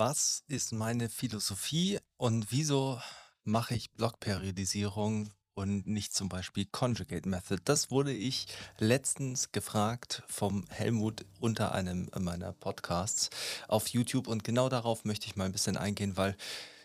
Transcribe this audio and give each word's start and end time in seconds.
Was 0.00 0.44
ist 0.48 0.72
meine 0.72 1.10
Philosophie 1.10 1.98
und 2.16 2.46
wieso 2.48 2.98
mache 3.44 3.74
ich 3.74 3.90
Blockperiodisierung 3.90 5.28
und 5.52 5.86
nicht 5.86 6.14
zum 6.14 6.30
Beispiel 6.30 6.64
Conjugate 6.64 7.28
Method? 7.28 7.60
Das 7.66 7.90
wurde 7.90 8.14
ich 8.14 8.46
letztens 8.78 9.52
gefragt 9.52 10.22
vom 10.26 10.64
Helmut 10.70 11.26
unter 11.38 11.72
einem 11.72 12.08
meiner 12.18 12.54
Podcasts 12.54 13.28
auf 13.68 13.88
YouTube 13.88 14.26
und 14.26 14.42
genau 14.42 14.70
darauf 14.70 15.04
möchte 15.04 15.26
ich 15.26 15.36
mal 15.36 15.44
ein 15.44 15.52
bisschen 15.52 15.76
eingehen, 15.76 16.16
weil 16.16 16.34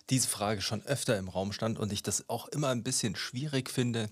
diese 0.10 0.28
Frage 0.28 0.62
schon 0.62 0.82
öfter 0.82 1.18
im 1.18 1.30
Raum 1.30 1.54
stand 1.54 1.80
und 1.80 1.94
ich 1.94 2.04
das 2.04 2.28
auch 2.28 2.50
immer 2.50 2.68
ein 2.68 2.84
bisschen 2.84 3.16
schwierig 3.16 3.70
finde 3.70 4.10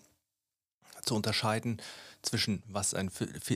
zu 1.05 1.15
unterscheiden 1.15 1.81
zwischen 2.21 2.63
was 2.67 2.93
ein, 2.93 3.11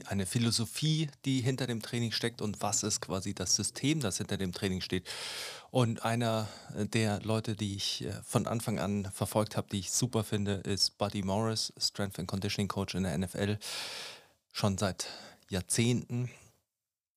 eine 0.08 0.26
Philosophie, 0.26 1.10
die 1.26 1.42
hinter 1.42 1.68
dem 1.68 1.82
Training 1.82 2.12
steckt 2.12 2.42
und 2.42 2.62
was 2.62 2.84
ist 2.84 3.02
quasi 3.02 3.34
das 3.34 3.56
System, 3.56 4.02
das 4.02 4.18
hinter 4.18 4.38
dem 4.38 4.52
Training 4.52 4.82
steht. 4.82 5.08
Und 5.72 6.04
einer 6.04 6.48
der 6.76 7.22
Leute, 7.22 7.56
die 7.56 7.76
ich 7.76 8.06
äh, 8.06 8.12
von 8.24 8.48
Anfang 8.48 8.80
an 8.80 9.10
verfolgt 9.14 9.58
habe, 9.58 9.68
die 9.72 9.80
ich 9.80 9.92
super 9.92 10.24
finde, 10.24 10.56
ist 10.56 10.98
Buddy 10.98 11.24
Morris, 11.24 11.74
Strength 11.78 12.20
and 12.20 12.28
Conditioning 12.28 12.68
Coach 12.68 12.96
in 12.96 13.04
der 13.04 13.18
NFL, 13.18 13.58
schon 14.52 14.78
seit 14.78 15.08
Jahrzehnten. 15.50 16.30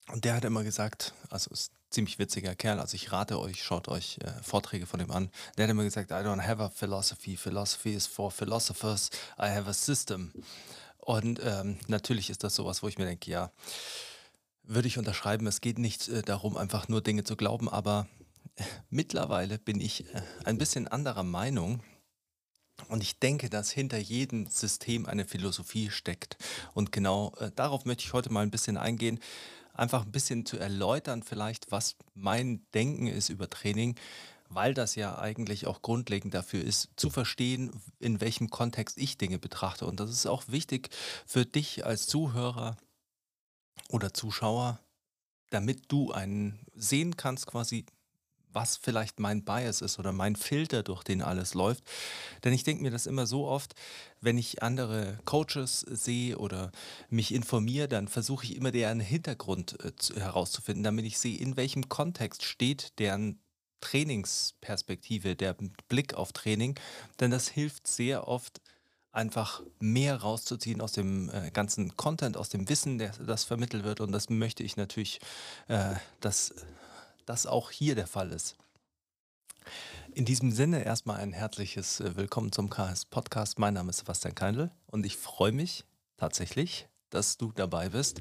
Und 0.08 0.24
der 0.24 0.34
hat 0.34 0.44
immer 0.44 0.64
gesagt, 0.64 1.14
also 1.30 1.50
ist 1.50 1.72
ziemlich 1.90 2.18
witziger 2.18 2.54
Kerl, 2.54 2.80
also 2.80 2.94
ich 2.94 3.12
rate 3.12 3.38
euch, 3.38 3.62
schaut 3.62 3.88
euch 3.88 4.18
äh, 4.22 4.30
Vorträge 4.42 4.86
von 4.86 5.00
ihm 5.00 5.10
an. 5.10 5.30
Der 5.56 5.64
hat 5.64 5.70
immer 5.70 5.84
gesagt, 5.84 6.10
I 6.10 6.14
don't 6.14 6.46
have 6.46 6.62
a 6.62 6.70
philosophy. 6.70 7.36
Philosophy 7.36 7.94
is 7.94 8.06
for 8.06 8.30
philosophers. 8.30 9.10
I 9.38 9.48
have 9.48 9.68
a 9.68 9.72
system. 9.72 10.32
Und 10.98 11.40
ähm, 11.42 11.78
natürlich 11.88 12.30
ist 12.30 12.44
das 12.44 12.54
sowas, 12.54 12.82
wo 12.82 12.88
ich 12.88 12.98
mir 12.98 13.06
denke, 13.06 13.30
ja, 13.30 13.50
würde 14.62 14.88
ich 14.88 14.98
unterschreiben. 14.98 15.46
Es 15.46 15.60
geht 15.60 15.78
nicht 15.78 16.08
äh, 16.08 16.22
darum, 16.22 16.56
einfach 16.56 16.88
nur 16.88 17.00
Dinge 17.00 17.24
zu 17.24 17.36
glauben, 17.36 17.68
aber 17.68 18.06
äh, 18.56 18.64
mittlerweile 18.90 19.58
bin 19.58 19.80
ich 19.80 20.06
äh, 20.14 20.22
ein 20.44 20.58
bisschen 20.58 20.86
anderer 20.86 21.24
Meinung. 21.24 21.82
Und 22.88 23.02
ich 23.02 23.18
denke, 23.18 23.50
dass 23.50 23.70
hinter 23.70 23.98
jedem 23.98 24.46
System 24.46 25.06
eine 25.06 25.26
Philosophie 25.26 25.90
steckt. 25.90 26.36
Und 26.72 26.92
genau 26.92 27.34
äh, 27.38 27.50
darauf 27.54 27.84
möchte 27.84 28.04
ich 28.04 28.12
heute 28.12 28.32
mal 28.32 28.42
ein 28.42 28.50
bisschen 28.50 28.76
eingehen. 28.76 29.20
Einfach 29.80 30.04
ein 30.04 30.12
bisschen 30.12 30.44
zu 30.44 30.58
erläutern, 30.58 31.22
vielleicht, 31.22 31.72
was 31.72 31.96
mein 32.12 32.66
Denken 32.74 33.06
ist 33.06 33.30
über 33.30 33.48
Training, 33.48 33.94
weil 34.50 34.74
das 34.74 34.94
ja 34.94 35.18
eigentlich 35.18 35.66
auch 35.66 35.80
grundlegend 35.80 36.34
dafür 36.34 36.62
ist, 36.62 36.90
zu 36.96 37.08
verstehen, 37.08 37.70
in 37.98 38.20
welchem 38.20 38.50
Kontext 38.50 38.98
ich 38.98 39.16
Dinge 39.16 39.38
betrachte. 39.38 39.86
Und 39.86 39.98
das 39.98 40.10
ist 40.10 40.26
auch 40.26 40.44
wichtig 40.48 40.90
für 41.24 41.46
dich 41.46 41.86
als 41.86 42.06
Zuhörer 42.06 42.76
oder 43.88 44.12
Zuschauer, 44.12 44.80
damit 45.48 45.90
du 45.90 46.12
einen 46.12 46.58
sehen 46.74 47.16
kannst, 47.16 47.46
quasi, 47.46 47.86
was 48.52 48.76
vielleicht 48.76 49.20
mein 49.20 49.44
Bias 49.44 49.80
ist 49.80 49.98
oder 49.98 50.12
mein 50.12 50.36
Filter, 50.36 50.82
durch 50.82 51.02
den 51.02 51.22
alles 51.22 51.54
läuft. 51.54 51.84
Denn 52.44 52.52
ich 52.52 52.64
denke 52.64 52.82
mir 52.82 52.90
das 52.90 53.06
immer 53.06 53.26
so 53.26 53.46
oft, 53.46 53.74
wenn 54.20 54.38
ich 54.38 54.62
andere 54.62 55.18
Coaches 55.24 55.80
sehe 55.80 56.38
oder 56.38 56.72
mich 57.08 57.32
informiere, 57.32 57.88
dann 57.88 58.08
versuche 58.08 58.44
ich 58.44 58.56
immer 58.56 58.70
deren 58.70 59.00
Hintergrund 59.00 59.78
äh, 59.84 60.20
herauszufinden, 60.20 60.84
damit 60.84 61.04
ich 61.04 61.18
sehe, 61.18 61.38
in 61.38 61.56
welchem 61.56 61.88
Kontext 61.88 62.44
steht 62.44 62.98
deren 62.98 63.40
Trainingsperspektive, 63.80 65.36
der 65.36 65.56
Blick 65.88 66.14
auf 66.14 66.32
Training, 66.32 66.78
denn 67.18 67.30
das 67.30 67.48
hilft 67.48 67.86
sehr 67.86 68.28
oft 68.28 68.60
einfach 69.12 69.62
mehr 69.80 70.16
rauszuziehen 70.16 70.80
aus 70.80 70.92
dem 70.92 71.30
äh, 71.30 71.50
ganzen 71.50 71.96
Content, 71.96 72.36
aus 72.36 72.48
dem 72.48 72.68
Wissen, 72.68 72.98
der, 72.98 73.10
das 73.26 73.44
vermittelt 73.44 73.84
wird 73.84 74.00
und 74.00 74.12
das 74.12 74.30
möchte 74.30 74.62
ich 74.62 74.76
natürlich, 74.76 75.20
äh, 75.68 75.94
dass 76.20 76.54
das 77.26 77.46
auch 77.46 77.70
hier 77.70 77.94
der 77.94 78.06
Fall 78.06 78.30
ist. 78.30 78.56
In 80.12 80.24
diesem 80.24 80.50
Sinne 80.50 80.84
erstmal 80.84 81.20
ein 81.20 81.32
herzliches 81.32 82.00
äh, 82.00 82.16
Willkommen 82.16 82.50
zum 82.50 82.68
KS 82.68 83.04
Podcast. 83.04 83.58
Mein 83.58 83.74
Name 83.74 83.90
ist 83.90 83.98
Sebastian 83.98 84.34
Keindl 84.34 84.70
und 84.86 85.06
ich 85.06 85.16
freue 85.16 85.52
mich 85.52 85.84
tatsächlich, 86.16 86.88
dass 87.10 87.36
du 87.36 87.52
dabei 87.52 87.90
bist 87.90 88.20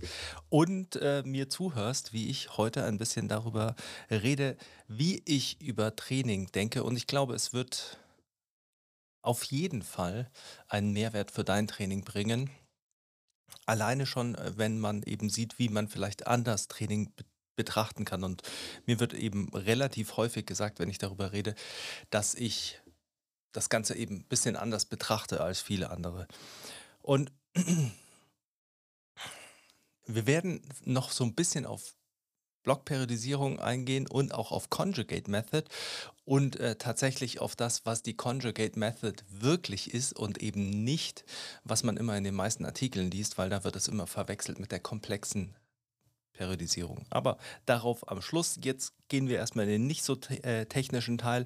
und 0.50 0.96
äh, 0.97 1.24
mir 1.25 1.50
zuhörst, 1.50 2.13
wie 2.13 2.29
ich 2.29 2.57
heute 2.57 2.84
ein 2.84 2.97
bisschen 2.97 3.28
darüber 3.28 3.75
rede, 4.09 4.57
wie 4.88 5.22
ich 5.25 5.62
über 5.62 5.95
Training 5.95 6.51
denke. 6.51 6.84
Und 6.84 6.95
ich 6.95 7.07
glaube, 7.07 7.34
es 7.34 7.53
wird 7.53 7.97
auf 9.22 9.44
jeden 9.44 9.81
Fall 9.81 10.29
einen 10.68 10.91
Mehrwert 10.91 11.31
für 11.31 11.44
dein 11.44 11.68
Training 11.68 12.03
bringen. 12.03 12.50
Alleine 13.66 14.06
schon, 14.06 14.35
äh, 14.35 14.53
wenn 14.57 14.79
man 14.79 15.03
eben 15.03 15.29
sieht, 15.29 15.59
wie 15.59 15.69
man 15.69 15.88
vielleicht 15.88 16.28
anders 16.28 16.68
Training 16.68 17.12
betrachten 17.59 18.06
kann. 18.06 18.24
Und 18.24 18.42
mir 18.86 19.02
wird 19.02 19.14
eben 19.14 19.50
relativ 19.53 20.16
häufig 20.16 20.46
gesagt, 20.46 20.80
wenn 20.80 20.88
ich 20.88 20.97
darüber 20.97 21.34
rede, 21.34 21.56
dass 22.09 22.36
ich 22.36 22.80
das 23.52 23.68
Ganze 23.68 23.97
eben 23.97 24.20
ein 24.20 24.28
bisschen 24.30 24.56
anders 24.56 24.86
betrachte 24.86 25.42
als 25.42 25.59
viele 25.59 25.90
andere. 25.90 26.25
Und 27.02 27.34
wir 30.08 30.25
werden 30.25 30.62
noch 30.86 31.12
so 31.12 31.25
ein 31.25 31.36
bisschen 31.36 31.66
auf 31.66 31.98
Blockperiodisierung 32.64 33.59
eingehen 33.59 34.08
und 34.08 34.34
auch 34.34 34.53
auf 34.53 34.69
Conjugate 34.69 35.30
Method 35.30 35.66
und 36.24 36.58
äh, 36.62 36.78
tatsächlich 36.78 37.42
auf 37.42 37.58
das, 37.58 37.86
was 37.86 38.03
die 38.03 38.16
Conjugate 38.16 38.80
Method 38.80 39.24
wirklich 39.30 39.94
ist 39.94 40.14
und 40.14 40.38
eben 40.42 40.69
nicht, 40.84 41.25
was 41.66 41.84
man 41.84 41.98
immer 41.98 42.16
in 42.16 42.24
den 42.24 42.36
meisten 42.36 42.66
Artikeln 42.66 43.12
liest, 43.12 43.38
weil 43.38 43.50
da 43.50 43.66
wird 43.66 43.75
es 43.75 43.90
immer 43.90 44.08
verwechselt 44.08 44.59
mit 44.59 44.72
der 44.72 44.80
komplexen 44.80 45.56
Periodisierung. 46.39 47.05
Aber 47.09 47.38
darauf 47.66 48.09
am 48.09 48.22
Schluss. 48.22 48.57
Jetzt 48.63 48.94
gehen 49.09 49.27
wir 49.27 49.38
erstmal 49.38 49.66
in 49.66 49.72
den 49.72 49.88
nicht 49.88 50.03
so 50.05 50.16
te 50.16 50.41
äh, 50.44 50.66
technischen 50.66 51.17
Teil. 51.17 51.45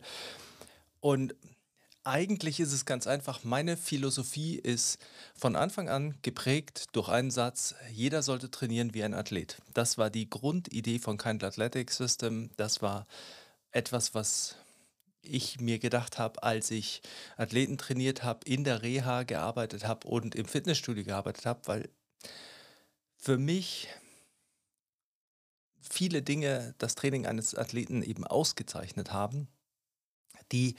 Und 0.99 1.33
eigentlich 2.03 2.59
ist 2.59 2.73
es 2.73 2.85
ganz 2.85 3.07
einfach. 3.07 3.43
Meine 3.43 3.75
Philosophie 3.75 4.55
ist 4.55 4.99
von 5.35 5.55
Anfang 5.55 5.89
an 5.89 6.15
geprägt 6.21 6.85
durch 6.91 7.09
einen 7.09 7.31
Satz, 7.31 7.73
jeder 7.91 8.21
sollte 8.21 8.51
trainieren 8.51 8.93
wie 8.93 9.03
ein 9.03 9.15
Athlet. 9.15 9.57
Das 9.73 9.97
war 9.97 10.11
die 10.11 10.29
Grundidee 10.29 10.99
von 10.99 11.17
Kind 11.17 11.43
Athletic 11.43 11.89
System. 11.89 12.51
Das 12.57 12.83
war 12.83 13.07
etwas, 13.71 14.13
was 14.13 14.57
ich 15.23 15.59
mir 15.59 15.79
gedacht 15.79 16.19
habe, 16.19 16.43
als 16.43 16.69
ich 16.69 17.01
Athleten 17.35 17.79
trainiert 17.79 18.23
habe, 18.23 18.41
in 18.45 18.63
der 18.63 18.83
Reha 18.83 19.23
gearbeitet 19.23 19.87
habe 19.87 20.07
und 20.07 20.35
im 20.35 20.45
Fitnessstudio 20.45 21.03
gearbeitet 21.03 21.47
habe, 21.47 21.61
weil 21.65 21.89
für 23.17 23.37
mich 23.37 23.87
viele 25.89 26.21
Dinge 26.21 26.73
das 26.77 26.95
Training 26.95 27.25
eines 27.25 27.55
Athleten 27.55 28.01
eben 28.03 28.25
ausgezeichnet 28.25 29.11
haben, 29.11 29.47
die 30.51 30.75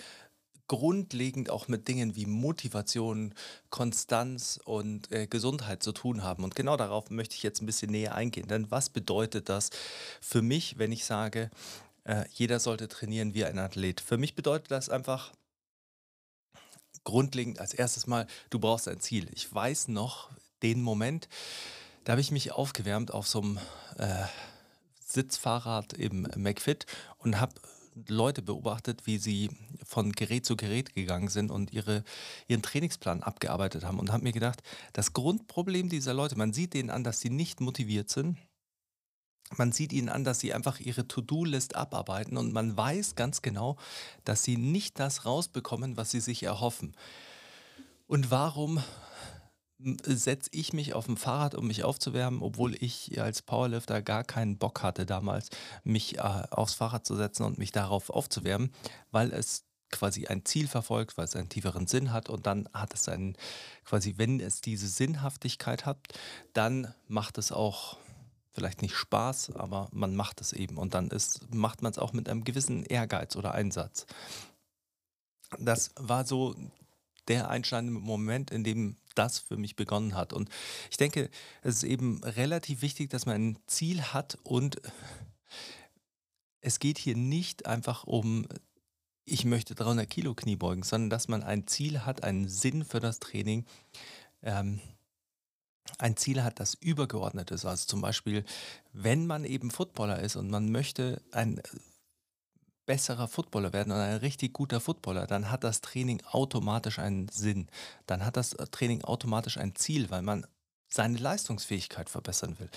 grundlegend 0.66 1.50
auch 1.50 1.68
mit 1.68 1.88
Dingen 1.88 2.16
wie 2.16 2.26
Motivation, 2.26 3.34
Konstanz 3.68 4.58
und 4.64 5.12
äh, 5.12 5.26
Gesundheit 5.26 5.82
zu 5.82 5.92
tun 5.92 6.22
haben. 6.22 6.42
Und 6.42 6.54
genau 6.54 6.76
darauf 6.76 7.10
möchte 7.10 7.36
ich 7.36 7.42
jetzt 7.42 7.60
ein 7.60 7.66
bisschen 7.66 7.90
näher 7.90 8.14
eingehen. 8.14 8.48
Denn 8.48 8.70
was 8.70 8.88
bedeutet 8.88 9.48
das 9.48 9.70
für 10.20 10.40
mich, 10.40 10.78
wenn 10.78 10.90
ich 10.90 11.04
sage, 11.04 11.50
äh, 12.04 12.24
jeder 12.32 12.60
sollte 12.60 12.88
trainieren 12.88 13.34
wie 13.34 13.44
ein 13.44 13.58
Athlet? 13.58 14.00
Für 14.00 14.16
mich 14.16 14.34
bedeutet 14.34 14.70
das 14.70 14.88
einfach 14.88 15.32
grundlegend 17.04 17.60
als 17.60 17.74
erstes 17.74 18.06
Mal, 18.06 18.26
du 18.48 18.58
brauchst 18.58 18.88
ein 18.88 19.00
Ziel. 19.00 19.28
Ich 19.34 19.54
weiß 19.54 19.88
noch 19.88 20.30
den 20.62 20.82
Moment, 20.82 21.28
da 22.04 22.12
habe 22.12 22.20
ich 22.22 22.30
mich 22.30 22.52
aufgewärmt 22.52 23.12
auf 23.12 23.28
so 23.28 23.42
einem 23.42 23.58
äh, 23.98 24.24
Sitzfahrrad 25.14 25.92
im 25.94 26.26
McFit 26.36 26.86
und 27.18 27.40
habe 27.40 27.54
Leute 28.08 28.42
beobachtet, 28.42 29.06
wie 29.06 29.18
sie 29.18 29.50
von 29.84 30.12
Gerät 30.12 30.44
zu 30.44 30.56
Gerät 30.56 30.94
gegangen 30.94 31.28
sind 31.28 31.50
und 31.50 31.72
ihre, 31.72 32.04
ihren 32.48 32.62
Trainingsplan 32.62 33.22
abgearbeitet 33.22 33.84
haben 33.84 33.98
und 33.98 34.12
habe 34.12 34.24
mir 34.24 34.32
gedacht, 34.32 34.62
das 34.92 35.12
Grundproblem 35.12 35.88
dieser 35.88 36.14
Leute, 36.14 36.36
man 36.36 36.52
sieht 36.52 36.74
denen 36.74 36.90
an, 36.90 37.04
dass 37.04 37.20
sie 37.20 37.30
nicht 37.30 37.60
motiviert 37.60 38.10
sind. 38.10 38.36
Man 39.56 39.72
sieht 39.72 39.92
ihnen 39.92 40.08
an, 40.08 40.24
dass 40.24 40.40
sie 40.40 40.52
einfach 40.52 40.80
ihre 40.80 41.06
To-Do-List 41.06 41.76
abarbeiten 41.76 42.36
und 42.36 42.52
man 42.52 42.76
weiß 42.76 43.14
ganz 43.14 43.42
genau, 43.42 43.76
dass 44.24 44.42
sie 44.42 44.56
nicht 44.56 44.98
das 44.98 45.26
rausbekommen, 45.26 45.96
was 45.96 46.10
sie 46.10 46.20
sich 46.20 46.42
erhoffen. 46.42 46.96
Und 48.06 48.30
warum 48.30 48.82
setze 50.04 50.50
ich 50.52 50.72
mich 50.72 50.94
auf 50.94 51.06
dem 51.06 51.16
Fahrrad, 51.16 51.54
um 51.54 51.66
mich 51.66 51.84
aufzuwärmen, 51.84 52.42
obwohl 52.42 52.74
ich 52.82 53.20
als 53.20 53.42
Powerlifter 53.42 54.02
gar 54.02 54.24
keinen 54.24 54.58
Bock 54.58 54.82
hatte 54.82 55.06
damals, 55.06 55.50
mich 55.82 56.18
äh, 56.18 56.20
aufs 56.20 56.74
Fahrrad 56.74 57.06
zu 57.06 57.16
setzen 57.16 57.44
und 57.44 57.58
mich 57.58 57.72
darauf 57.72 58.10
aufzuwärmen, 58.10 58.72
weil 59.10 59.32
es 59.32 59.64
quasi 59.90 60.26
ein 60.26 60.44
Ziel 60.44 60.66
verfolgt, 60.66 61.16
weil 61.16 61.26
es 61.26 61.36
einen 61.36 61.48
tieferen 61.48 61.86
Sinn 61.86 62.12
hat 62.12 62.28
und 62.28 62.46
dann 62.46 62.68
hat 62.72 62.94
es 62.94 63.08
einen, 63.08 63.36
quasi 63.84 64.14
wenn 64.16 64.40
es 64.40 64.60
diese 64.60 64.88
Sinnhaftigkeit 64.88 65.86
hat, 65.86 65.98
dann 66.52 66.92
macht 67.06 67.38
es 67.38 67.52
auch 67.52 67.96
vielleicht 68.52 68.82
nicht 68.82 68.94
Spaß, 68.94 69.52
aber 69.56 69.88
man 69.92 70.14
macht 70.16 70.40
es 70.40 70.52
eben 70.52 70.78
und 70.78 70.94
dann 70.94 71.08
ist, 71.08 71.52
macht 71.54 71.82
man 71.82 71.92
es 71.92 71.98
auch 71.98 72.12
mit 72.12 72.28
einem 72.28 72.44
gewissen 72.44 72.84
Ehrgeiz 72.84 73.36
oder 73.36 73.52
Einsatz. 73.52 74.06
Das 75.58 75.90
war 75.96 76.24
so 76.24 76.54
der 77.28 77.48
einschneidende 77.48 77.98
Moment, 77.98 78.50
in 78.50 78.64
dem 78.64 78.96
das 79.14 79.38
für 79.38 79.56
mich 79.56 79.76
begonnen 79.76 80.14
hat. 80.14 80.32
Und 80.32 80.48
ich 80.90 80.96
denke, 80.96 81.30
es 81.62 81.76
ist 81.76 81.84
eben 81.84 82.22
relativ 82.24 82.82
wichtig, 82.82 83.10
dass 83.10 83.26
man 83.26 83.36
ein 83.36 83.58
Ziel 83.66 84.02
hat 84.02 84.38
und 84.42 84.80
es 86.60 86.78
geht 86.78 86.98
hier 86.98 87.16
nicht 87.16 87.66
einfach 87.66 88.04
um, 88.04 88.46
ich 89.24 89.44
möchte 89.44 89.74
300 89.74 90.08
Kilo 90.08 90.34
Knie 90.34 90.56
beugen, 90.56 90.82
sondern 90.82 91.10
dass 91.10 91.28
man 91.28 91.42
ein 91.42 91.66
Ziel 91.66 92.04
hat, 92.06 92.24
einen 92.24 92.48
Sinn 92.48 92.84
für 92.84 93.00
das 93.00 93.20
Training, 93.20 93.66
ähm, 94.42 94.80
ein 95.98 96.16
Ziel 96.16 96.42
hat, 96.42 96.60
das 96.60 96.74
übergeordnet 96.74 97.50
ist. 97.50 97.66
Also 97.66 97.86
zum 97.86 98.00
Beispiel, 98.00 98.44
wenn 98.92 99.26
man 99.26 99.44
eben 99.44 99.70
Footballer 99.70 100.20
ist 100.20 100.36
und 100.36 100.50
man 100.50 100.72
möchte 100.72 101.22
ein 101.32 101.60
besserer 102.86 103.28
Footballer 103.28 103.72
werden 103.72 103.92
und 103.92 103.98
ein 103.98 104.18
richtig 104.18 104.52
guter 104.52 104.80
Footballer, 104.80 105.26
dann 105.26 105.50
hat 105.50 105.64
das 105.64 105.80
Training 105.80 106.22
automatisch 106.30 106.98
einen 106.98 107.28
Sinn. 107.28 107.68
Dann 108.06 108.24
hat 108.24 108.36
das 108.36 108.50
Training 108.70 109.02
automatisch 109.02 109.58
ein 109.58 109.74
Ziel, 109.74 110.10
weil 110.10 110.22
man 110.22 110.46
seine 110.88 111.18
Leistungsfähigkeit 111.18 112.08
verbessern 112.08 112.58
will. 112.58 112.70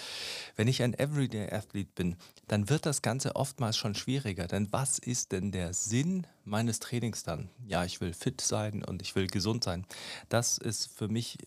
Wenn 0.56 0.68
ich 0.68 0.82
ein 0.82 0.98
Everyday 0.98 1.52
Athlete 1.54 1.92
bin, 1.94 2.18
dann 2.48 2.70
wird 2.70 2.86
das 2.86 3.02
Ganze 3.02 3.36
oftmals 3.36 3.78
schon 3.78 3.96
schwieriger. 3.96 4.48
Denn 4.48 4.68
was 4.72 4.98
ist 5.00 5.32
denn 5.32 5.52
der 5.52 5.74
Sinn 5.74 6.26
meines 6.44 6.80
Trainings 6.80 7.24
dann? 7.24 7.50
Ja, 7.66 7.86
ich 7.86 8.02
will 8.02 8.14
fit 8.14 8.42
sein 8.42 8.84
und 8.84 9.02
ich 9.02 9.16
will 9.16 9.28
gesund 9.28 9.64
sein. 9.64 9.86
Das 10.30 10.58
ist 10.58 10.88
für 10.88 11.08
mich 11.08 11.38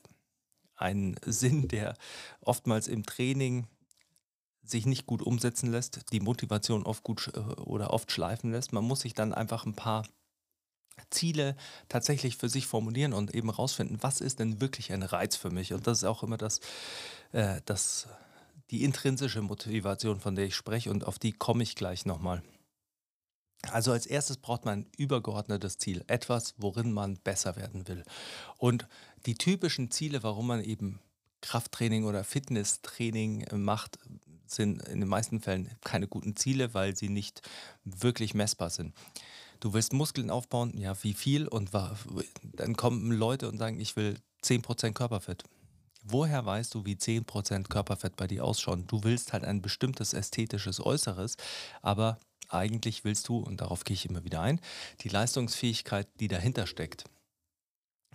ein 0.76 1.16
Sinn, 1.24 1.68
der 1.68 1.96
oftmals 2.40 2.88
im 2.88 3.04
Training 3.04 3.66
sich 4.70 4.86
nicht 4.86 5.06
gut 5.06 5.22
umsetzen 5.22 5.70
lässt, 5.70 6.12
die 6.12 6.20
Motivation 6.20 6.84
oft 6.84 7.02
gut 7.02 7.32
äh, 7.34 7.38
oder 7.38 7.92
oft 7.92 8.12
schleifen 8.12 8.52
lässt. 8.52 8.72
Man 8.72 8.84
muss 8.84 9.00
sich 9.00 9.14
dann 9.14 9.34
einfach 9.34 9.66
ein 9.66 9.74
paar 9.74 10.04
Ziele 11.10 11.56
tatsächlich 11.88 12.36
für 12.36 12.48
sich 12.48 12.66
formulieren 12.66 13.12
und 13.12 13.34
eben 13.34 13.50
rausfinden, 13.50 13.98
was 14.02 14.20
ist 14.20 14.38
denn 14.38 14.60
wirklich 14.60 14.92
ein 14.92 15.02
Reiz 15.02 15.36
für 15.36 15.50
mich? 15.50 15.72
Und 15.72 15.86
das 15.86 15.98
ist 15.98 16.04
auch 16.04 16.22
immer 16.22 16.36
das, 16.36 16.60
äh, 17.32 17.60
das 17.64 18.08
die 18.70 18.84
intrinsische 18.84 19.42
Motivation, 19.42 20.20
von 20.20 20.36
der 20.36 20.46
ich 20.46 20.54
spreche 20.54 20.90
und 20.90 21.04
auf 21.04 21.18
die 21.18 21.32
komme 21.32 21.62
ich 21.62 21.74
gleich 21.74 22.06
nochmal. 22.06 22.42
Also 23.70 23.92
als 23.92 24.06
erstes 24.06 24.36
braucht 24.38 24.64
man 24.64 24.80
ein 24.80 24.86
übergeordnetes 24.96 25.76
Ziel, 25.78 26.04
etwas, 26.06 26.54
worin 26.56 26.92
man 26.92 27.16
besser 27.16 27.56
werden 27.56 27.86
will. 27.88 28.04
Und 28.56 28.86
die 29.26 29.34
typischen 29.34 29.90
Ziele, 29.90 30.22
warum 30.22 30.46
man 30.46 30.64
eben 30.64 31.00
Krafttraining 31.42 32.04
oder 32.04 32.24
Fitnesstraining 32.24 33.46
macht, 33.52 33.98
sind 34.54 34.86
in 34.88 35.00
den 35.00 35.08
meisten 35.08 35.40
Fällen 35.40 35.70
keine 35.84 36.08
guten 36.08 36.36
Ziele, 36.36 36.74
weil 36.74 36.96
sie 36.96 37.08
nicht 37.08 37.42
wirklich 37.84 38.34
messbar 38.34 38.70
sind. 38.70 38.94
Du 39.60 39.74
willst 39.74 39.92
Muskeln 39.92 40.30
aufbauen, 40.30 40.76
ja, 40.76 40.94
wie 41.02 41.12
viel? 41.12 41.46
Und 41.46 41.70
dann 42.42 42.76
kommen 42.76 43.12
Leute 43.12 43.48
und 43.48 43.58
sagen, 43.58 43.78
ich 43.78 43.96
will 43.96 44.18
10% 44.42 44.92
Körperfett. 44.92 45.44
Woher 46.02 46.46
weißt 46.46 46.74
du, 46.74 46.86
wie 46.86 46.94
10% 46.94 47.68
Körperfett 47.68 48.16
bei 48.16 48.26
dir 48.26 48.44
ausschauen? 48.44 48.86
Du 48.86 49.04
willst 49.04 49.34
halt 49.34 49.44
ein 49.44 49.60
bestimmtes 49.60 50.14
ästhetisches 50.14 50.84
Äußeres, 50.84 51.36
aber 51.82 52.18
eigentlich 52.48 53.04
willst 53.04 53.28
du, 53.28 53.38
und 53.38 53.60
darauf 53.60 53.84
gehe 53.84 53.94
ich 53.94 54.06
immer 54.08 54.24
wieder 54.24 54.40
ein, 54.40 54.60
die 55.02 55.10
Leistungsfähigkeit, 55.10 56.08
die 56.18 56.28
dahinter 56.28 56.66
steckt. 56.66 57.04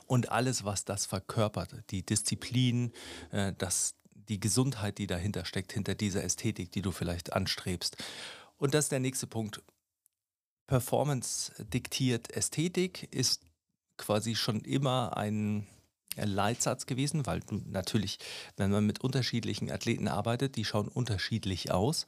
Und 0.08 0.32
alles, 0.32 0.66
was 0.66 0.86
das 0.86 1.06
verkörpert, 1.06 1.84
die 1.92 2.06
Disziplin, 2.06 2.92
äh, 3.32 3.54
das, 3.58 3.96
die 4.30 4.40
Gesundheit, 4.40 4.98
die 4.98 5.08
dahinter 5.08 5.46
steckt, 5.46 5.74
hinter 5.74 5.96
dieser 5.96 6.24
Ästhetik, 6.24 6.72
die 6.72 6.82
du 6.82 6.92
vielleicht 6.92 7.34
anstrebst. 7.34 7.98
Und 8.58 8.74
das 8.74 8.86
ist 8.86 8.92
der 8.92 9.00
nächste 9.00 9.28
Punkt. 9.28 9.62
Performance 10.68 11.52
diktiert 11.66 12.32
Ästhetik 12.32 13.14
ist 13.14 13.42
quasi 13.98 14.36
schon 14.36 14.62
immer 14.62 15.16
ein 15.16 15.68
Leitsatz 16.16 16.86
gewesen, 16.86 17.26
weil 17.26 17.42
natürlich, 17.66 18.20
wenn 18.58 18.72
man 18.72 18.86
mit 18.86 19.02
unterschiedlichen 19.02 19.70
Athleten 19.72 20.08
arbeitet, 20.08 20.56
die 20.56 20.66
schauen 20.66 20.88
unterschiedlich 20.88 21.72
aus 21.72 22.06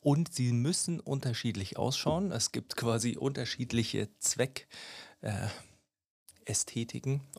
und 0.00 0.32
sie 0.32 0.52
müssen 0.52 1.00
unterschiedlich 1.00 1.78
ausschauen. 1.78 2.30
Es 2.32 2.52
gibt 2.52 2.76
quasi 2.76 3.16
unterschiedliche 3.16 4.08
Zweckästhetiken 4.18 4.68
äh, 5.22 5.48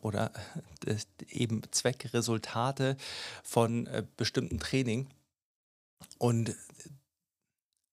oder 0.01 0.31
äh, 0.86 0.95
eben 1.30 1.62
Zweckresultate 1.71 2.98
von 3.44 3.88
äh, 3.88 4.04
bestimmten 4.18 4.59
Training. 4.59 5.07
Und 6.18 6.56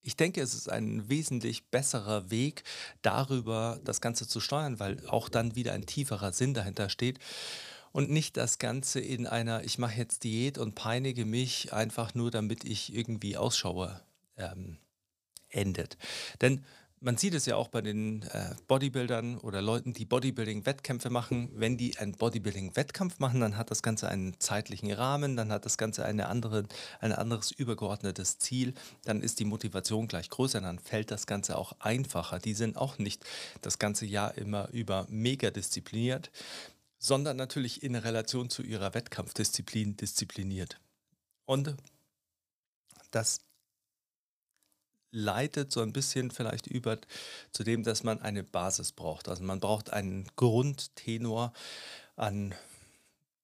ich 0.03 0.17
denke, 0.17 0.43
es 0.43 0.55
ist 0.55 0.71
ein 0.71 1.09
wesentlich 1.09 1.71
besserer 1.71 2.31
Weg, 2.31 2.65
darüber 3.03 3.81
das 3.85 4.01
Ganze 4.01 4.29
zu 4.29 4.41
steuern, 4.41 4.79
weil 4.79 5.07
auch 5.09 5.29
dann 5.29 5.57
wieder 5.57 5.73
ein 5.73 5.87
tieferer 5.87 6.33
Sinn 6.33 6.53
dahinter 6.53 6.91
steht 6.91 7.19
und 7.93 8.11
nicht 8.11 8.37
das 8.37 8.59
Ganze 8.59 9.01
in 9.01 9.27
einer, 9.27 9.65
ich 9.65 9.79
mache 9.79 9.97
jetzt 9.97 10.25
Diät 10.25 10.59
und 10.59 10.75
peinige 10.75 11.25
mich 11.25 11.73
einfach 11.73 12.15
nur, 12.15 12.31
damit 12.31 12.65
ich 12.65 12.93
irgendwie 12.93 13.37
ausschaue, 13.37 14.01
ähm, 14.37 14.79
endet. 15.49 15.97
Denn 16.41 16.65
man 17.05 17.19
sieht 17.19 17.35
es 17.35 17.45
ja 17.45 17.57
auch 17.57 17.69
bei 17.69 17.83
den 17.83 18.23
äh, 18.23 18.55
Bodybuildern 18.67 19.37
oder 19.39 19.61
Leuten, 19.61 19.93
die 19.93 20.07
Bodybuilding-Wettkämpfe 20.07 21.11
machen. 21.11 21.51
Wenn 21.55 21.77
die 21.77 21.99
einen 21.99 22.13
Bodybuilding-Wettkampf 22.13 23.19
machen, 23.19 23.41
dann 23.41 23.59
hat 23.59 23.71
das 23.71 23.83
Ganze 23.83 24.09
einen 24.09 24.41
zeitlichen 24.41 24.91
Rahmen, 24.91 25.37
dann 25.37 25.53
hat 25.53 25.67
das 25.67 25.77
Ganze 25.77 26.05
eine 26.07 26.29
andere, 26.29 26.65
ein 27.01 27.13
anderes 27.13 27.51
übergeordnetes 27.51 28.39
Ziel, 28.39 28.73
dann 29.05 29.21
ist 29.21 29.39
die 29.39 29.45
Motivation 29.45 30.09
gleich 30.09 30.31
größer, 30.31 30.63
dann 30.63 30.79
fällt 30.79 31.11
das 31.11 31.27
Ganze 31.27 31.59
auch 31.59 31.75
einfacher. 31.79 32.39
Die 32.39 32.55
sind 32.55 32.79
auch 32.79 32.97
nicht 32.97 33.23
das 33.61 33.79
ganze 33.79 34.07
Jahr 34.07 34.39
immer 34.39 34.71
über 34.71 35.07
mega 35.11 35.51
diszipliniert, 35.51 36.31
sondern 36.99 37.37
natürlich 37.37 37.83
in 37.83 37.97
Relation 37.97 38.49
zu 38.49 38.63
ihrer 38.63 38.95
Wettkampfdisziplin 38.95 39.99
diszipliniert. 39.99 40.81
Und 41.45 41.77
das 43.11 43.41
leitet 45.15 45.73
so 45.73 45.81
ein 45.81 45.93
bisschen 45.93 46.31
vielleicht 46.31 46.67
über 46.67 46.99
zu 47.53 47.65
dem, 47.65 47.85
dass 47.85 48.03
man 48.03 48.21
eine 48.21 48.43
Basis 48.43 48.93
braucht. 48.93 49.29
Also 49.29 49.43
man 49.45 49.61
braucht 49.61 49.93
einen 49.93 50.29
Grundtenor 50.37 51.53
an 52.17 52.55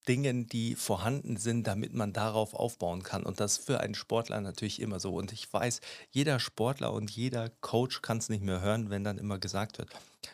Dingen, 0.09 0.47
die 0.47 0.75
vorhanden 0.75 1.37
sind, 1.37 1.67
damit 1.67 1.95
man 1.95 2.13
darauf 2.13 2.55
aufbauen 2.55 3.03
kann. 3.03 3.23
Und 3.23 3.39
das 3.39 3.59
für 3.59 3.81
einen 3.81 3.95
Sportler 3.95 4.41
natürlich 4.41 4.81
immer 4.81 4.99
so. 4.99 5.15
Und 5.15 5.33
ich 5.33 5.53
weiß, 5.53 5.81
jeder 6.11 6.41
Sportler 6.41 6.93
und 6.93 7.11
jeder 7.11 7.51
Coach 7.61 8.03
kann 8.03 8.19
es 8.19 8.29
nicht 8.29 8.43
mehr 8.43 8.61
hören, 8.61 8.91
wenn 8.91 9.05
dann 9.05 9.19
immer 9.19 9.39
gesagt 9.39 9.79
wird, 9.79 9.91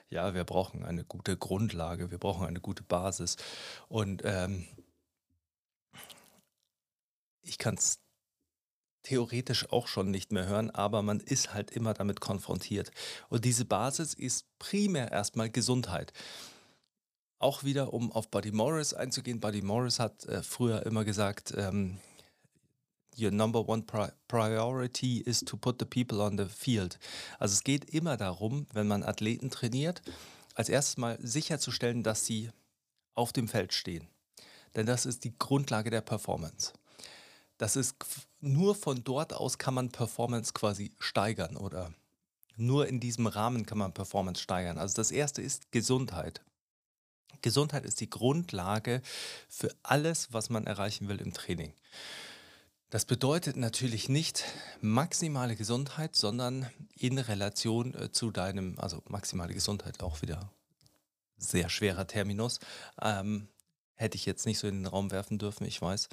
ja, 0.08 0.34
wir 0.34 0.44
brauchen 0.44 0.84
eine 0.84 1.04
gute 1.04 1.36
Grundlage, 1.36 2.10
wir 2.10 2.18
brauchen 2.18 2.46
eine 2.46 2.60
gute 2.60 2.84
Basis. 2.84 3.36
Und 3.88 4.22
ähm, 4.24 4.66
ich 7.42 7.58
kann 7.58 7.74
es 7.74 7.98
theoretisch 9.06 9.70
auch 9.70 9.86
schon 9.86 10.10
nicht 10.10 10.32
mehr 10.32 10.46
hören, 10.46 10.70
aber 10.70 11.00
man 11.00 11.20
ist 11.20 11.54
halt 11.54 11.70
immer 11.70 11.94
damit 11.94 12.20
konfrontiert. 12.20 12.90
Und 13.28 13.44
diese 13.44 13.64
Basis 13.64 14.14
ist 14.14 14.46
primär 14.58 15.12
erstmal 15.12 15.48
Gesundheit. 15.48 16.12
Auch 17.38 17.62
wieder, 17.62 17.92
um 17.92 18.10
auf 18.10 18.30
Buddy 18.30 18.50
Morris 18.50 18.94
einzugehen. 18.94 19.38
Buddy 19.38 19.62
Morris 19.62 20.00
hat 20.00 20.24
äh, 20.24 20.42
früher 20.42 20.84
immer 20.86 21.04
gesagt, 21.04 21.54
ähm, 21.56 21.98
Your 23.18 23.30
number 23.30 23.66
one 23.66 23.82
pri 23.82 24.08
priority 24.28 25.22
is 25.22 25.40
to 25.40 25.56
put 25.56 25.78
the 25.78 25.86
people 25.86 26.20
on 26.20 26.36
the 26.36 26.44
field. 26.44 26.98
Also 27.38 27.54
es 27.54 27.64
geht 27.64 27.88
immer 27.88 28.18
darum, 28.18 28.66
wenn 28.74 28.86
man 28.86 29.02
Athleten 29.02 29.48
trainiert, 29.48 30.02
als 30.54 30.68
erstes 30.68 30.98
mal 30.98 31.16
sicherzustellen, 31.22 32.02
dass 32.02 32.26
sie 32.26 32.50
auf 33.14 33.32
dem 33.32 33.48
Feld 33.48 33.72
stehen. 33.72 34.06
Denn 34.74 34.84
das 34.84 35.06
ist 35.06 35.24
die 35.24 35.32
Grundlage 35.38 35.88
der 35.88 36.02
Performance. 36.02 36.74
Das 37.56 37.76
ist 37.76 37.96
nur 38.46 38.74
von 38.74 39.04
dort 39.04 39.32
aus 39.32 39.58
kann 39.58 39.74
man 39.74 39.90
Performance 39.90 40.52
quasi 40.52 40.92
steigern 40.98 41.56
oder 41.56 41.92
nur 42.56 42.88
in 42.88 43.00
diesem 43.00 43.26
Rahmen 43.26 43.66
kann 43.66 43.78
man 43.78 43.92
Performance 43.92 44.42
steigern. 44.42 44.78
Also 44.78 44.96
das 44.96 45.10
erste 45.10 45.42
ist 45.42 45.70
Gesundheit. 45.72 46.40
Gesundheit 47.42 47.84
ist 47.84 48.00
die 48.00 48.10
Grundlage 48.10 49.02
für 49.48 49.74
alles, 49.82 50.32
was 50.32 50.48
man 50.48 50.66
erreichen 50.66 51.08
will 51.08 51.20
im 51.20 51.32
Training. 51.32 51.74
Das 52.90 53.04
bedeutet 53.04 53.56
natürlich 53.56 54.08
nicht 54.08 54.44
maximale 54.80 55.56
Gesundheit, 55.56 56.14
sondern 56.14 56.70
in 56.96 57.18
Relation 57.18 57.94
äh, 57.94 58.12
zu 58.12 58.30
deinem, 58.30 58.78
also 58.78 59.02
maximale 59.08 59.54
Gesundheit 59.54 60.02
auch 60.02 60.22
wieder 60.22 60.50
sehr 61.36 61.68
schwerer 61.68 62.06
Terminus, 62.06 62.60
ähm, 63.02 63.48
hätte 63.94 64.16
ich 64.16 64.24
jetzt 64.24 64.46
nicht 64.46 64.58
so 64.58 64.68
in 64.68 64.76
den 64.76 64.86
Raum 64.86 65.10
werfen 65.10 65.38
dürfen, 65.38 65.66
ich 65.66 65.82
weiß. 65.82 66.08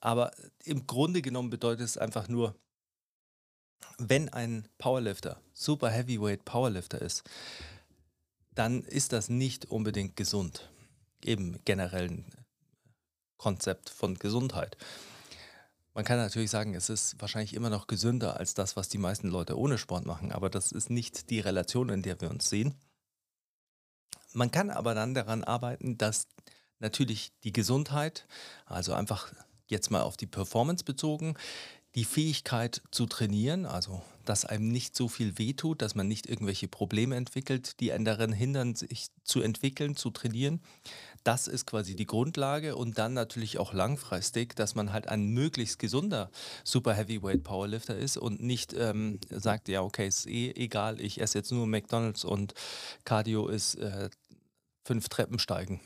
Aber 0.00 0.32
im 0.64 0.86
Grunde 0.86 1.22
genommen 1.22 1.50
bedeutet 1.50 1.84
es 1.84 1.98
einfach 1.98 2.28
nur, 2.28 2.54
wenn 3.98 4.28
ein 4.28 4.66
Powerlifter, 4.78 5.40
Super 5.52 5.90
Heavyweight 5.90 6.44
Powerlifter 6.44 7.00
ist, 7.00 7.22
dann 8.54 8.82
ist 8.82 9.12
das 9.12 9.28
nicht 9.28 9.66
unbedingt 9.66 10.16
gesund. 10.16 10.70
Im 11.22 11.62
generellen 11.64 12.24
Konzept 13.36 13.90
von 13.90 14.18
Gesundheit. 14.18 14.76
Man 15.92 16.04
kann 16.04 16.18
natürlich 16.18 16.50
sagen, 16.50 16.74
es 16.74 16.88
ist 16.88 17.20
wahrscheinlich 17.20 17.54
immer 17.54 17.68
noch 17.68 17.86
gesünder 17.86 18.38
als 18.38 18.54
das, 18.54 18.76
was 18.76 18.88
die 18.88 18.98
meisten 18.98 19.28
Leute 19.28 19.58
ohne 19.58 19.76
Sport 19.76 20.06
machen, 20.06 20.32
aber 20.32 20.48
das 20.48 20.72
ist 20.72 20.88
nicht 20.88 21.30
die 21.30 21.40
Relation, 21.40 21.88
in 21.88 22.02
der 22.02 22.20
wir 22.20 22.30
uns 22.30 22.48
sehen. 22.48 22.74
Man 24.32 24.50
kann 24.50 24.70
aber 24.70 24.94
dann 24.94 25.14
daran 25.14 25.42
arbeiten, 25.42 25.98
dass 25.98 26.28
natürlich 26.78 27.32
die 27.42 27.52
Gesundheit, 27.52 28.26
also 28.66 28.94
einfach 28.94 29.32
jetzt 29.70 29.90
mal 29.90 30.02
auf 30.02 30.16
die 30.16 30.26
Performance 30.26 30.84
bezogen, 30.84 31.34
die 31.94 32.04
Fähigkeit 32.04 32.82
zu 32.90 33.06
trainieren, 33.06 33.66
also 33.66 34.02
dass 34.24 34.44
einem 34.44 34.68
nicht 34.68 34.94
so 34.94 35.08
viel 35.08 35.38
wehtut, 35.38 35.82
dass 35.82 35.96
man 35.96 36.06
nicht 36.06 36.28
irgendwelche 36.28 36.68
Probleme 36.68 37.16
entwickelt, 37.16 37.80
die 37.80 37.90
einen 37.90 38.04
daran 38.04 38.32
hindern, 38.32 38.76
sich 38.76 39.08
zu 39.24 39.40
entwickeln, 39.40 39.96
zu 39.96 40.10
trainieren. 40.10 40.60
Das 41.24 41.48
ist 41.48 41.66
quasi 41.66 41.96
die 41.96 42.06
Grundlage 42.06 42.76
und 42.76 42.96
dann 42.98 43.12
natürlich 43.12 43.58
auch 43.58 43.72
langfristig, 43.72 44.54
dass 44.54 44.76
man 44.76 44.92
halt 44.92 45.08
ein 45.08 45.26
möglichst 45.28 45.80
gesunder 45.80 46.30
Super 46.62 46.94
Heavyweight 46.94 47.42
Powerlifter 47.42 47.96
ist 47.96 48.16
und 48.16 48.40
nicht 48.40 48.72
ähm, 48.74 49.18
sagt, 49.30 49.68
ja, 49.68 49.82
okay, 49.82 50.06
ist 50.06 50.26
eh 50.26 50.52
egal, 50.52 51.00
ich 51.00 51.20
esse 51.20 51.38
jetzt 51.38 51.50
nur 51.50 51.66
McDonalds 51.66 52.24
und 52.24 52.54
Cardio 53.04 53.48
ist 53.48 53.74
äh, 53.76 54.10
fünf 54.84 55.08
Treppen 55.08 55.40
steigen. 55.40 55.80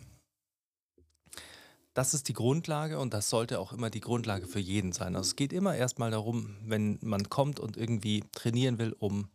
Das 1.95 2.13
ist 2.13 2.29
die 2.29 2.33
Grundlage 2.33 2.99
und 2.99 3.15
das 3.15 3.31
sollte 3.31 3.61
auch 3.61 3.73
immer 3.73 3.89
die 3.89 4.01
Grundlage 4.01 4.47
für 4.47 4.59
jeden 4.59 4.93
sein. 4.93 5.15
Also 5.15 5.29
es 5.29 5.37
geht 5.37 5.53
immer 5.53 5.77
erstmal 5.77 6.11
darum, 6.11 6.57
wenn 6.67 6.99
man 7.03 7.29
kommt 7.31 7.61
und 7.61 7.77
irgendwie 7.77 8.25
trainieren 8.33 8.79
will, 8.79 8.97
um 8.99 9.29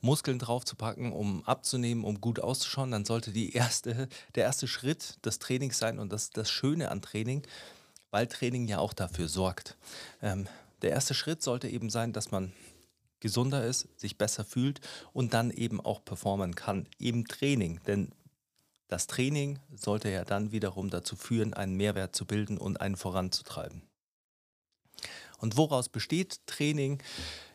Muskeln 0.00 0.38
draufzupacken, 0.38 1.12
um 1.12 1.44
abzunehmen, 1.44 2.04
um 2.04 2.20
gut 2.20 2.38
auszuschauen, 2.38 2.92
dann 2.92 3.04
sollte 3.04 3.32
die 3.32 3.52
erste, 3.52 4.08
der 4.36 4.44
erste 4.44 4.68
Schritt 4.68 5.18
des 5.26 5.40
Trainings 5.40 5.78
sein 5.78 5.98
und 5.98 6.12
das 6.12 6.30
das 6.30 6.50
Schöne 6.50 6.90
an 6.90 7.02
Training, 7.02 7.42
weil 8.12 8.28
Training 8.28 8.68
ja 8.68 8.78
auch 8.78 8.92
dafür 8.92 9.26
sorgt. 9.26 9.76
Ähm, 10.22 10.46
der 10.82 10.90
erste 10.90 11.14
Schritt 11.14 11.42
sollte 11.42 11.68
eben 11.68 11.90
sein, 11.90 12.12
dass 12.12 12.30
man 12.30 12.52
gesunder 13.18 13.64
ist, 13.64 13.88
sich 13.98 14.18
besser 14.18 14.44
fühlt 14.44 14.80
und 15.12 15.34
dann 15.34 15.50
eben 15.50 15.80
auch 15.80 16.04
performen 16.04 16.54
kann 16.54 16.86
im 16.98 17.26
Training. 17.26 17.80
Denn 17.86 18.12
das 18.94 19.08
Training 19.08 19.58
sollte 19.74 20.08
ja 20.08 20.24
dann 20.24 20.52
wiederum 20.52 20.88
dazu 20.88 21.16
führen, 21.16 21.52
einen 21.52 21.74
Mehrwert 21.74 22.14
zu 22.14 22.26
bilden 22.26 22.56
und 22.56 22.80
einen 22.80 22.94
voranzutreiben. 22.94 23.82
Und 25.38 25.56
woraus 25.56 25.88
besteht 25.88 26.46
Training? 26.46 27.02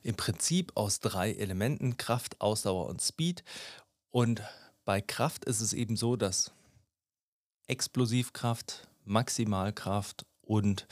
Im 0.03 0.15
Prinzip 0.15 0.73
aus 0.75 0.99
drei 0.99 1.31
Elementen, 1.31 1.95
Kraft, 1.95 2.41
Ausdauer 2.41 2.87
und 2.87 3.01
Speed. 3.01 3.45
Und 4.09 4.41
bei 4.83 4.99
Kraft 4.99 5.45
ist 5.45 5.61
es 5.61 5.71
eben 5.71 5.95
so, 5.95 6.17
dass 6.17 6.51
Explosivkraft, 7.67 8.89
Maximalkraft 9.05 10.25
und 10.41 10.87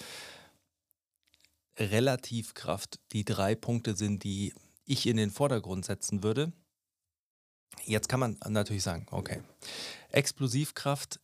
Relativkraft 1.78 3.02
die 3.12 3.26
drei 3.26 3.54
Punkte 3.54 3.98
sind, 3.98 4.24
die 4.24 4.54
ich 4.86 5.08
in 5.08 5.18
den 5.18 5.30
Vordergrund 5.30 5.84
setzen 5.84 6.24
würde. 6.24 6.54
Jetzt 7.84 8.10
kann 8.10 8.20
man 8.20 8.38
natürlich 8.48 8.84
sagen, 8.84 9.06
okay, 9.12 9.42
Explosivkraft 10.12 11.20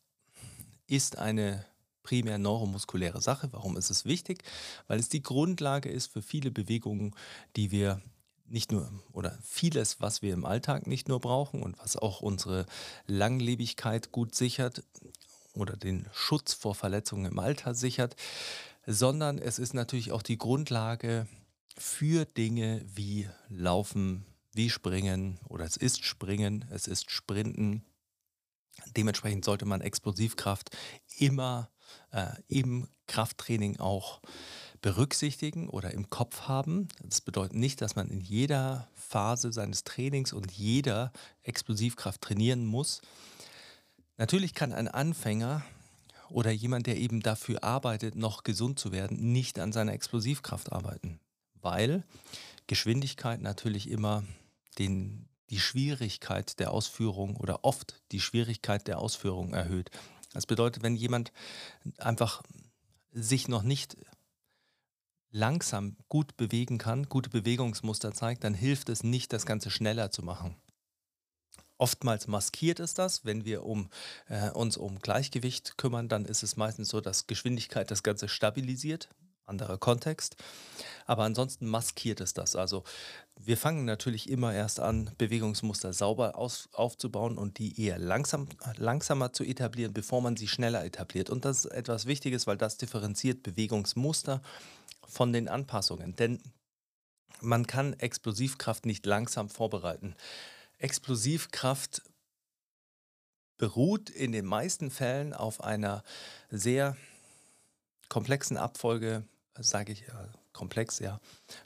ist 0.87 1.17
eine 1.17 1.65
primär 2.03 2.37
neuromuskuläre 2.37 3.21
Sache. 3.21 3.49
Warum 3.51 3.77
ist 3.77 3.89
es 3.89 4.05
wichtig? 4.05 4.43
Weil 4.87 4.99
es 4.99 5.09
die 5.09 5.23
Grundlage 5.23 5.89
ist 5.89 6.11
für 6.11 6.21
viele 6.21 6.51
Bewegungen, 6.51 7.15
die 7.55 7.71
wir 7.71 8.01
nicht 8.45 8.71
nur 8.71 8.91
oder 9.13 9.37
vieles, 9.41 10.01
was 10.01 10.21
wir 10.21 10.33
im 10.33 10.45
Alltag 10.45 10.85
nicht 10.85 11.07
nur 11.07 11.19
brauchen 11.19 11.63
und 11.63 11.79
was 11.79 11.95
auch 11.95 12.21
unsere 12.21 12.65
Langlebigkeit 13.07 14.11
gut 14.11 14.35
sichert 14.35 14.83
oder 15.53 15.77
den 15.77 16.07
Schutz 16.11 16.53
vor 16.53 16.75
Verletzungen 16.75 17.31
im 17.31 17.39
Alter 17.39 17.73
sichert, 17.73 18.15
sondern 18.85 19.37
es 19.37 19.59
ist 19.59 19.73
natürlich 19.73 20.11
auch 20.11 20.21
die 20.21 20.37
Grundlage 20.37 21.27
für 21.77 22.25
Dinge 22.25 22.85
wie 22.93 23.29
Laufen, 23.49 24.25
wie 24.53 24.69
Springen 24.69 25.39
oder 25.47 25.65
es 25.65 25.77
ist 25.77 26.03
Springen, 26.03 26.65
es 26.69 26.87
ist 26.87 27.09
Sprinten. 27.09 27.83
Dementsprechend 28.95 29.45
sollte 29.45 29.65
man 29.65 29.81
Explosivkraft 29.81 30.75
immer 31.17 31.69
äh, 32.11 32.27
im 32.47 32.87
Krafttraining 33.07 33.79
auch 33.79 34.21
berücksichtigen 34.81 35.69
oder 35.69 35.91
im 35.91 36.09
Kopf 36.09 36.41
haben. 36.41 36.87
Das 37.01 37.21
bedeutet 37.21 37.55
nicht, 37.55 37.81
dass 37.81 37.95
man 37.95 38.09
in 38.09 38.21
jeder 38.21 38.89
Phase 38.93 39.53
seines 39.53 39.83
Trainings 39.83 40.33
und 40.33 40.51
jeder 40.51 41.11
Explosivkraft 41.41 42.21
trainieren 42.21 42.65
muss. 42.65 43.01
Natürlich 44.17 44.53
kann 44.53 44.73
ein 44.73 44.87
Anfänger 44.87 45.63
oder 46.29 46.51
jemand, 46.51 46.87
der 46.87 46.97
eben 46.97 47.21
dafür 47.21 47.63
arbeitet, 47.63 48.15
noch 48.15 48.43
gesund 48.43 48.77
zu 48.79 48.91
werden, 48.91 49.31
nicht 49.31 49.59
an 49.59 49.71
seiner 49.71 49.93
Explosivkraft 49.93 50.71
arbeiten, 50.71 51.19
weil 51.61 52.03
Geschwindigkeit 52.67 53.41
natürlich 53.41 53.89
immer 53.89 54.23
den, 54.79 55.29
die 55.53 55.59
Schwierigkeit 55.59 56.59
der 56.59 56.71
Ausführung 56.71 57.35
oder 57.35 57.63
oft 57.63 58.01
die 58.11 58.19
Schwierigkeit 58.19 58.87
der 58.87 58.97
Ausführung 58.97 59.53
erhöht. 59.53 59.91
Das 60.33 60.47
bedeutet, 60.47 60.81
wenn 60.81 60.95
jemand 60.95 61.31
einfach 61.99 62.41
sich 63.11 63.47
noch 63.47 63.61
nicht 63.61 63.95
langsam 65.29 65.95
gut 66.09 66.37
bewegen 66.37 66.79
kann, 66.79 67.07
gute 67.07 67.29
Bewegungsmuster 67.29 68.13
zeigt, 68.13 68.43
dann 68.43 68.55
hilft 68.55 68.89
es 68.89 69.03
nicht, 69.03 69.31
das 69.31 69.45
Ganze 69.45 69.69
schneller 69.69 70.09
zu 70.09 70.23
machen. 70.23 70.55
Oftmals 71.77 72.25
maskiert 72.25 72.79
es 72.79 72.95
das, 72.95 73.23
wenn 73.23 73.45
wir 73.45 73.63
um, 73.63 73.91
äh, 74.29 74.49
uns 74.49 74.75
um 74.75 74.97
Gleichgewicht 74.97 75.77
kümmern, 75.77 76.09
dann 76.09 76.25
ist 76.25 76.41
es 76.41 76.55
meistens 76.55 76.89
so, 76.89 76.99
dass 76.99 77.27
Geschwindigkeit 77.27 77.91
das 77.91 78.01
Ganze 78.01 78.27
stabilisiert, 78.27 79.07
anderer 79.45 79.77
Kontext. 79.77 80.35
Aber 81.05 81.23
ansonsten 81.23 81.67
maskiert 81.67 82.21
es 82.21 82.33
das. 82.33 82.55
Also 82.55 82.83
wir 83.39 83.57
fangen 83.57 83.85
natürlich 83.85 84.29
immer 84.29 84.53
erst 84.53 84.79
an, 84.79 85.11
Bewegungsmuster 85.17 85.93
sauber 85.93 86.37
aus, 86.37 86.69
aufzubauen 86.73 87.37
und 87.37 87.57
die 87.57 87.81
eher 87.81 87.97
langsam, 87.97 88.47
langsamer 88.77 89.33
zu 89.33 89.43
etablieren, 89.43 89.93
bevor 89.93 90.21
man 90.21 90.37
sie 90.37 90.47
schneller 90.47 90.85
etabliert. 90.85 91.29
Und 91.29 91.45
das 91.45 91.65
ist 91.65 91.71
etwas 91.71 92.05
Wichtiges, 92.05 92.47
weil 92.47 92.57
das 92.57 92.77
differenziert 92.77 93.43
Bewegungsmuster 93.43 94.41
von 95.07 95.33
den 95.33 95.47
Anpassungen. 95.47 96.15
Denn 96.15 96.41
man 97.41 97.67
kann 97.67 97.93
Explosivkraft 97.93 98.85
nicht 98.85 99.05
langsam 99.05 99.49
vorbereiten. 99.49 100.15
Explosivkraft 100.77 102.01
beruht 103.57 104.09
in 104.09 104.31
den 104.31 104.45
meisten 104.45 104.91
Fällen 104.91 105.33
auf 105.33 105.63
einer 105.63 106.03
sehr 106.49 106.97
komplexen 108.09 108.57
Abfolge 108.57 109.23
sage 109.59 109.93
ich, 109.93 110.01
ja, 110.01 110.29
komplex, 110.51 110.99
ja, 110.99 111.19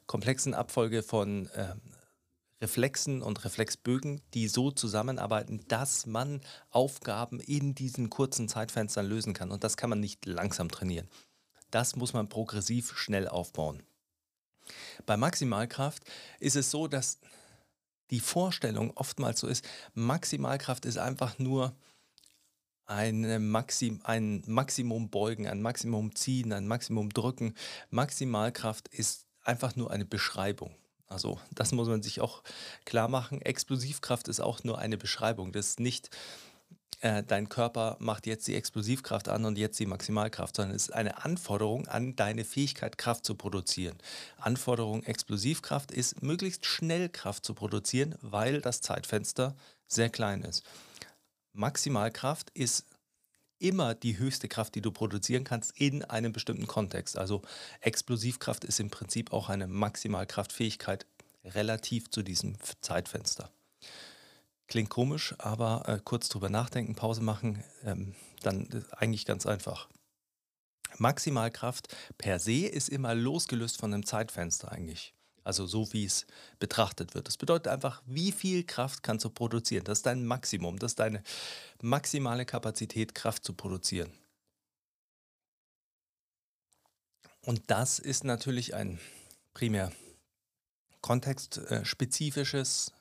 komplexen 0.06 0.54
Abfolge 0.54 1.04
von 1.04 1.48
äh, 1.48 1.76
Reflexen 2.62 3.22
und 3.22 3.46
Reflexbögen, 3.46 4.22
die 4.34 4.48
so 4.48 4.72
zusammenarbeiten, 4.72 5.64
dass 5.68 6.06
man 6.06 6.42
Aufgaben 6.72 7.40
in 7.40 7.76
diesen 7.76 8.10
kurzen 8.10 8.50
Zeitfenstern 8.50 9.06
lösen 9.06 9.34
kann. 9.34 9.52
Und 9.52 9.64
das 9.64 9.78
kann 9.78 9.90
man 9.90 10.00
nicht 10.00 10.26
langsam 10.26 10.70
trainieren. 10.70 11.08
Das 11.70 11.96
muss 11.96 12.14
man 12.14 12.30
progressiv 12.30 12.98
schnell 12.98 13.28
aufbauen. 13.28 13.84
Bei 15.06 15.18
Maximalkraft 15.18 16.04
ist 16.40 16.56
es 16.56 16.72
so, 16.72 16.88
dass 16.88 17.20
die 18.10 18.20
Vorstellung 18.20 18.92
oftmals 18.96 19.40
so 19.40 19.48
ist, 19.48 19.68
Maximalkraft 19.94 20.86
ist 20.86 20.98
einfach 20.98 21.38
nur 21.40 21.76
eine 22.88 23.40
Maxim, 23.40 24.00
ein 24.04 24.44
Maximum 24.48 25.10
beugen, 25.10 25.48
ein 25.48 25.62
Maximum 25.62 26.16
ziehen, 26.16 26.54
ein 26.54 26.68
Maximum 26.68 27.10
drücken. 27.10 27.54
Maximalkraft 27.90 28.88
ist 28.88 29.26
einfach 29.44 29.76
nur 29.76 29.92
eine 29.92 30.06
Beschreibung. 30.06 30.76
Also 31.08 31.40
das 31.54 31.72
muss 31.72 31.88
man 31.88 32.02
sich 32.02 32.22
auch 32.22 32.44
klar 32.86 33.08
machen. 33.08 33.42
Explosivkraft 33.42 34.28
ist 34.28 34.40
auch 34.40 34.64
nur 34.64 34.80
eine 34.80 34.98
Beschreibung. 34.98 35.52
Das 35.52 35.68
ist 35.68 35.80
nicht, 35.80 36.10
äh, 37.02 37.24
dein 37.24 37.50
Körper 37.50 37.98
macht 38.00 38.26
jetzt 38.26 38.48
die 38.48 38.56
Explosivkraft 38.56 39.30
an 39.30 39.46
und 39.46 39.58
jetzt 39.58 39.80
die 39.80 39.86
Maximalkraft, 39.86 40.56
sondern 40.56 40.76
es 40.76 40.84
ist 40.84 40.94
eine 40.94 41.24
Anforderung 41.24 41.88
an 41.88 42.16
deine 42.16 42.44
Fähigkeit, 42.44 42.98
Kraft 42.98 43.26
zu 43.26 43.36
produzieren. 43.36 43.98
Anforderung 44.38 45.04
Explosivkraft 45.04 45.92
ist, 45.92 46.22
möglichst 46.22 46.66
schnell 46.66 47.10
Kraft 47.10 47.46
zu 47.46 47.54
produzieren, 47.54 48.16
weil 48.22 48.62
das 48.62 48.82
Zeitfenster 48.82 49.56
sehr 49.88 50.10
klein 50.10 50.42
ist. 50.44 50.64
Maximalkraft 51.58 52.52
ist 52.52 52.86
immer 53.58 53.96
die 53.96 54.20
höchste 54.20 54.48
Kraft, 54.48 54.76
die 54.76 54.82
du 54.82 54.92
produzieren 54.92 55.44
kannst 55.44 55.76
in 55.76 56.04
einem 56.04 56.32
bestimmten 56.32 56.68
Kontext. 56.68 57.18
Also 57.18 57.42
Explosivkraft 57.82 58.64
ist 58.64 58.80
im 58.80 58.92
Prinzip 58.92 59.34
auch 59.34 59.50
eine 59.50 59.66
Maximalkraftfähigkeit 59.66 61.08
relativ 61.44 62.12
zu 62.12 62.22
diesem 62.22 62.58
Zeitfenster. 62.82 63.52
Klingt 64.68 64.92
komisch, 64.92 65.34
aber 65.40 65.84
äh, 65.88 66.00
kurz 66.04 66.30
drüber 66.30 66.50
nachdenken, 66.50 66.94
Pause 66.94 67.22
machen, 67.22 67.64
ähm, 67.84 68.14
dann 68.44 68.70
äh, 68.70 68.96
eigentlich 68.96 69.26
ganz 69.26 69.48
einfach. 69.48 69.90
Maximalkraft 70.98 71.96
per 72.20 72.38
se 72.38 72.68
ist 72.68 72.90
immer 72.90 73.16
losgelöst 73.16 73.78
von 73.78 73.94
einem 73.94 74.06
Zeitfenster 74.06 74.72
eigentlich. 74.72 75.16
Also 75.48 75.66
so 75.66 75.94
wie 75.94 76.04
es 76.04 76.28
betrachtet 76.60 77.16
wird. 77.16 77.30
Das 77.30 77.38
bedeutet 77.38 77.70
einfach, 77.70 78.04
wie 78.06 78.34
viel 78.34 78.66
Kraft 78.66 79.02
kannst 79.02 79.24
du 79.24 79.30
produzieren. 79.30 79.86
Das 79.86 80.00
ist 80.00 80.06
dein 80.06 80.26
Maximum, 80.26 80.78
das 80.78 80.92
ist 80.92 81.00
deine 81.00 81.24
maximale 81.82 82.46
Kapazität, 82.46 83.16
Kraft 83.16 83.46
zu 83.46 83.54
produzieren. 83.54 84.12
Und 87.46 87.62
das 87.68 87.98
ist 87.98 88.26
natürlich 88.26 88.76
ein 88.76 89.00
primär 89.54 89.94
kontextspezifisches 91.00 92.92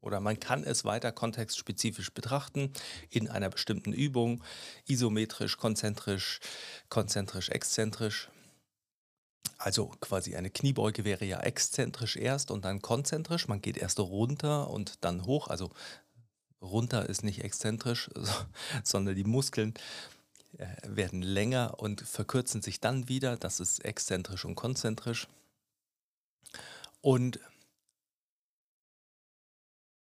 oder 0.00 0.20
man 0.20 0.40
kann 0.40 0.64
es 0.64 0.86
weiter 0.86 1.12
kontextspezifisch 1.12 2.10
betrachten 2.14 2.72
in 3.10 3.28
einer 3.28 3.50
bestimmten 3.50 3.92
Übung, 3.92 4.42
isometrisch, 4.86 5.58
konzentrisch, 5.58 6.40
konzentrisch, 6.88 7.50
exzentrisch. 7.50 8.30
Also 9.58 9.88
quasi 10.00 10.36
eine 10.36 10.50
Kniebeuge 10.50 11.04
wäre 11.04 11.24
ja 11.24 11.40
exzentrisch 11.40 12.16
erst 12.16 12.50
und 12.50 12.64
dann 12.64 12.80
konzentrisch. 12.80 13.46
Man 13.46 13.60
geht 13.60 13.76
erst 13.76 14.00
runter 14.00 14.70
und 14.70 15.04
dann 15.04 15.26
hoch. 15.26 15.48
Also 15.48 15.70
runter 16.62 17.08
ist 17.08 17.24
nicht 17.24 17.44
exzentrisch, 17.44 18.10
sondern 18.84 19.16
die 19.16 19.24
Muskeln 19.24 19.74
äh, 20.56 20.66
werden 20.84 21.22
länger 21.22 21.78
und 21.78 22.00
verkürzen 22.00 22.62
sich 22.62 22.80
dann 22.80 23.08
wieder. 23.08 23.36
Das 23.36 23.60
ist 23.60 23.84
exzentrisch 23.84 24.44
und 24.44 24.54
konzentrisch. 24.54 25.28
Und 27.02 27.40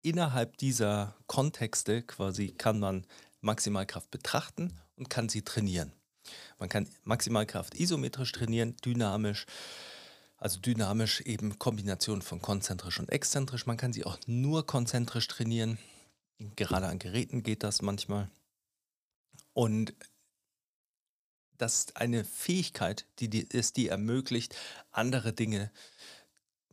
innerhalb 0.02 0.58
dieser 0.58 1.16
Kontexte 1.28 2.04
quasi 2.04 2.50
kann 2.52 2.80
man 2.80 3.06
Maximalkraft 3.42 4.12
betrachten 4.12 4.80
und 4.96 5.10
kann 5.10 5.30
sie 5.30 5.42
trainieren. 5.42 5.92
Man 6.60 6.70
kann 6.70 6.88
Maximalkraft 7.04 7.76
isometrisch 7.76 8.32
trainieren, 8.32 8.76
dynamisch, 8.78 9.46
also 10.38 10.60
dynamisch 10.60 11.22
eben 11.22 11.58
Kombination 11.60 12.22
von 12.22 12.42
konzentrisch 12.42 13.00
und 13.00 13.10
exzentrisch. 13.10 13.66
Man 13.66 13.78
kann 13.78 13.94
sie 13.94 14.06
auch 14.06 14.18
nur 14.26 14.66
konzentrisch 14.66 15.28
trainieren. 15.28 15.78
Gerade 16.56 16.88
an 16.88 17.00
Geräten 17.00 17.44
geht 17.44 17.64
das 17.64 17.82
manchmal. 17.82 18.30
Und 19.54 19.94
das 21.58 21.80
ist 21.80 21.98
eine 21.98 22.26
Fähigkeit, 22.26 23.06
die, 23.20 23.30
die 23.30 23.44
ist, 23.44 23.78
die 23.78 23.88
ermöglicht, 23.88 24.56
andere 24.92 25.34
Dinge 25.34 25.72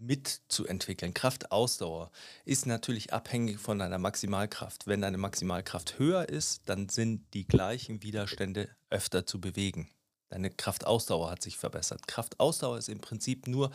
mitzuentwickeln. 0.01 1.15
Kraftausdauer 1.15 2.11
ist 2.45 2.67
natürlich 2.67 3.13
abhängig 3.13 3.59
von 3.59 3.79
deiner 3.79 3.99
Maximalkraft. 3.99 4.87
Wenn 4.87 5.03
deine 5.03 5.19
Maximalkraft 5.19 5.99
höher 5.99 6.29
ist, 6.29 6.63
dann 6.67 6.89
sind 6.89 7.23
die 7.35 7.47
gleichen 7.47 8.03
Widerstände 8.03 8.69
öfter 8.89 9.27
zu 9.27 9.41
bewegen. 9.41 9.91
Deine 10.31 10.51
Kraftausdauer 10.51 11.31
hat 11.31 11.43
sich 11.43 11.59
verbessert. 11.59 12.07
Kraftausdauer 12.07 12.79
ist 12.79 12.89
im 12.89 13.01
Prinzip 13.01 13.47
nur 13.47 13.71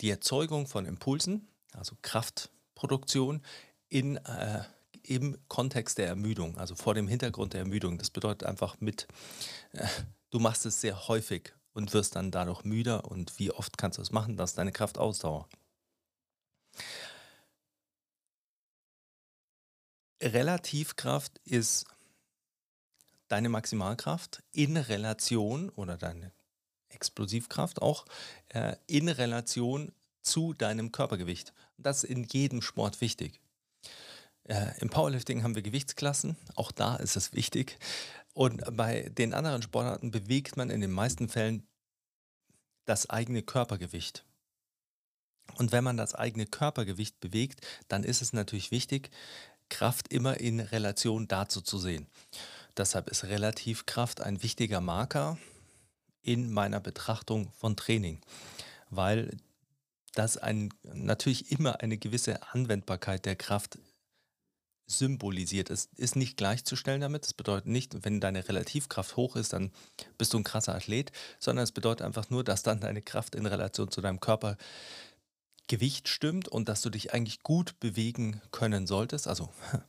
die 0.00 0.10
Erzeugung 0.10 0.66
von 0.66 0.84
Impulsen, 0.84 1.48
also 1.72 1.96
Kraftproduktion 2.02 3.42
in, 3.88 4.16
äh, 4.16 4.62
im 5.04 5.38
Kontext 5.48 5.98
der 5.98 6.08
Ermüdung, 6.08 6.58
also 6.58 6.74
vor 6.74 6.94
dem 6.94 7.08
Hintergrund 7.08 7.54
der 7.54 7.60
Ermüdung. 7.60 7.98
Das 7.98 8.10
bedeutet 8.10 8.44
einfach 8.44 8.80
mit, 8.80 9.06
äh, 9.72 9.86
du 10.30 10.40
machst 10.40 10.66
es 10.66 10.80
sehr 10.80 11.08
häufig 11.08 11.52
und 11.76 11.92
wirst 11.92 12.16
dann 12.16 12.30
dadurch 12.30 12.64
müder. 12.64 13.04
Und 13.04 13.38
wie 13.38 13.52
oft 13.52 13.76
kannst 13.76 13.98
du 13.98 14.02
es 14.02 14.10
machen? 14.10 14.36
Das 14.36 14.50
ist 14.50 14.58
deine 14.58 14.72
Kraftausdauer. 14.72 15.46
Relativkraft 20.22 21.38
ist 21.44 21.84
deine 23.28 23.50
Maximalkraft 23.50 24.42
in 24.52 24.76
Relation 24.78 25.68
oder 25.70 25.98
deine 25.98 26.32
Explosivkraft 26.88 27.82
auch 27.82 28.06
äh, 28.48 28.76
in 28.86 29.08
Relation 29.08 29.92
zu 30.22 30.54
deinem 30.54 30.92
Körpergewicht. 30.92 31.52
Das 31.76 32.04
ist 32.04 32.10
in 32.10 32.24
jedem 32.24 32.62
Sport 32.62 33.02
wichtig. 33.02 33.40
Äh, 34.44 34.78
Im 34.80 34.88
Powerlifting 34.88 35.42
haben 35.42 35.54
wir 35.54 35.62
Gewichtsklassen, 35.62 36.36
auch 36.54 36.72
da 36.72 36.96
ist 36.96 37.16
es 37.16 37.34
wichtig. 37.34 37.78
Und 38.36 38.76
bei 38.76 39.08
den 39.08 39.32
anderen 39.32 39.62
Sportarten 39.62 40.10
bewegt 40.10 40.58
man 40.58 40.68
in 40.68 40.82
den 40.82 40.90
meisten 40.90 41.30
Fällen 41.30 41.66
das 42.84 43.08
eigene 43.08 43.42
Körpergewicht. 43.42 44.26
Und 45.54 45.72
wenn 45.72 45.82
man 45.82 45.96
das 45.96 46.14
eigene 46.14 46.44
Körpergewicht 46.44 47.18
bewegt, 47.18 47.66
dann 47.88 48.04
ist 48.04 48.20
es 48.20 48.34
natürlich 48.34 48.70
wichtig, 48.70 49.10
Kraft 49.70 50.12
immer 50.12 50.38
in 50.38 50.60
Relation 50.60 51.28
dazu 51.28 51.62
zu 51.62 51.78
sehen. 51.78 52.08
Deshalb 52.76 53.08
ist 53.08 53.24
Relativkraft 53.24 54.20
ein 54.20 54.42
wichtiger 54.42 54.82
Marker 54.82 55.38
in 56.20 56.52
meiner 56.52 56.80
Betrachtung 56.80 57.50
von 57.52 57.74
Training, 57.74 58.20
weil 58.90 59.34
das 60.12 60.36
ein, 60.36 60.74
natürlich 60.82 61.52
immer 61.52 61.80
eine 61.80 61.96
gewisse 61.96 62.52
Anwendbarkeit 62.52 63.24
der 63.24 63.36
Kraft 63.36 63.78
symbolisiert. 64.86 65.70
Es 65.70 65.88
ist 65.96 66.16
nicht 66.16 66.36
gleichzustellen 66.36 67.00
damit. 67.00 67.24
Das 67.24 67.32
bedeutet 67.34 67.66
nicht, 67.66 68.04
wenn 68.04 68.20
deine 68.20 68.48
Relativkraft 68.48 69.16
hoch 69.16 69.36
ist, 69.36 69.52
dann 69.52 69.72
bist 70.18 70.32
du 70.32 70.38
ein 70.38 70.44
krasser 70.44 70.74
Athlet, 70.74 71.12
sondern 71.38 71.64
es 71.64 71.72
bedeutet 71.72 72.06
einfach 72.06 72.30
nur, 72.30 72.44
dass 72.44 72.62
dann 72.62 72.80
deine 72.80 73.02
Kraft 73.02 73.34
in 73.34 73.44
Relation 73.46 73.90
zu 73.90 74.00
deinem 74.00 74.20
Körpergewicht 74.20 76.08
stimmt 76.08 76.48
und 76.48 76.68
dass 76.68 76.82
du 76.82 76.90
dich 76.90 77.12
eigentlich 77.12 77.42
gut 77.42 77.80
bewegen 77.80 78.40
können 78.52 78.86
solltest. 78.86 79.26
Also 79.26 79.50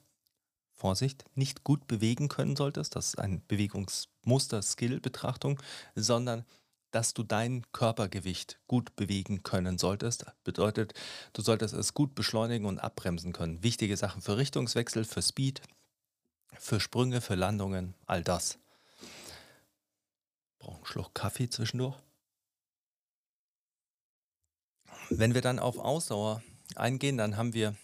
Vorsicht, 0.74 1.26
nicht 1.36 1.64
gut 1.64 1.86
bewegen 1.88 2.30
können 2.30 2.56
solltest. 2.56 2.96
Das 2.96 3.08
ist 3.08 3.20
ein 3.20 3.44
Bewegungsmuster-Skill-Betrachtung, 3.48 5.60
sondern 5.96 6.46
dass 6.92 7.14
du 7.14 7.24
dein 7.24 7.64
Körpergewicht 7.74 8.60
gut 8.68 8.96
bewegen 8.96 9.44
können 9.44 9.78
solltest. 9.78 10.26
Bedeutet, 10.44 10.94
du 11.34 11.42
solltest 11.42 11.74
es 11.74 11.94
gut 11.94 12.16
beschleunigen 12.16 12.66
und 12.66 12.80
abbremsen 12.80 13.34
können. 13.34 13.64
Wichtige 13.64 13.98
Sachen 13.98 14.22
für 14.22 14.38
Richtungswechsel, 14.38 15.04
für 15.04 15.22
Speed, 15.22 15.62
für 16.54 16.80
Sprünge, 16.80 17.22
für 17.22 17.36
Landungen, 17.36 17.94
all 18.06 18.24
das. 18.24 18.58
Brauche 20.60 20.78
einen 20.78 20.86
Schluck 20.86 21.14
Kaffee 21.14 21.50
zwischendurch. 21.50 21.98
Wenn 25.10 25.34
wir 25.34 25.42
dann 25.42 25.60
auf 25.60 25.78
Ausdauer 25.78 26.42
eingehen, 26.76 27.18
dann 27.18 27.38
haben 27.38 27.54
wir 27.54 27.76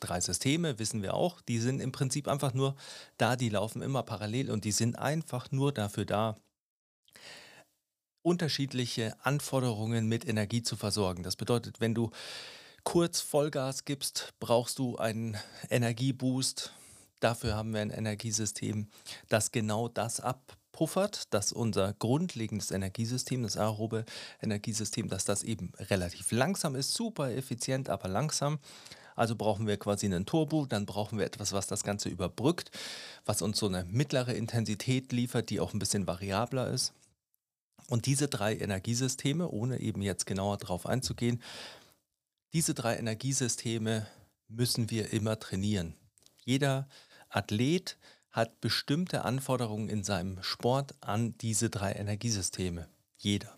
drei 0.00 0.20
Systeme, 0.20 0.78
wissen 0.78 1.02
wir 1.02 1.14
auch. 1.14 1.40
Die 1.40 1.58
sind 1.58 1.80
im 1.80 1.92
Prinzip 1.92 2.28
einfach 2.28 2.54
nur 2.54 2.76
da, 3.18 3.36
die 3.36 3.48
laufen 3.48 3.82
immer 3.82 4.02
parallel 4.02 4.50
und 4.50 4.64
die 4.64 4.72
sind 4.72 4.98
einfach 4.98 5.50
nur 5.50 5.72
dafür 5.72 6.04
da, 6.04 6.36
unterschiedliche 8.22 9.14
Anforderungen 9.24 10.06
mit 10.06 10.26
Energie 10.26 10.62
zu 10.62 10.76
versorgen. 10.76 11.22
Das 11.22 11.36
bedeutet, 11.36 11.80
wenn 11.80 11.94
du 11.94 12.10
kurz 12.84 13.20
Vollgas 13.20 13.84
gibst, 13.84 14.34
brauchst 14.40 14.78
du 14.78 14.96
einen 14.96 15.36
Energieboost. 15.70 16.72
Dafür 17.20 17.54
haben 17.54 17.72
wir 17.72 17.80
ein 17.80 17.90
Energiesystem, 17.90 18.88
das 19.28 19.52
genau 19.52 19.88
das 19.88 20.20
abpuffert, 20.20 21.32
dass 21.32 21.52
unser 21.52 21.92
grundlegendes 21.94 22.72
Energiesystem, 22.72 23.42
das 23.44 23.56
aerobe 23.56 24.04
Energiesystem, 24.40 25.08
dass 25.08 25.24
das 25.24 25.44
eben 25.44 25.72
relativ 25.78 26.32
langsam 26.32 26.74
ist, 26.74 26.94
super 26.94 27.30
effizient, 27.30 27.88
aber 27.88 28.08
langsam. 28.08 28.58
Also 29.14 29.36
brauchen 29.36 29.66
wir 29.66 29.76
quasi 29.76 30.06
einen 30.06 30.26
Turbo, 30.26 30.66
dann 30.66 30.86
brauchen 30.86 31.18
wir 31.18 31.26
etwas, 31.26 31.52
was 31.52 31.66
das 31.66 31.84
Ganze 31.84 32.08
überbrückt, 32.08 32.70
was 33.24 33.42
uns 33.42 33.58
so 33.58 33.66
eine 33.66 33.84
mittlere 33.84 34.32
Intensität 34.32 35.12
liefert, 35.12 35.50
die 35.50 35.60
auch 35.60 35.74
ein 35.74 35.78
bisschen 35.78 36.06
variabler 36.06 36.68
ist. 36.68 36.94
Und 37.88 38.06
diese 38.06 38.28
drei 38.28 38.56
Energiesysteme, 38.56 39.48
ohne 39.48 39.80
eben 39.80 40.02
jetzt 40.02 40.26
genauer 40.26 40.56
darauf 40.58 40.86
einzugehen, 40.86 41.42
diese 42.52 42.74
drei 42.74 42.96
Energiesysteme 42.96 44.06
müssen 44.48 44.90
wir 44.90 45.12
immer 45.12 45.38
trainieren. 45.38 45.94
Jeder 46.44 46.88
Athlet 47.28 47.96
hat 48.30 48.60
bestimmte 48.60 49.24
Anforderungen 49.24 49.88
in 49.88 50.04
seinem 50.04 50.42
Sport 50.42 50.94
an 51.00 51.36
diese 51.38 51.70
drei 51.70 51.92
Energiesysteme. 51.92 52.88
Jeder. 53.16 53.56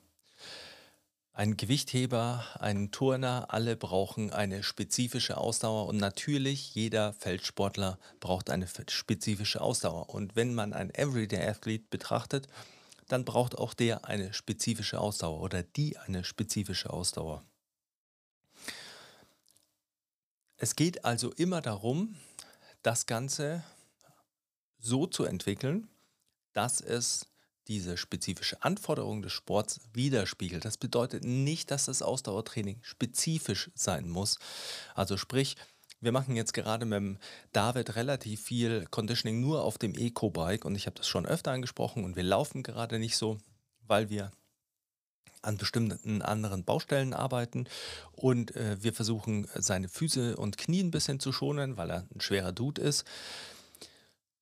Ein 1.33 1.57
Gewichtheber, 1.57 2.45
ein 2.61 2.93
Turner, 2.93 3.47
alle 3.49 3.75
brauchen 3.75 4.33
eine 4.33 4.63
spezifische 4.63 5.37
Ausdauer 5.37 5.87
und 5.89 5.97
natürlich 5.97 6.77
jeder 6.77 7.13
Feldsportler 7.15 7.99
braucht 8.21 8.51
eine 8.51 8.69
spezifische 8.89 9.61
Ausdauer. 9.61 10.11
Und 10.11 10.37
wenn 10.37 10.55
man 10.55 10.73
einen 10.73 10.95
Everyday 10.95 11.45
Athlete 11.49 11.87
betrachtet, 11.91 12.47
dann 13.09 13.25
braucht 13.25 13.57
auch 13.57 13.75
der 13.75 14.05
eine 14.05 14.33
spezifische 14.33 15.01
Ausdauer 15.01 15.41
oder 15.41 15.63
die 15.63 15.97
eine 15.99 16.25
spezifische 16.25 16.91
Ausdauer. 16.91 17.45
Es 20.57 20.77
geht 20.77 21.05
also 21.05 21.33
immer 21.33 21.61
darum, 21.61 22.17
das 22.83 23.07
Ganze 23.07 23.65
so 24.79 25.07
zu 25.07 25.25
entwickeln, 25.25 25.89
dass 26.53 26.81
es 26.81 27.27
diese 27.67 27.97
spezifische 27.97 28.63
Anforderung 28.63 29.23
des 29.23 29.33
Sports 29.33 29.81
widerspiegelt. 29.93 30.65
Das 30.65 30.77
bedeutet 30.77 31.25
nicht, 31.25 31.71
dass 31.71 31.87
das 31.87 32.03
Ausdauertraining 32.03 32.79
spezifisch 32.83 33.71
sein 33.75 34.09
muss. 34.09 34.39
Also 34.95 35.17
sprich, 35.17 35.57
wir 36.05 36.13
machen 36.13 36.37
jetzt 36.37 36.55
gerade 36.55 36.85
mit 36.85 36.97
dem 36.97 37.19
David 37.53 37.97
relativ 37.97 38.43
viel 38.43 38.87
Conditioning 38.91 39.41
nur 39.41 39.65
auf 39.65 39.79
dem 39.79 39.95
Eco-Bike 39.95 40.65
und 40.65 40.75
ich 40.75 40.87
habe 40.87 40.97
das 40.97 41.09
schon 41.09 41.27
öfter 41.27 41.51
angesprochen 41.51 42.05
und 42.05 42.17
wir 42.17 42.23
laufen 42.23 42.63
gerade 42.63 42.99
nicht 42.99 43.17
so, 43.17 43.39
weil 43.87 44.11
wir 44.11 44.31
an 45.43 45.59
bestimmten 45.59 46.23
anderen 46.23 46.65
Baustellen 46.65 47.13
arbeiten 47.13 47.67
und 48.13 48.57
äh, 48.57 48.83
wir 48.83 48.93
versuchen 48.93 49.47
seine 49.55 49.89
Füße 49.89 50.37
und 50.37 50.59
Knie 50.59 50.83
ein 50.83 50.91
bisschen 50.91 51.21
zu 51.21 51.33
schonen, 51.33 51.77
weil 51.77 51.91
er 51.91 52.07
ein 52.15 52.21
schwerer 52.21 52.53
Dude 52.53 52.81
ist. 52.81 53.05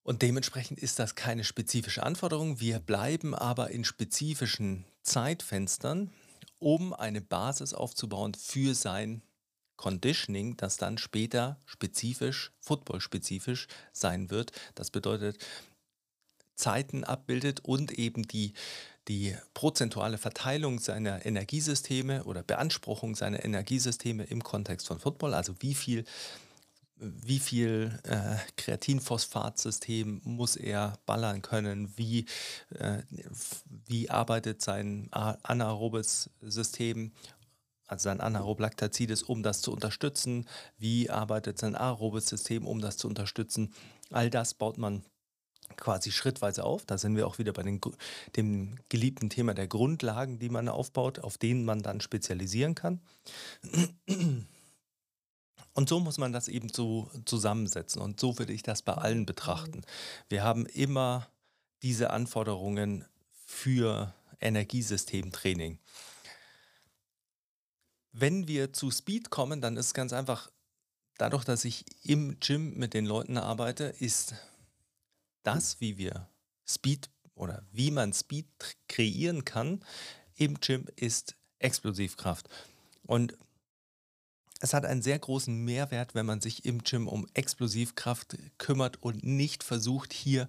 Und 0.05 0.23
dementsprechend 0.23 0.79
ist 0.79 0.99
das 0.99 1.15
keine 1.15 1.45
spezifische 1.45 2.03
Anforderung. 2.03 2.61
Wir 2.61 2.81
bleiben 2.81 3.35
aber 3.35 3.71
in 3.71 3.85
spezifischen 3.85 4.85
Zeitfenstern, 5.03 6.11
um 6.59 6.93
eine 6.93 7.21
Basis 7.21 7.73
aufzubauen 7.73 8.35
für 8.35 8.75
sein 8.75 9.23
Conditioning, 9.83 10.57
das 10.57 10.77
dann 10.77 10.97
später 10.97 11.59
spezifisch, 11.65 12.53
football-spezifisch 12.61 13.67
sein 13.93 14.31
wird. 14.31 14.53
Das 14.77 14.93
bedeutet, 14.93 15.45
Zeiten 16.55 17.03
abbildet 17.03 17.65
und 17.65 17.91
eben 17.91 18.23
die, 18.23 18.53
die 19.09 19.37
prozentuale 19.55 20.19
Verteilung 20.19 20.79
seiner 20.79 21.27
Energiesysteme 21.27 22.23
oder 22.23 22.45
Beanspruchung 22.45 23.17
seiner 23.17 23.45
Energiesysteme 23.45 24.23
im 24.23 24.45
Kontext 24.45 24.87
von 24.87 25.01
Football, 25.01 25.35
also 25.35 25.55
wie 25.59 25.75
viel 25.75 26.05
wie 27.05 27.41
viel 27.41 27.99
äh, 28.05 28.37
Kreatinphosphatsystem 28.57 30.21
muss 30.23 30.55
er 30.55 31.01
ballern 31.05 31.43
können, 31.43 31.93
wie, 31.97 32.27
äh, 32.79 32.99
wie 33.89 34.09
arbeitet 34.09 34.63
sein 34.63 35.09
anaerobes 35.11 36.31
System, 36.41 37.11
also 37.93 38.05
sein 38.05 38.21
Anaeroblactacides, 38.21 39.23
um 39.23 39.43
das 39.43 39.61
zu 39.61 39.71
unterstützen, 39.71 40.49
wie 40.79 41.11
arbeitet 41.11 41.59
sein 41.59 41.77
aerobes 41.77 42.27
System, 42.27 42.67
um 42.67 42.81
das 42.81 42.97
zu 42.97 43.07
unterstützen. 43.07 43.75
All 44.11 44.31
das 44.31 44.55
baut 44.55 44.79
man 44.79 45.05
quasi 45.77 46.11
schrittweise 46.11 46.65
auf. 46.65 46.87
Da 46.87 46.97
sind 46.97 47.17
wir 47.17 47.27
auch 47.27 47.39
wieder 47.39 47.53
bei 47.53 47.63
den, 47.63 47.81
dem 48.37 48.79
geliebten 48.89 49.29
Thema 49.29 49.53
der 49.53 49.69
Grundlagen, 49.69 50.39
die 50.39 50.49
man 50.49 50.71
aufbaut, 50.71 51.19
auf 51.19 51.37
denen 51.37 51.67
man 51.67 51.83
dann 51.83 52.01
spezialisieren 52.01 52.75
kann. 52.75 53.01
Und 55.75 55.89
so 55.89 56.01
muss 56.01 56.17
man 56.17 56.33
das 56.33 56.49
eben 56.49 56.71
so 56.71 57.11
zusammensetzen. 57.27 58.01
Und 58.01 58.19
so 58.19 58.39
würde 58.39 58.55
ich 58.55 58.63
das 58.63 58.81
bei 58.81 58.95
allen 58.95 59.27
betrachten. 59.27 59.83
Wir 60.31 60.43
haben 60.43 60.65
immer 60.65 61.29
diese 61.83 62.11
Anforderungen 62.11 63.05
für 63.45 64.15
Energiesystemtraining. 64.41 65.79
Wenn 68.13 68.47
wir 68.47 68.73
zu 68.73 68.91
Speed 68.91 69.31
kommen, 69.31 69.61
dann 69.61 69.77
ist 69.77 69.95
ganz 69.95 70.13
einfach, 70.13 70.51
dadurch, 71.17 71.45
dass 71.45 71.65
ich 71.65 71.85
im 72.05 72.39
Gym 72.41 72.75
mit 72.75 72.95
den 72.95 73.07
Leuten 73.07 73.39
arbeite, 73.39 73.85
ist 73.85 74.35
das, 75.43 75.81
wie 75.81 75.97
wir 75.97 76.29
Speed 76.69 77.11
oder 77.35 77.67
wie 77.73 77.91
man 77.91 78.13
Speed 78.13 78.47
kreieren 78.89 79.45
kann 79.45 79.85
im 80.37 80.61
Gym, 80.61 80.87
ist 80.97 81.37
Explosivkraft. 81.59 82.49
Und 83.07 83.37
es 84.61 84.75
hat 84.75 84.85
einen 84.85 85.03
sehr 85.03 85.19
großen 85.19 85.57
Mehrwert, 85.65 86.15
wenn 86.15 86.27
man 86.27 86.41
sich 86.41 86.65
im 86.65 86.83
Gym 86.85 87.09
um 87.09 87.27
Explosivkraft 87.35 88.37
kümmert 88.59 89.03
und 89.03 89.25
nicht 89.25 89.65
versucht, 89.65 90.13
hier 90.13 90.49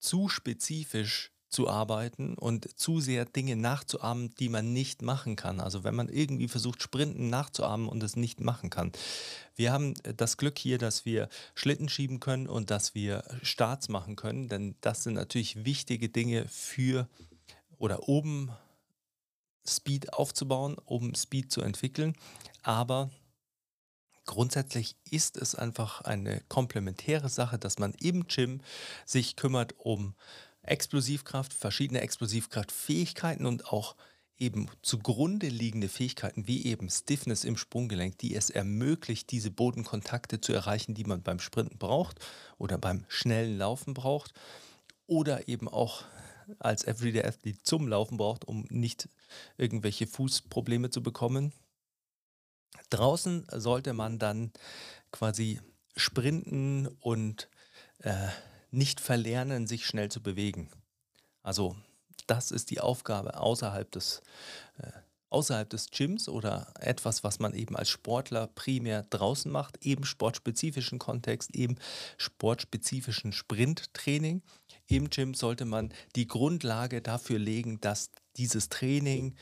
zu 0.00 0.28
spezifisch 0.28 1.30
zu 1.52 1.68
arbeiten 1.68 2.34
und 2.34 2.78
zu 2.78 3.00
sehr 3.00 3.26
Dinge 3.26 3.56
nachzuahmen, 3.56 4.34
die 4.40 4.48
man 4.48 4.72
nicht 4.72 5.02
machen 5.02 5.36
kann. 5.36 5.60
Also 5.60 5.84
wenn 5.84 5.94
man 5.94 6.08
irgendwie 6.08 6.48
versucht, 6.48 6.82
Sprinten 6.82 7.28
nachzuahmen 7.28 7.88
und 7.88 8.02
es 8.02 8.16
nicht 8.16 8.40
machen 8.40 8.70
kann. 8.70 8.90
Wir 9.54 9.72
haben 9.72 9.94
das 10.16 10.38
Glück 10.38 10.58
hier, 10.58 10.78
dass 10.78 11.04
wir 11.04 11.28
Schlitten 11.54 11.90
schieben 11.90 12.20
können 12.20 12.48
und 12.48 12.70
dass 12.70 12.94
wir 12.94 13.22
Starts 13.42 13.90
machen 13.90 14.16
können, 14.16 14.48
denn 14.48 14.76
das 14.80 15.02
sind 15.02 15.14
natürlich 15.14 15.64
wichtige 15.64 16.08
Dinge 16.08 16.46
für 16.48 17.06
oder 17.76 18.08
oben 18.08 18.50
Speed 19.66 20.14
aufzubauen, 20.14 20.76
um 20.84 21.14
Speed 21.14 21.52
zu 21.52 21.60
entwickeln. 21.60 22.16
Aber 22.62 23.10
grundsätzlich 24.24 24.96
ist 25.10 25.36
es 25.36 25.54
einfach 25.54 26.00
eine 26.00 26.40
komplementäre 26.48 27.28
Sache, 27.28 27.58
dass 27.58 27.78
man 27.78 27.92
im 28.00 28.26
Gym 28.26 28.62
sich 29.04 29.36
kümmert 29.36 29.74
um 29.78 30.14
Explosivkraft, 30.62 31.52
verschiedene 31.52 32.00
Explosivkraftfähigkeiten 32.00 33.46
und 33.46 33.66
auch 33.66 33.96
eben 34.38 34.66
zugrunde 34.82 35.48
liegende 35.48 35.88
Fähigkeiten 35.88 36.46
wie 36.46 36.64
eben 36.66 36.90
Stiffness 36.90 37.44
im 37.44 37.56
Sprunggelenk, 37.56 38.18
die 38.18 38.34
es 38.34 38.50
ermöglicht, 38.50 39.30
diese 39.30 39.50
Bodenkontakte 39.50 40.40
zu 40.40 40.52
erreichen, 40.52 40.94
die 40.94 41.04
man 41.04 41.22
beim 41.22 41.38
Sprinten 41.38 41.78
braucht 41.78 42.18
oder 42.58 42.78
beim 42.78 43.04
schnellen 43.08 43.58
Laufen 43.58 43.94
braucht 43.94 44.32
oder 45.06 45.48
eben 45.48 45.68
auch 45.68 46.04
als 46.58 46.84
Everyday 46.84 47.24
Athlete 47.24 47.62
zum 47.62 47.86
Laufen 47.86 48.16
braucht, 48.16 48.44
um 48.44 48.66
nicht 48.68 49.08
irgendwelche 49.56 50.06
Fußprobleme 50.06 50.90
zu 50.90 51.02
bekommen. 51.02 51.52
Draußen 52.90 53.46
sollte 53.50 53.92
man 53.92 54.18
dann 54.18 54.52
quasi 55.12 55.60
sprinten 55.96 56.88
und 57.00 57.48
äh, 57.98 58.28
nicht 58.72 59.00
verlernen, 59.00 59.66
sich 59.66 59.86
schnell 59.86 60.10
zu 60.10 60.22
bewegen. 60.22 60.68
Also 61.42 61.76
das 62.26 62.50
ist 62.50 62.70
die 62.70 62.80
Aufgabe 62.80 63.38
außerhalb 63.38 63.90
des, 63.90 64.22
äh, 64.78 64.90
außerhalb 65.28 65.68
des 65.68 65.90
Gyms 65.90 66.28
oder 66.28 66.72
etwas, 66.78 67.24
was 67.24 67.38
man 67.38 67.54
eben 67.54 67.76
als 67.76 67.88
Sportler 67.88 68.46
primär 68.48 69.02
draußen 69.10 69.50
macht, 69.50 69.84
eben 69.84 70.04
sportspezifischen 70.04 70.98
Kontext, 70.98 71.54
eben 71.54 71.76
sportspezifischen 72.16 73.32
Sprinttraining. 73.32 74.42
Im 74.86 75.10
Gym 75.10 75.34
sollte 75.34 75.64
man 75.64 75.92
die 76.16 76.26
Grundlage 76.26 77.02
dafür 77.02 77.38
legen, 77.38 77.80
dass 77.80 78.10
dieses 78.36 78.68
Training 78.68 79.34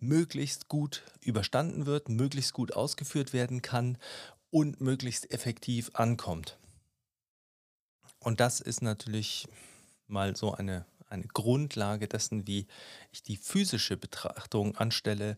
möglichst 0.00 0.68
gut 0.68 1.02
überstanden 1.20 1.86
wird, 1.86 2.08
möglichst 2.08 2.52
gut 2.52 2.72
ausgeführt 2.72 3.32
werden 3.32 3.62
kann 3.62 3.98
und 4.50 4.80
möglichst 4.80 5.30
effektiv 5.30 5.90
ankommt. 5.94 6.58
Und 8.20 8.40
das 8.40 8.60
ist 8.60 8.82
natürlich 8.82 9.46
mal 10.06 10.36
so 10.36 10.52
eine, 10.52 10.84
eine 11.08 11.26
Grundlage 11.26 12.08
dessen, 12.08 12.46
wie 12.46 12.66
ich 13.12 13.22
die 13.22 13.36
physische 13.36 13.96
Betrachtung 13.96 14.76
anstelle 14.76 15.36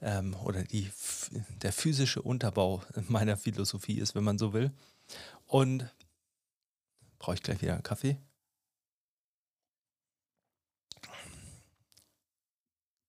ähm, 0.00 0.34
oder 0.44 0.64
die, 0.64 0.90
der 1.62 1.72
physische 1.72 2.22
Unterbau 2.22 2.82
meiner 3.08 3.36
Philosophie 3.36 3.98
ist, 3.98 4.14
wenn 4.14 4.24
man 4.24 4.38
so 4.38 4.52
will. 4.52 4.72
Und 5.46 5.88
brauche 7.18 7.34
ich 7.34 7.42
gleich 7.42 7.62
wieder 7.62 7.74
einen 7.74 7.82
Kaffee? 7.82 8.18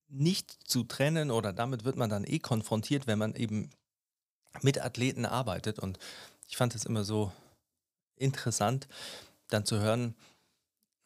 nicht 0.10 0.68
zu 0.68 0.84
trennen 0.84 1.32
oder 1.32 1.54
damit 1.54 1.84
wird 1.84 1.96
man 1.96 2.10
dann 2.10 2.24
eh 2.24 2.40
konfrontiert, 2.40 3.08
wenn 3.08 3.20
man 3.20 3.36
eben 3.36 3.70
mit 4.62 4.84
Athleten 4.84 5.26
arbeitet. 5.26 5.80
Und 5.80 6.00
ich 6.48 6.58
fand 6.58 6.76
es 6.76 6.86
immer 6.86 7.04
so 7.04 7.32
interessant, 8.20 8.88
dann 9.48 9.66
zu 9.66 9.80
hören, 9.80 10.16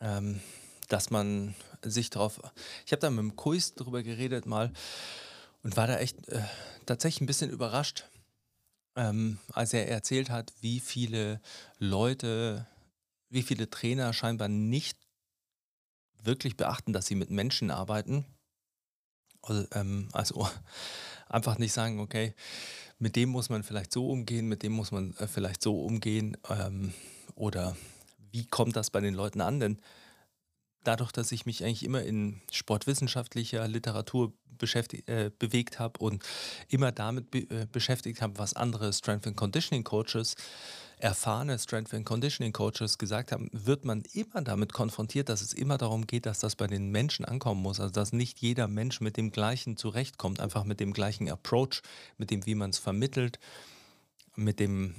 ähm, 0.02 0.41
dass 0.89 1.10
man 1.10 1.56
sich 1.82 2.10
darauf. 2.10 2.41
Ich 2.86 2.91
habe 2.91 2.99
da 2.99 3.10
mit 3.10 3.19
dem 3.19 3.36
Kuis 3.36 3.76
drüber 3.76 4.04
geredet 4.04 4.45
mal 4.45 4.71
und 5.63 5.78
war 5.78 5.88
da 5.88 5.97
echt 5.97 6.28
äh, 6.30 6.43
tatsächlich 6.86 7.21
ein 7.21 7.28
bisschen 7.28 7.49
überrascht, 7.49 8.06
ähm, 8.95 9.39
als 9.54 9.73
er 9.73 9.88
erzählt 9.88 10.30
hat, 10.30 10.54
wie 10.62 10.80
viele 10.80 11.41
Leute, 11.80 12.67
wie 13.30 13.43
viele 13.43 13.69
Trainer 13.69 14.13
scheinbar 14.13 14.49
nicht 14.49 14.97
wirklich 16.21 16.58
beachten, 16.58 16.93
dass 16.93 17.06
sie 17.08 17.15
mit 17.15 17.30
Menschen 17.30 17.71
arbeiten 17.71 18.26
also, 19.43 19.65
ähm, 19.73 20.08
also 20.13 20.47
einfach 21.30 21.58
nicht 21.58 21.73
sagen, 21.73 21.99
okay, 21.99 22.34
mit 23.03 23.17
dem 23.17 23.27
muss 23.27 23.49
man 23.49 23.63
vielleicht 23.63 23.91
so 23.91 24.07
umgehen, 24.07 24.47
mit 24.47 24.63
dem 24.63 24.71
muss 24.71 24.91
man 24.93 25.13
äh, 25.17 25.27
vielleicht 25.27 25.61
so 25.61 25.81
umgehen. 25.81 26.37
Ähm, 26.49 26.93
oder 27.35 27.75
wie 28.31 28.45
kommt 28.45 28.77
das 28.77 28.91
bei 28.91 29.01
den 29.01 29.13
Leuten 29.13 29.41
an? 29.41 29.59
Denn 29.59 29.77
dadurch, 30.85 31.11
dass 31.11 31.33
ich 31.33 31.45
mich 31.45 31.65
eigentlich 31.65 31.83
immer 31.83 32.01
in 32.01 32.39
sportwissenschaftlicher 32.49 33.67
Literatur 33.67 34.31
äh, 35.07 35.31
bewegt 35.37 35.79
habe 35.79 35.99
und 35.99 36.23
immer 36.69 36.93
damit 36.93 37.29
be 37.29 37.39
äh, 37.49 37.67
beschäftigt 37.69 38.21
habe, 38.21 38.37
was 38.37 38.53
andere 38.53 38.93
Strength 38.93 39.27
and 39.27 39.35
Conditioning 39.35 39.83
Coaches 39.83 40.35
erfahrene 41.03 41.59
Strength 41.59 41.93
and 41.93 42.05
Conditioning 42.05 42.53
Coaches 42.53 42.97
gesagt 42.97 43.33
haben, 43.33 43.49
wird 43.51 43.83
man 43.83 44.03
immer 44.13 44.41
damit 44.41 44.71
konfrontiert, 44.71 45.27
dass 45.27 45.41
es 45.41 45.51
immer 45.51 45.77
darum 45.77 46.07
geht, 46.07 46.25
dass 46.25 46.39
das 46.39 46.55
bei 46.55 46.65
den 46.65 46.91
Menschen 46.91 47.25
ankommen 47.25 47.61
muss. 47.61 47.81
Also 47.81 47.91
dass 47.91 48.13
nicht 48.13 48.39
jeder 48.39 48.69
Mensch 48.69 49.01
mit 49.01 49.17
dem 49.17 49.31
gleichen 49.31 49.75
zurechtkommt, 49.75 50.39
einfach 50.39 50.63
mit 50.63 50.79
dem 50.79 50.93
gleichen 50.93 51.29
Approach, 51.29 51.81
mit 52.17 52.31
dem, 52.31 52.45
wie 52.45 52.55
man 52.55 52.69
es 52.69 52.79
vermittelt, 52.79 53.37
mit 54.35 54.61
dem, 54.61 54.95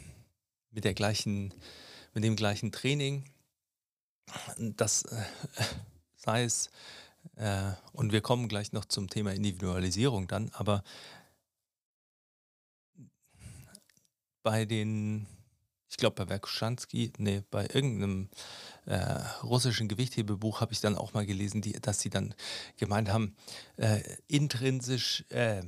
mit 0.72 0.84
der 0.84 0.92
gleichen, 0.92 1.54
mit 2.12 2.22
dem 2.22 2.36
gleichen 2.36 2.70
Training. 2.70 3.24
Das 4.58 5.04
äh, 5.04 5.24
sei 6.16 6.44
es, 6.44 6.68
äh, 7.36 7.72
und 7.94 8.12
wir 8.12 8.20
kommen 8.20 8.48
gleich 8.48 8.72
noch 8.72 8.84
zum 8.84 9.08
Thema 9.08 9.32
Individualisierung 9.32 10.28
dann, 10.28 10.50
aber 10.52 10.84
bei 14.42 14.66
den 14.66 15.26
ich 15.94 15.98
glaube 15.98 16.24
bei 16.24 16.28
Werkuschansky, 16.28 17.12
nee, 17.18 17.44
bei 17.52 17.68
irgendeinem 17.72 18.28
äh, 18.84 18.98
russischen 19.44 19.86
Gewichthebebuch 19.86 20.60
habe 20.60 20.72
ich 20.72 20.80
dann 20.80 20.98
auch 20.98 21.14
mal 21.14 21.24
gelesen, 21.24 21.62
die, 21.62 21.80
dass 21.80 22.00
sie 22.00 22.10
dann 22.10 22.34
gemeint 22.78 23.12
haben, 23.12 23.36
äh, 23.76 24.00
intrinsisch, 24.26 25.24
äh, 25.28 25.62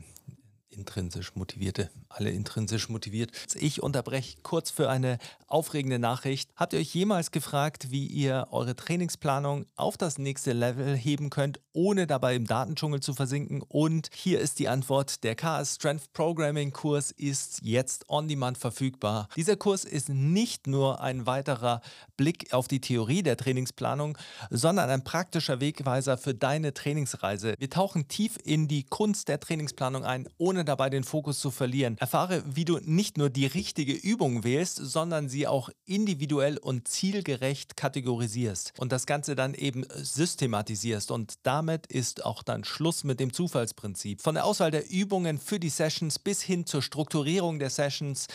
intrinsisch 0.76 1.34
motivierte, 1.34 1.90
alle 2.08 2.30
intrinsisch 2.30 2.88
motiviert. 2.88 3.32
Ich 3.54 3.82
unterbreche 3.82 4.36
kurz 4.42 4.70
für 4.70 4.88
eine 4.88 5.18
aufregende 5.46 5.98
Nachricht. 5.98 6.50
Habt 6.56 6.72
ihr 6.72 6.80
euch 6.80 6.94
jemals 6.94 7.30
gefragt, 7.30 7.90
wie 7.90 8.06
ihr 8.06 8.48
eure 8.50 8.76
Trainingsplanung 8.76 9.66
auf 9.76 9.96
das 9.96 10.18
nächste 10.18 10.52
Level 10.52 10.96
heben 10.96 11.30
könnt, 11.30 11.60
ohne 11.72 12.06
dabei 12.06 12.34
im 12.34 12.46
Datendschungel 12.46 13.00
zu 13.00 13.14
versinken? 13.14 13.62
Und 13.62 14.10
hier 14.12 14.40
ist 14.40 14.58
die 14.58 14.68
Antwort. 14.68 15.24
Der 15.24 15.34
KS 15.34 15.76
Strength 15.76 16.12
Programming 16.12 16.72
Kurs 16.72 17.10
ist 17.10 17.60
jetzt 17.62 18.08
on 18.08 18.28
demand 18.28 18.58
verfügbar. 18.58 19.28
Dieser 19.36 19.56
Kurs 19.56 19.84
ist 19.84 20.08
nicht 20.08 20.66
nur 20.66 21.00
ein 21.00 21.26
weiterer 21.26 21.80
Blick 22.16 22.52
auf 22.52 22.68
die 22.68 22.80
Theorie 22.80 23.22
der 23.22 23.36
Trainingsplanung, 23.36 24.18
sondern 24.50 24.90
ein 24.90 25.04
praktischer 25.04 25.60
Wegweiser 25.60 26.18
für 26.18 26.34
deine 26.34 26.74
Trainingsreise. 26.74 27.54
Wir 27.58 27.70
tauchen 27.70 28.08
tief 28.08 28.36
in 28.44 28.68
die 28.68 28.84
Kunst 28.84 29.28
der 29.28 29.40
Trainingsplanung 29.40 30.04
ein, 30.04 30.28
ohne 30.38 30.65
dabei 30.66 30.90
den 30.90 31.04
Fokus 31.04 31.40
zu 31.40 31.50
verlieren. 31.50 31.96
Erfahre, 31.98 32.42
wie 32.46 32.64
du 32.64 32.78
nicht 32.82 33.18
nur 33.18 33.30
die 33.30 33.46
richtige 33.46 33.92
Übung 33.92 34.44
wählst, 34.44 34.76
sondern 34.76 35.28
sie 35.28 35.46
auch 35.46 35.70
individuell 35.84 36.58
und 36.58 36.88
zielgerecht 36.88 37.76
kategorisierst 37.76 38.72
und 38.78 38.92
das 38.92 39.06
Ganze 39.06 39.34
dann 39.34 39.54
eben 39.54 39.84
systematisierst. 39.94 41.10
Und 41.10 41.34
damit 41.44 41.86
ist 41.86 42.24
auch 42.24 42.42
dann 42.42 42.64
Schluss 42.64 43.04
mit 43.04 43.20
dem 43.20 43.32
Zufallsprinzip. 43.32 44.20
Von 44.20 44.34
der 44.34 44.44
Auswahl 44.44 44.70
der 44.70 44.90
Übungen 44.90 45.38
für 45.38 45.58
die 45.58 45.68
Sessions 45.68 46.18
bis 46.18 46.42
hin 46.42 46.66
zur 46.66 46.82
Strukturierung 46.82 47.58
der 47.58 47.70
Sessions. 47.70 48.26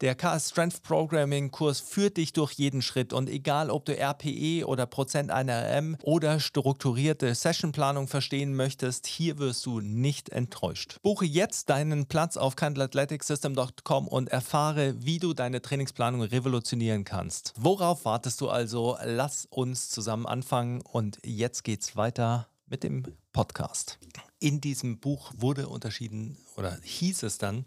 Der 0.00 0.14
KS 0.14 0.50
Strength 0.50 0.82
Programming 0.82 1.50
Kurs 1.50 1.80
führt 1.80 2.16
dich 2.16 2.32
durch 2.32 2.52
jeden 2.52 2.82
Schritt 2.82 3.12
und 3.12 3.28
egal 3.28 3.70
ob 3.70 3.84
du 3.84 3.92
RPE 3.92 4.66
oder 4.66 4.86
Prozent 4.86 5.30
einer 5.30 5.62
RM 5.78 5.96
oder 6.02 6.40
strukturierte 6.40 7.34
Sessionplanung 7.34 8.08
verstehen 8.08 8.54
möchtest, 8.54 9.06
hier 9.06 9.38
wirst 9.38 9.66
du 9.66 9.80
nicht 9.80 10.30
enttäuscht. 10.30 10.98
Buche 11.02 11.24
jetzt 11.24 11.68
deinen 11.76 12.06
Platz 12.06 12.38
auf 12.38 12.56
candleathleticsystem.com 12.56 14.08
und 14.08 14.30
erfahre, 14.30 14.94
wie 15.04 15.18
du 15.18 15.34
deine 15.34 15.60
Trainingsplanung 15.60 16.22
revolutionieren 16.22 17.04
kannst. 17.04 17.52
Worauf 17.54 18.06
wartest 18.06 18.40
du 18.40 18.48
also? 18.48 18.96
Lass 19.04 19.44
uns 19.44 19.90
zusammen 19.90 20.24
anfangen 20.24 20.80
und 20.80 21.18
jetzt 21.22 21.64
geht's 21.64 21.94
weiter 21.94 22.48
mit 22.66 22.82
dem 22.82 23.04
Podcast. 23.34 23.98
In 24.38 24.62
diesem 24.62 25.00
Buch 25.00 25.32
wurde 25.36 25.68
unterschieden 25.68 26.38
oder 26.56 26.78
hieß 26.82 27.24
es 27.24 27.36
dann, 27.36 27.66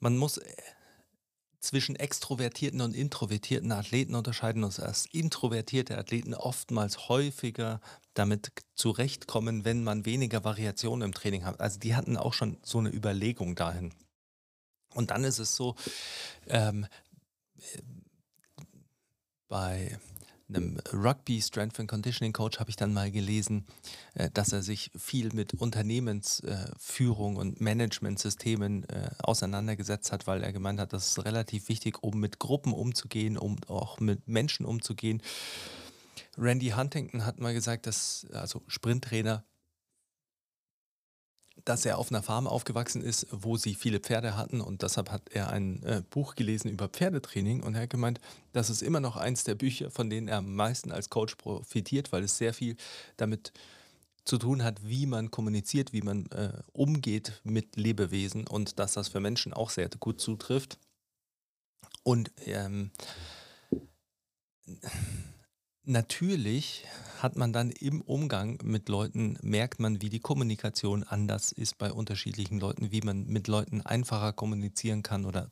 man 0.00 0.16
muss 0.18 0.40
zwischen 1.60 1.94
extrovertierten 1.94 2.80
und 2.80 2.96
introvertierten 2.96 3.70
Athleten 3.70 4.16
unterscheiden 4.16 4.64
und 4.64 4.76
dass 4.76 5.06
introvertierte 5.06 5.96
Athleten 5.96 6.34
oftmals 6.34 7.08
häufiger 7.08 7.80
damit 8.14 8.52
zurechtkommen, 8.74 9.64
wenn 9.64 9.84
man 9.84 10.04
weniger 10.04 10.44
Variationen 10.44 11.06
im 11.06 11.14
Training 11.14 11.44
hat. 11.44 11.60
Also 11.60 11.78
die 11.78 11.94
hatten 11.94 12.16
auch 12.16 12.34
schon 12.34 12.58
so 12.62 12.78
eine 12.78 12.90
Überlegung 12.90 13.54
dahin. 13.54 13.92
Und 14.94 15.10
dann 15.10 15.24
ist 15.24 15.38
es 15.38 15.56
so, 15.56 15.74
ähm, 16.48 16.86
bei 19.48 19.98
einem 20.48 20.78
Rugby 20.92 21.40
Strength 21.40 21.80
and 21.80 21.88
Conditioning 21.88 22.32
Coach 22.32 22.58
habe 22.58 22.70
ich 22.70 22.76
dann 22.76 22.92
mal 22.92 23.10
gelesen, 23.10 23.64
äh, 24.14 24.30
dass 24.30 24.52
er 24.52 24.62
sich 24.62 24.90
viel 24.96 25.32
mit 25.32 25.54
Unternehmensführung 25.54 27.36
und 27.36 27.60
Managementsystemen 27.60 28.88
äh, 28.88 29.10
auseinandergesetzt 29.22 30.12
hat, 30.12 30.26
weil 30.26 30.42
er 30.42 30.52
gemeint 30.52 30.80
hat, 30.80 30.92
das 30.92 31.08
ist 31.08 31.24
relativ 31.24 31.68
wichtig, 31.68 32.02
um 32.02 32.20
mit 32.20 32.38
Gruppen 32.38 32.72
umzugehen, 32.72 33.38
um 33.38 33.56
auch 33.68 34.00
mit 34.00 34.28
Menschen 34.28 34.66
umzugehen. 34.66 35.22
Randy 36.38 36.70
Huntington 36.70 37.26
hat 37.26 37.40
mal 37.40 37.54
gesagt, 37.54 37.86
dass 37.86 38.26
also 38.32 38.62
Sprinttrainer 38.66 39.44
dass 41.64 41.84
er 41.84 41.98
auf 41.98 42.10
einer 42.10 42.22
Farm 42.22 42.46
aufgewachsen 42.46 43.02
ist, 43.02 43.26
wo 43.30 43.56
sie 43.56 43.74
viele 43.74 44.00
Pferde 44.00 44.36
hatten 44.36 44.60
und 44.60 44.82
deshalb 44.82 45.10
hat 45.10 45.28
er 45.30 45.50
ein 45.50 45.82
äh, 45.84 46.02
Buch 46.08 46.34
gelesen 46.34 46.70
über 46.70 46.88
Pferdetraining 46.88 47.62
und 47.62 47.74
er 47.74 47.82
hat 47.82 47.90
gemeint, 47.90 48.20
das 48.52 48.70
ist 48.70 48.82
immer 48.82 49.00
noch 49.00 49.16
eins 49.16 49.44
der 49.44 49.54
Bücher, 49.54 49.90
von 49.90 50.10
denen 50.10 50.28
er 50.28 50.38
am 50.38 50.54
meisten 50.54 50.90
als 50.92 51.10
Coach 51.10 51.36
profitiert, 51.36 52.12
weil 52.12 52.24
es 52.24 52.38
sehr 52.38 52.54
viel 52.54 52.76
damit 53.16 53.52
zu 54.24 54.38
tun 54.38 54.62
hat, 54.62 54.86
wie 54.86 55.06
man 55.06 55.30
kommuniziert, 55.30 55.92
wie 55.92 56.02
man 56.02 56.26
äh, 56.26 56.52
umgeht 56.72 57.40
mit 57.44 57.76
Lebewesen 57.76 58.46
und 58.46 58.78
dass 58.78 58.94
das 58.94 59.08
für 59.08 59.20
Menschen 59.20 59.52
auch 59.52 59.70
sehr 59.70 59.88
gut 59.88 60.20
zutrifft. 60.20 60.78
Und 62.04 62.30
ähm, 62.46 62.90
natürlich 65.84 66.84
hat 67.18 67.36
man 67.36 67.52
dann 67.52 67.70
im 67.70 68.00
Umgang 68.00 68.58
mit 68.64 68.88
Leuten, 68.88 69.38
merkt 69.42 69.80
man, 69.80 70.02
wie 70.02 70.10
die 70.10 70.20
Kommunikation 70.20 71.04
anders 71.04 71.52
ist 71.52 71.78
bei 71.78 71.92
unterschiedlichen 71.92 72.58
Leuten, 72.58 72.90
wie 72.90 73.00
man 73.00 73.26
mit 73.26 73.48
Leuten 73.48 73.80
einfacher 73.80 74.32
kommunizieren 74.32 75.02
kann 75.02 75.24
oder 75.24 75.50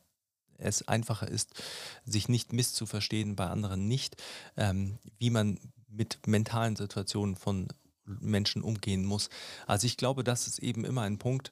es 0.57 0.87
einfacher 0.87 1.27
ist, 1.27 1.61
sich 2.05 2.29
nicht 2.29 2.53
misszuverstehen, 2.53 3.35
bei 3.35 3.47
anderen 3.47 3.87
nicht, 3.87 4.21
ähm, 4.57 4.99
wie 5.17 5.29
man 5.29 5.59
mit 5.87 6.27
mentalen 6.27 6.75
Situationen 6.75 7.35
von 7.35 7.67
Menschen 8.05 8.61
umgehen 8.61 9.05
muss. 9.05 9.29
Also 9.67 9.87
ich 9.87 9.97
glaube, 9.97 10.23
das 10.23 10.47
ist 10.47 10.59
eben 10.59 10.85
immer 10.85 11.01
ein 11.01 11.17
Punkt, 11.17 11.51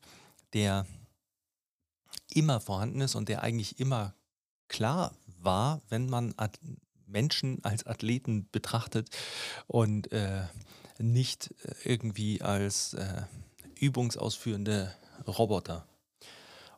der 0.54 0.86
immer 2.34 2.60
vorhanden 2.60 3.02
ist 3.02 3.16
und 3.16 3.30
der 3.30 3.42
eigentlich 3.44 3.80
immer 3.80 4.14
klar 4.68 5.16
war, 5.38 5.82
wenn 5.90 6.10
man 6.10 6.34
Menschen 7.10 7.64
als 7.64 7.86
Athleten 7.86 8.48
betrachtet 8.52 9.10
und 9.68 10.12
äh, 10.12 10.46
nicht 10.98 11.54
äh, 11.64 11.74
irgendwie 11.84 12.42
als 12.42 12.94
äh, 12.94 13.24
übungsausführende 13.80 14.94
Roboter. 15.28 15.88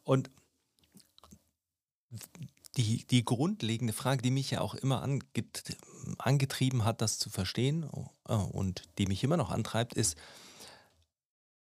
Und 0.04 0.30
die, 2.78 3.06
die 3.06 3.26
grundlegende 3.26 3.94
Frage, 3.94 4.22
die 4.22 4.32
mich 4.32 4.52
ja 4.52 4.62
auch 4.62 4.76
immer 4.76 5.02
anget 5.02 5.78
angetrieben 6.18 6.84
hat, 6.84 7.02
das 7.02 7.20
zu 7.20 7.30
verstehen 7.30 7.90
äh, 8.28 8.34
und 8.34 8.84
die 8.98 9.06
mich 9.06 9.24
immer 9.24 9.38
noch 9.38 9.52
antreibt, 9.52 9.94
ist, 9.94 10.18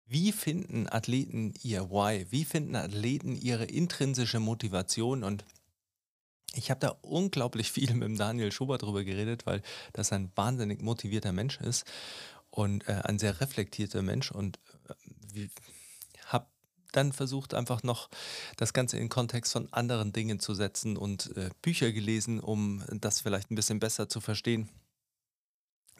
wie 0.09 0.31
finden 0.33 0.89
Athleten 0.89 1.53
ihr 1.63 1.91
Why? 1.91 2.27
Wie 2.31 2.45
finden 2.45 2.77
Athleten 2.77 3.35
ihre 3.35 3.65
intrinsische 3.65 4.39
Motivation? 4.39 5.25
Und 5.25 5.45
ich 6.55 6.71
habe 6.71 6.81
da 6.81 6.97
unglaublich 7.03 7.71
viel 7.71 7.95
mit 7.95 8.19
Daniel 8.19 8.53
Schubert 8.53 8.83
drüber 8.83 9.05
geredet, 9.05 9.47
weil 9.47 9.63
das 9.93 10.13
ein 10.13 10.31
wahnsinnig 10.35 10.83
motivierter 10.83 11.33
Mensch 11.33 11.61
ist 11.61 11.85
und 12.51 12.89
äh, 12.89 13.03
ein 13.05 13.19
sehr 13.19 13.41
reflektierter 13.41 14.03
Mensch 14.03 14.31
und 14.31 14.59
äh, 15.35 15.49
habe 16.27 16.47
dann 16.93 17.13
versucht 17.13 17.53
einfach 17.53 17.83
noch 17.83 18.09
das 18.57 18.73
Ganze 18.73 18.97
in 18.99 19.09
Kontext 19.09 19.53
von 19.53 19.73
anderen 19.73 20.13
Dingen 20.13 20.41
zu 20.41 20.55
setzen 20.55 20.97
und 20.97 21.37
äh, 21.37 21.51
Bücher 21.61 21.93
gelesen, 21.93 22.41
um 22.41 22.83
das 22.91 23.21
vielleicht 23.21 23.51
ein 23.51 23.57
bisschen 23.57 23.81
besser 23.81 24.09
zu 24.09 24.21
verstehen. 24.21 24.71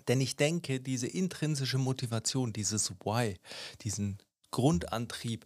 Denn 0.09 0.21
ich 0.21 0.37
denke, 0.37 0.81
diese 0.81 1.09
intrinsische 1.09 1.79
Motivation, 1.79 2.53
dieses 2.53 2.93
Why, 3.05 3.37
diesen 3.83 4.19
Grundantrieb, 4.51 5.45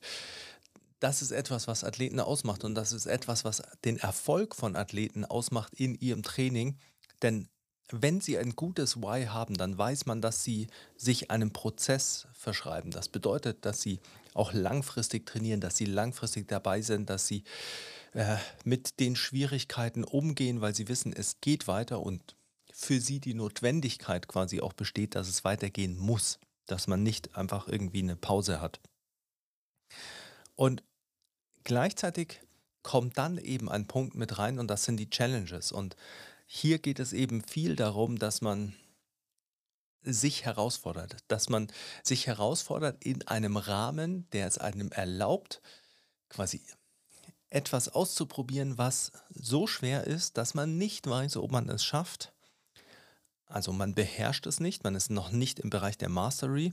das 1.00 1.22
ist 1.22 1.32
etwas, 1.32 1.66
was 1.66 1.82
Athleten 1.82 2.20
ausmacht 2.20 2.62
und 2.62 2.74
das 2.74 2.92
ist 2.92 3.06
etwas, 3.06 3.44
was 3.44 3.62
den 3.84 3.98
Erfolg 3.98 4.54
von 4.54 4.76
Athleten 4.76 5.24
ausmacht 5.24 5.74
in 5.74 5.94
ihrem 5.94 6.22
Training. 6.22 6.78
Denn 7.22 7.48
wenn 7.90 8.20
sie 8.20 8.38
ein 8.38 8.54
gutes 8.54 8.98
Why 8.98 9.26
haben, 9.26 9.56
dann 9.56 9.76
weiß 9.76 10.06
man, 10.06 10.20
dass 10.20 10.44
sie 10.44 10.68
sich 10.96 11.30
einem 11.30 11.52
Prozess 11.52 12.28
verschreiben. 12.32 12.90
Das 12.90 13.08
bedeutet, 13.08 13.64
dass 13.64 13.80
sie 13.80 13.98
auch 14.34 14.52
langfristig 14.52 15.26
trainieren, 15.26 15.60
dass 15.60 15.76
sie 15.76 15.86
langfristig 15.86 16.46
dabei 16.46 16.82
sind, 16.82 17.10
dass 17.10 17.26
sie 17.26 17.42
äh, 18.12 18.36
mit 18.64 19.00
den 19.00 19.16
Schwierigkeiten 19.16 20.04
umgehen, 20.04 20.60
weil 20.60 20.74
sie 20.74 20.88
wissen, 20.88 21.12
es 21.12 21.40
geht 21.40 21.66
weiter 21.66 22.00
und 22.00 22.36
für 22.72 23.00
sie 23.00 23.20
die 23.20 23.34
Notwendigkeit 23.34 24.28
quasi 24.28 24.60
auch 24.60 24.72
besteht, 24.72 25.14
dass 25.14 25.28
es 25.28 25.44
weitergehen 25.44 25.98
muss, 25.98 26.38
dass 26.66 26.86
man 26.86 27.02
nicht 27.02 27.36
einfach 27.36 27.66
irgendwie 27.66 28.02
eine 28.02 28.16
Pause 28.16 28.60
hat. 28.60 28.80
Und 30.54 30.84
Gleichzeitig 31.70 32.40
kommt 32.83 33.16
dann 33.16 33.38
eben 33.38 33.68
ein 33.68 33.87
Punkt 33.87 34.16
mit 34.16 34.40
rein 34.40 34.59
und 34.59 34.66
das 34.66 34.83
sind 34.83 34.96
die 34.96 35.09
Challenges. 35.09 35.70
Und 35.70 35.94
hier 36.44 36.80
geht 36.80 36.98
es 36.98 37.12
eben 37.12 37.44
viel 37.44 37.76
darum, 37.76 38.18
dass 38.18 38.40
man 38.40 38.74
sich 40.02 40.44
herausfordert, 40.44 41.18
dass 41.28 41.48
man 41.48 41.70
sich 42.02 42.26
herausfordert 42.26 43.04
in 43.04 43.24
einem 43.28 43.56
Rahmen, 43.56 44.28
der 44.33 44.48
es 44.48 44.59
einem 44.59 44.90
erlaubt, 44.90 45.62
quasi 46.28 46.61
etwas 47.50 47.88
auszuprobieren, 47.88 48.76
was 48.76 49.12
so 49.28 49.68
schwer 49.68 50.09
ist, 50.09 50.38
dass 50.38 50.54
man 50.54 50.76
nicht 50.76 51.06
weiß, 51.06 51.37
ob 51.37 51.52
man 51.52 51.68
es 51.68 51.85
schafft. 51.85 52.33
Also 53.46 53.72
man 53.72 53.94
beherrscht 53.94 54.48
es 54.48 54.59
nicht, 54.59 54.83
man 54.83 54.96
ist 54.96 55.09
noch 55.09 55.30
nicht 55.30 55.61
im 55.61 55.70
Bereich 55.70 55.96
der 55.96 56.09
Mastery 56.09 56.72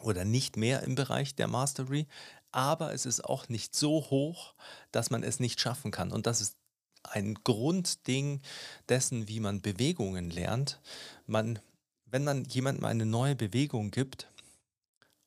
oder 0.00 0.24
nicht 0.24 0.56
mehr 0.56 0.82
im 0.82 0.96
Bereich 0.96 1.36
der 1.36 1.46
Mastery, 1.46 2.08
aber 2.52 2.92
es 2.92 3.06
ist 3.06 3.24
auch 3.24 3.48
nicht 3.48 3.74
so 3.74 4.10
hoch, 4.10 4.54
dass 4.92 5.10
man 5.10 5.22
es 5.22 5.40
nicht 5.40 5.60
schaffen 5.60 5.90
kann. 5.90 6.12
Und 6.12 6.26
das 6.26 6.40
ist 6.40 6.56
ein 7.02 7.34
Grundding 7.42 8.40
dessen, 8.88 9.28
wie 9.28 9.40
man 9.40 9.60
Bewegungen 9.60 10.30
lernt. 10.30 10.80
Man, 11.26 11.58
wenn 12.06 12.24
man 12.24 12.44
jemandem 12.44 12.84
eine 12.84 13.06
neue 13.06 13.34
Bewegung 13.34 13.90
gibt 13.90 14.28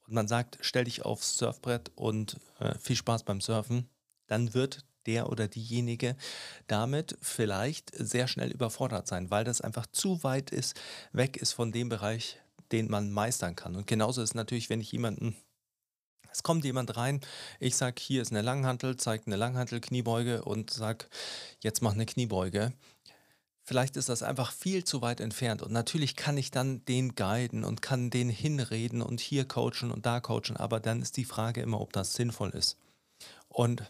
und 0.07 0.13
man 0.13 0.27
sagt, 0.27 0.57
stell 0.61 0.85
dich 0.85 1.03
aufs 1.03 1.38
Surfbrett 1.38 1.91
und 1.95 2.39
äh, 2.59 2.77
viel 2.79 2.95
Spaß 2.95 3.23
beim 3.23 3.41
Surfen, 3.41 3.89
dann 4.27 4.53
wird 4.53 4.85
der 5.05 5.29
oder 5.29 5.47
diejenige 5.47 6.15
damit 6.67 7.17
vielleicht 7.21 7.91
sehr 7.95 8.27
schnell 8.27 8.51
überfordert 8.51 9.07
sein, 9.07 9.29
weil 9.29 9.43
das 9.43 9.61
einfach 9.61 9.85
zu 9.88 10.23
weit 10.23 10.51
ist, 10.51 10.79
weg 11.11 11.38
ist 11.38 11.53
von 11.53 11.71
dem 11.71 11.89
Bereich, 11.89 12.39
den 12.71 12.89
man 12.89 13.11
meistern 13.11 13.55
kann. 13.55 13.75
Und 13.75 13.85
genauso 13.85 14.21
ist 14.21 14.33
natürlich, 14.33 14.69
wenn 14.69 14.81
ich 14.81 14.91
jemanden 14.91 15.35
es 16.35 16.43
kommt 16.43 16.65
jemand 16.65 16.97
rein, 16.97 17.21
ich 17.59 17.75
sage, 17.77 18.01
hier 18.01 18.21
ist 18.21 18.31
eine 18.31 18.41
Langhantel, 18.41 18.97
zeigt 18.97 19.27
eine 19.27 19.37
Langhantel-Kniebeuge 19.37 20.43
und 20.43 20.69
sage, 20.69 21.05
jetzt 21.61 21.81
mach 21.81 21.93
eine 21.93 22.05
Kniebeuge. 22.05 22.73
Vielleicht 23.63 23.95
ist 23.95 24.09
das 24.09 24.21
einfach 24.21 24.51
viel 24.51 24.83
zu 24.83 25.01
weit 25.01 25.21
entfernt 25.21 25.63
und 25.63 25.71
natürlich 25.71 26.15
kann 26.15 26.37
ich 26.37 26.51
dann 26.51 26.85
den 26.85 27.15
guiden 27.15 27.63
und 27.63 27.81
kann 27.81 28.09
den 28.09 28.29
hinreden 28.29 29.01
und 29.01 29.21
hier 29.21 29.47
coachen 29.47 29.91
und 29.91 30.05
da 30.05 30.19
coachen, 30.19 30.57
aber 30.57 30.79
dann 30.79 31.01
ist 31.01 31.17
die 31.17 31.25
Frage 31.25 31.61
immer, 31.61 31.81
ob 31.81 31.93
das 31.93 32.13
sinnvoll 32.13 32.49
ist. 32.51 32.77
Und 33.47 33.89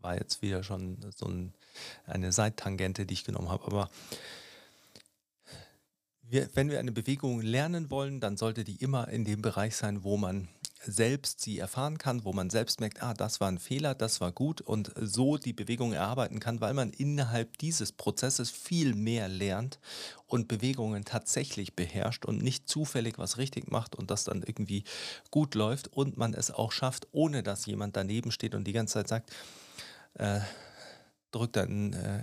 war 0.00 0.16
jetzt 0.16 0.40
wieder 0.40 0.64
schon 0.64 0.98
so 1.14 1.26
ein, 1.26 1.52
eine 2.06 2.32
Seittangente, 2.32 3.04
die 3.04 3.14
ich 3.14 3.24
genommen 3.24 3.50
habe, 3.50 3.66
aber 3.66 3.90
wir, 6.30 6.48
wenn 6.54 6.70
wir 6.70 6.78
eine 6.78 6.92
Bewegung 6.92 7.40
lernen 7.40 7.90
wollen, 7.90 8.20
dann 8.20 8.36
sollte 8.36 8.64
die 8.64 8.76
immer 8.76 9.08
in 9.08 9.24
dem 9.24 9.42
Bereich 9.42 9.76
sein, 9.76 10.04
wo 10.04 10.16
man 10.16 10.48
selbst 10.82 11.40
sie 11.40 11.58
erfahren 11.58 11.98
kann, 11.98 12.24
wo 12.24 12.32
man 12.32 12.48
selbst 12.48 12.80
merkt, 12.80 13.02
ah, 13.02 13.12
das 13.12 13.40
war 13.40 13.48
ein 13.48 13.58
Fehler, 13.58 13.94
das 13.94 14.20
war 14.20 14.32
gut 14.32 14.60
und 14.60 14.92
so 14.96 15.36
die 15.36 15.52
Bewegung 15.52 15.92
erarbeiten 15.92 16.40
kann, 16.40 16.60
weil 16.60 16.72
man 16.72 16.90
innerhalb 16.90 17.58
dieses 17.58 17.92
Prozesses 17.92 18.50
viel 18.50 18.94
mehr 18.94 19.28
lernt 19.28 19.78
und 20.26 20.48
Bewegungen 20.48 21.04
tatsächlich 21.04 21.74
beherrscht 21.74 22.24
und 22.24 22.42
nicht 22.42 22.68
zufällig 22.68 23.18
was 23.18 23.36
richtig 23.36 23.70
macht 23.70 23.94
und 23.94 24.10
das 24.10 24.24
dann 24.24 24.42
irgendwie 24.42 24.84
gut 25.30 25.54
läuft 25.54 25.88
und 25.88 26.16
man 26.16 26.32
es 26.32 26.50
auch 26.50 26.72
schafft, 26.72 27.08
ohne 27.12 27.42
dass 27.42 27.66
jemand 27.66 27.96
daneben 27.96 28.30
steht 28.30 28.54
und 28.54 28.64
die 28.64 28.72
ganze 28.72 28.94
Zeit 28.94 29.08
sagt, 29.08 29.30
äh, 30.14 30.40
drück 31.30 31.52
deinen 31.52 31.92
äh, 31.92 32.22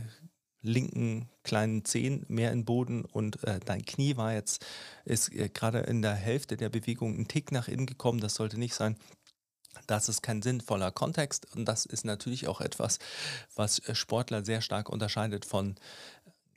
linken 0.68 1.30
kleinen 1.44 1.86
Zehen 1.86 2.26
mehr 2.28 2.52
in 2.52 2.60
den 2.60 2.66
Boden 2.66 3.06
und 3.06 3.44
äh, 3.44 3.60
dein 3.60 3.86
Knie 3.86 4.18
war 4.18 4.34
jetzt, 4.34 4.66
ist 5.06 5.34
äh, 5.34 5.50
gerade 5.50 5.80
in 5.80 6.02
der 6.02 6.14
Hälfte 6.14 6.58
der 6.58 6.70
Bewegung 6.70 7.18
ein 7.18 7.28
Tick 7.28 7.52
nach 7.52 7.68
innen 7.68 7.86
gekommen, 7.86 8.20
das 8.20 8.36
sollte 8.36 8.60
nicht 8.60 8.76
sein. 8.76 8.98
Das 9.86 10.10
ist 10.10 10.22
kein 10.22 10.42
sinnvoller 10.42 10.92
Kontext 10.92 11.56
und 11.56 11.66
das 11.66 11.86
ist 11.86 12.04
natürlich 12.04 12.48
auch 12.48 12.62
etwas, 12.62 13.00
was 13.56 13.80
äh, 13.80 13.96
Sportler 13.96 14.44
sehr 14.44 14.62
stark 14.62 14.90
unterscheidet 14.90 15.46
von 15.46 15.76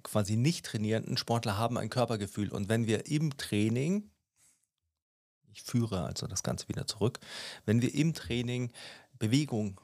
quasi 0.02 0.36
nicht 0.36 0.66
trainierenden. 0.66 1.16
Sportler 1.16 1.56
haben 1.56 1.78
ein 1.78 1.90
Körpergefühl 1.90 2.50
und 2.50 2.68
wenn 2.68 2.86
wir 2.86 3.06
im 3.06 3.36
Training, 3.36 4.10
ich 5.52 5.62
führe 5.62 6.04
also 6.04 6.26
das 6.26 6.42
Ganze 6.42 6.68
wieder 6.68 6.86
zurück, 6.86 7.20
wenn 7.66 7.82
wir 7.82 7.94
im 7.94 8.14
Training 8.14 8.72
Bewegung 9.18 9.80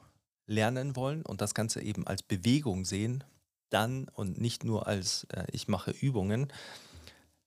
lernen 0.47 0.95
wollen 0.95 1.21
und 1.23 1.41
das 1.41 1.53
Ganze 1.53 1.81
eben 1.81 2.07
als 2.07 2.23
Bewegung 2.23 2.85
sehen, 2.85 3.23
dann 3.69 4.07
und 4.09 4.39
nicht 4.39 4.63
nur 4.63 4.87
als 4.87 5.25
äh, 5.25 5.45
ich 5.51 5.67
mache 5.67 5.91
Übungen, 5.91 6.51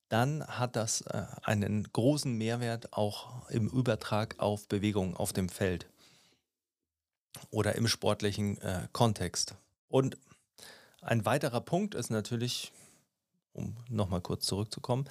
dann 0.09 0.45
hat 0.47 0.77
das 0.77 1.03
äh, 1.03 1.25
einen 1.43 1.85
großen 1.93 2.37
Mehrwert 2.37 2.93
auch 2.93 3.49
im 3.51 3.69
Übertrag 3.69 4.35
auf 4.39 4.67
Bewegung 4.69 5.17
auf 5.17 5.33
dem 5.33 5.49
Feld 5.49 5.87
oder 7.51 7.77
im 7.77 7.89
sportlichen 7.89 8.61
äh, 8.61 8.89
Kontext. 8.93 9.55
Und 9.89 10.19
ein 11.01 11.25
weiterer 11.25 11.61
Punkt 11.61 11.95
ist 11.95 12.11
natürlich, 12.11 12.73
um 13.53 13.77
nochmal 13.89 14.21
kurz 14.21 14.47
zurückzukommen, 14.47 15.09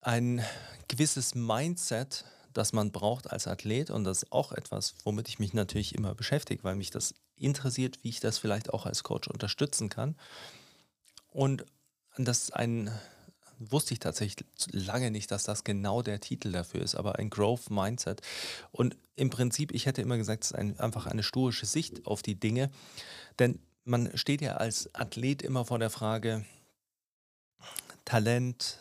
ein 0.00 0.44
gewisses 0.88 1.34
Mindset, 1.34 2.24
das 2.52 2.72
man 2.72 2.92
braucht 2.92 3.30
als 3.30 3.46
Athlet 3.46 3.90
und 3.90 4.04
das 4.04 4.24
ist 4.24 4.32
auch 4.32 4.52
etwas, 4.52 4.94
womit 5.04 5.28
ich 5.28 5.38
mich 5.38 5.54
natürlich 5.54 5.94
immer 5.94 6.14
beschäftige, 6.14 6.64
weil 6.64 6.76
mich 6.76 6.90
das 6.90 7.14
interessiert, 7.36 7.98
wie 8.02 8.10
ich 8.10 8.20
das 8.20 8.38
vielleicht 8.38 8.72
auch 8.72 8.86
als 8.86 9.02
Coach 9.02 9.28
unterstützen 9.28 9.88
kann. 9.88 10.16
Und 11.28 11.64
das 12.16 12.44
ist 12.44 12.54
ein, 12.54 12.90
wusste 13.58 13.94
ich 13.94 14.00
tatsächlich 14.00 14.46
lange 14.70 15.10
nicht, 15.10 15.30
dass 15.30 15.44
das 15.44 15.64
genau 15.64 16.02
der 16.02 16.20
Titel 16.20 16.52
dafür 16.52 16.82
ist, 16.82 16.94
aber 16.94 17.18
ein 17.18 17.30
Growth 17.30 17.70
Mindset. 17.70 18.20
Und 18.70 18.96
im 19.16 19.30
Prinzip, 19.30 19.72
ich 19.72 19.86
hätte 19.86 20.02
immer 20.02 20.16
gesagt, 20.16 20.44
es 20.44 20.50
ist 20.50 20.56
ein, 20.56 20.78
einfach 20.78 21.06
eine 21.06 21.22
stoische 21.22 21.66
Sicht 21.66 22.06
auf 22.06 22.22
die 22.22 22.38
Dinge, 22.38 22.70
denn 23.38 23.58
man 23.84 24.16
steht 24.16 24.42
ja 24.42 24.56
als 24.56 24.94
Athlet 24.94 25.42
immer 25.42 25.64
vor 25.64 25.78
der 25.78 25.90
Frage, 25.90 26.44
Talent, 28.04 28.78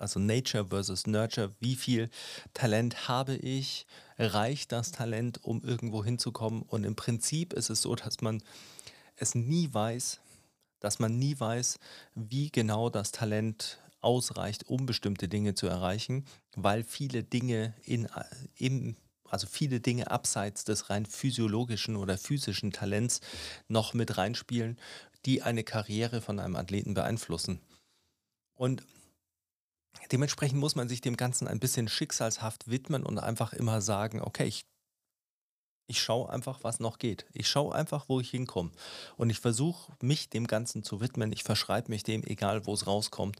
also 0.00 0.18
Nature 0.18 0.66
versus 0.66 1.06
Nurture, 1.06 1.54
wie 1.60 1.76
viel 1.76 2.10
Talent 2.54 3.08
habe 3.08 3.36
ich, 3.36 3.86
reicht 4.18 4.72
das 4.72 4.92
Talent, 4.92 5.44
um 5.44 5.62
irgendwo 5.62 6.04
hinzukommen? 6.04 6.62
Und 6.62 6.84
im 6.84 6.96
Prinzip 6.96 7.52
ist 7.52 7.70
es 7.70 7.82
so, 7.82 7.94
dass 7.94 8.20
man 8.20 8.42
es 9.16 9.34
nie 9.34 9.72
weiß, 9.72 10.20
dass 10.80 10.98
man 10.98 11.18
nie 11.18 11.38
weiß, 11.38 11.78
wie 12.14 12.50
genau 12.50 12.88
das 12.88 13.12
Talent 13.12 13.78
ausreicht, 14.00 14.66
um 14.66 14.86
bestimmte 14.86 15.28
Dinge 15.28 15.54
zu 15.54 15.66
erreichen, 15.66 16.24
weil 16.56 16.82
viele 16.82 17.22
Dinge 17.22 17.74
in, 17.84 18.08
im 18.56 18.96
also 19.28 19.46
viele 19.46 19.78
Dinge 19.78 20.10
abseits 20.10 20.64
des 20.64 20.90
rein 20.90 21.06
physiologischen 21.06 21.94
oder 21.94 22.18
physischen 22.18 22.72
Talents 22.72 23.20
noch 23.68 23.94
mit 23.94 24.18
reinspielen, 24.18 24.76
die 25.24 25.42
eine 25.42 25.62
Karriere 25.62 26.20
von 26.20 26.40
einem 26.40 26.56
Athleten 26.56 26.94
beeinflussen. 26.94 27.60
Und 28.54 28.82
Dementsprechend 30.12 30.58
muss 30.58 30.76
man 30.76 30.88
sich 30.88 31.00
dem 31.00 31.16
Ganzen 31.16 31.46
ein 31.46 31.60
bisschen 31.60 31.88
schicksalshaft 31.88 32.68
widmen 32.68 33.04
und 33.04 33.18
einfach 33.18 33.52
immer 33.52 33.80
sagen, 33.80 34.20
okay, 34.20 34.44
ich, 34.44 34.64
ich 35.86 36.02
schaue 36.02 36.30
einfach, 36.30 36.60
was 36.62 36.80
noch 36.80 36.98
geht. 36.98 37.26
Ich 37.32 37.48
schaue 37.48 37.74
einfach, 37.74 38.08
wo 38.08 38.20
ich 38.20 38.30
hinkomme. 38.30 38.70
Und 39.16 39.30
ich 39.30 39.38
versuche, 39.38 39.92
mich 40.00 40.28
dem 40.28 40.46
Ganzen 40.46 40.82
zu 40.82 41.00
widmen. 41.00 41.32
Ich 41.32 41.42
verschreibe 41.42 41.90
mich 41.90 42.02
dem, 42.02 42.24
egal 42.24 42.66
wo 42.66 42.74
es 42.74 42.86
rauskommt. 42.86 43.38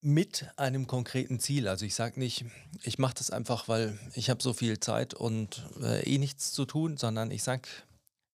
Mit 0.00 0.48
einem 0.56 0.86
konkreten 0.86 1.40
Ziel. 1.40 1.66
Also 1.66 1.84
ich 1.84 1.94
sage 1.94 2.20
nicht, 2.20 2.44
ich 2.82 2.98
mache 2.98 3.14
das 3.14 3.30
einfach, 3.30 3.68
weil 3.68 3.98
ich 4.14 4.30
habe 4.30 4.42
so 4.42 4.52
viel 4.52 4.78
Zeit 4.78 5.12
und 5.12 5.66
äh, 5.82 6.02
eh 6.08 6.18
nichts 6.18 6.52
zu 6.52 6.66
tun, 6.66 6.96
sondern 6.96 7.30
ich 7.30 7.42
sage, 7.42 7.68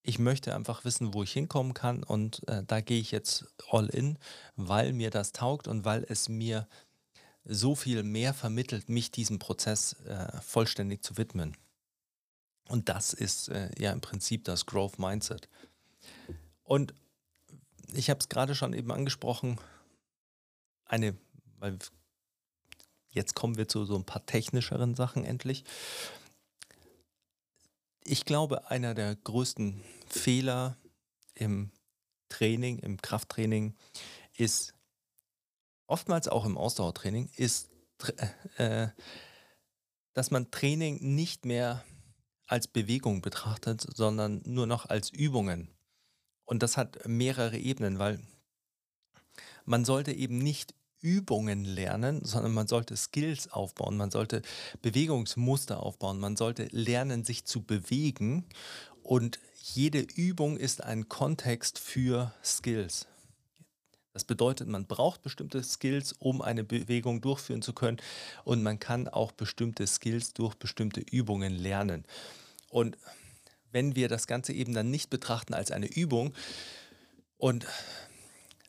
ich 0.05 0.19
möchte 0.19 0.55
einfach 0.55 0.85
wissen, 0.85 1.15
wo 1.15 1.23
ich 1.23 1.33
hinkommen 1.33 1.73
kann 1.73 2.03
und 2.03 2.47
äh, 2.47 2.63
da 2.65 2.81
gehe 2.81 3.01
ich 3.01 3.11
jetzt 3.11 3.47
all 3.71 3.87
in, 3.87 4.19
weil 4.55 4.93
mir 4.93 5.11
das 5.11 5.33
taugt 5.33 5.67
und 5.67 5.85
weil 5.87 6.05
es 6.09 6.29
mir 6.29 6.69
so 7.47 7.75
viel 7.75 8.03
mehr 8.03 8.35
vermittelt, 8.35 8.89
mich 8.89 9.11
diesem 9.11 9.39
Prozess 9.39 9.95
äh, 10.05 10.41
vollständig 10.43 11.03
zu 11.03 11.17
widmen. 11.17 11.57
Und 12.69 12.89
das 12.91 13.15
ist 13.15 13.49
äh, 13.49 13.71
ja 13.79 13.93
im 13.93 14.03
Prinzip 14.03 14.45
das 14.45 14.67
Growth 14.67 14.99
Mindset. 14.99 15.49
Und 16.63 16.95
ich 17.95 18.11
habe 18.11 18.21
es 18.21 18.29
gerade 18.29 18.55
schon 18.55 18.75
eben 18.75 18.93
angesprochen, 18.93 19.59
eine, 20.85 21.17
weil 21.59 21.79
jetzt 23.09 23.35
kommen 23.35 23.57
wir 23.57 23.69
zu 23.69 23.87
so 23.87 23.97
ein 23.97 24.05
paar 24.05 24.25
technischeren 24.27 24.95
Sachen 24.95 25.25
endlich. 25.25 25.65
Ich 28.07 28.27
glaube, 28.27 28.71
einer 28.71 28.95
der 28.95 29.17
größten 29.17 29.83
Fehler 30.07 30.77
im 31.35 31.73
Training, 32.29 32.79
im 32.81 33.01
Krafttraining 33.01 33.75
ist 34.37 34.75
oftmals 35.87 36.29
auch 36.29 36.45
im 36.45 36.59
Ausdauertraining, 36.59 37.31
ist, 37.37 37.71
äh, 38.57 38.89
dass 40.13 40.31
man 40.31 40.51
Training 40.51 41.15
nicht 41.15 41.47
mehr 41.47 41.83
als 42.47 42.69
Bewegung 42.69 43.23
betrachtet, 43.23 43.87
sondern 43.95 44.43
nur 44.45 44.67
noch 44.67 44.87
als 44.87 45.11
Übungen. 45.11 45.71
Und 46.45 46.63
das 46.63 46.77
hat 46.77 47.09
mehrere 47.09 47.57
Ebenen, 47.57 47.99
weil 47.99 48.21
man 49.65 49.87
sollte 49.87 50.13
eben 50.13 50.39
nicht 50.39 50.75
Übungen 51.05 51.67
lernen, 51.67 52.25
sondern 52.25 52.55
man 52.55 52.67
sollte 52.67 52.97
Skills 52.97 53.53
aufbauen, 53.53 53.99
man 53.99 54.11
sollte 54.11 54.41
Bewegungsmuster 54.81 55.83
aufbauen, 55.83 56.19
man 56.19 56.35
sollte 56.35 56.67
lernen, 56.73 57.25
sich 57.25 57.45
zu 57.45 57.63
bewegen 57.63 58.47
und 59.03 59.39
jede 59.63 60.01
Übung 60.01 60.57
ist 60.57 60.83
ein 60.83 61.09
Kontext 61.11 61.79
für 61.79 62.33
Skills. 62.43 63.07
Das 64.15 64.25
bedeutet, 64.25 64.67
man 64.67 64.87
braucht 64.87 65.23
bestimmte 65.23 65.63
Skills, 65.63 66.15
um 66.19 66.41
eine 66.41 66.65
Bewegung 66.65 67.21
durchführen 67.21 67.61
zu 67.61 67.75
können 67.75 67.99
und 68.45 68.63
man 68.63 68.79
kann 68.79 69.07
auch 69.07 69.33
bestimmte 69.33 69.87
Skills 69.87 70.33
durch 70.33 70.55
bestimmte 70.55 71.01
Übungen 71.01 71.55
lernen. 71.55 72.05
Und 72.71 72.97
wenn 73.73 73.95
wir 73.95 74.09
das 74.09 74.27
Ganze 74.27 74.55
eben 74.55 74.73
dann 74.73 74.91
nicht 74.91 75.11
betrachten 75.11 75.53
als 75.53 75.71
eine 75.71 75.87
Übung 75.87 76.33
und 77.37 77.67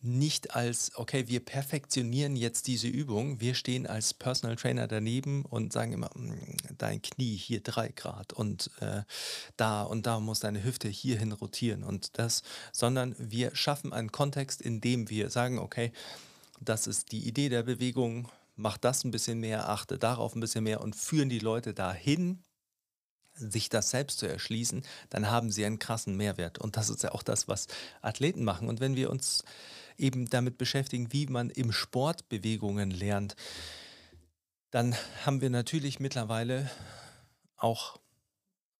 nicht 0.05 0.55
als, 0.55 0.91
okay, 0.95 1.27
wir 1.27 1.39
perfektionieren 1.39 2.35
jetzt 2.35 2.67
diese 2.67 2.87
Übung. 2.87 3.41
Wir 3.41 3.55
stehen 3.55 3.87
als 3.87 4.13
Personal 4.13 4.55
Trainer 4.55 4.87
daneben 4.87 5.43
und 5.45 5.73
sagen 5.73 5.93
immer, 5.93 6.09
mm, 6.15 6.57
dein 6.77 7.01
Knie 7.01 7.35
hier 7.35 7.61
drei 7.61 7.89
Grad 7.89 8.33
und 8.33 8.71
äh, 8.79 9.01
da 9.57 9.83
und 9.83 10.05
da 10.05 10.19
muss 10.19 10.39
deine 10.39 10.63
Hüfte 10.63 10.87
hierhin 10.87 11.31
rotieren 11.31 11.83
und 11.83 12.17
das, 12.17 12.43
sondern 12.71 13.15
wir 13.17 13.55
schaffen 13.55 13.93
einen 13.93 14.11
Kontext, 14.11 14.61
in 14.61 14.81
dem 14.81 15.09
wir 15.09 15.29
sagen, 15.29 15.59
okay, 15.59 15.91
das 16.61 16.87
ist 16.87 17.11
die 17.11 17.27
Idee 17.27 17.49
der 17.49 17.63
Bewegung, 17.63 18.29
mach 18.55 18.77
das 18.77 19.03
ein 19.03 19.11
bisschen 19.11 19.39
mehr, 19.39 19.69
achte 19.69 19.97
darauf 19.97 20.35
ein 20.35 20.39
bisschen 20.39 20.63
mehr 20.63 20.81
und 20.81 20.95
führen 20.95 21.29
die 21.29 21.39
Leute 21.39 21.73
dahin, 21.73 22.43
sich 23.33 23.69
das 23.69 23.89
selbst 23.89 24.19
zu 24.19 24.27
erschließen, 24.27 24.83
dann 25.09 25.29
haben 25.29 25.51
sie 25.51 25.65
einen 25.65 25.79
krassen 25.79 26.15
Mehrwert. 26.15 26.57
Und 26.57 26.77
das 26.77 26.89
ist 26.89 27.03
ja 27.03 27.11
auch 27.11 27.23
das, 27.23 27.47
was 27.47 27.67
Athleten 28.01 28.43
machen. 28.43 28.69
Und 28.69 28.79
wenn 28.79 28.95
wir 28.95 29.09
uns 29.09 29.43
eben 29.97 30.29
damit 30.29 30.57
beschäftigen, 30.57 31.11
wie 31.11 31.27
man 31.27 31.49
im 31.49 31.71
Sport 31.71 32.29
Bewegungen 32.29 32.91
lernt, 32.91 33.35
dann 34.71 34.95
haben 35.25 35.41
wir 35.41 35.49
natürlich 35.49 35.99
mittlerweile 35.99 36.69
auch 37.55 37.99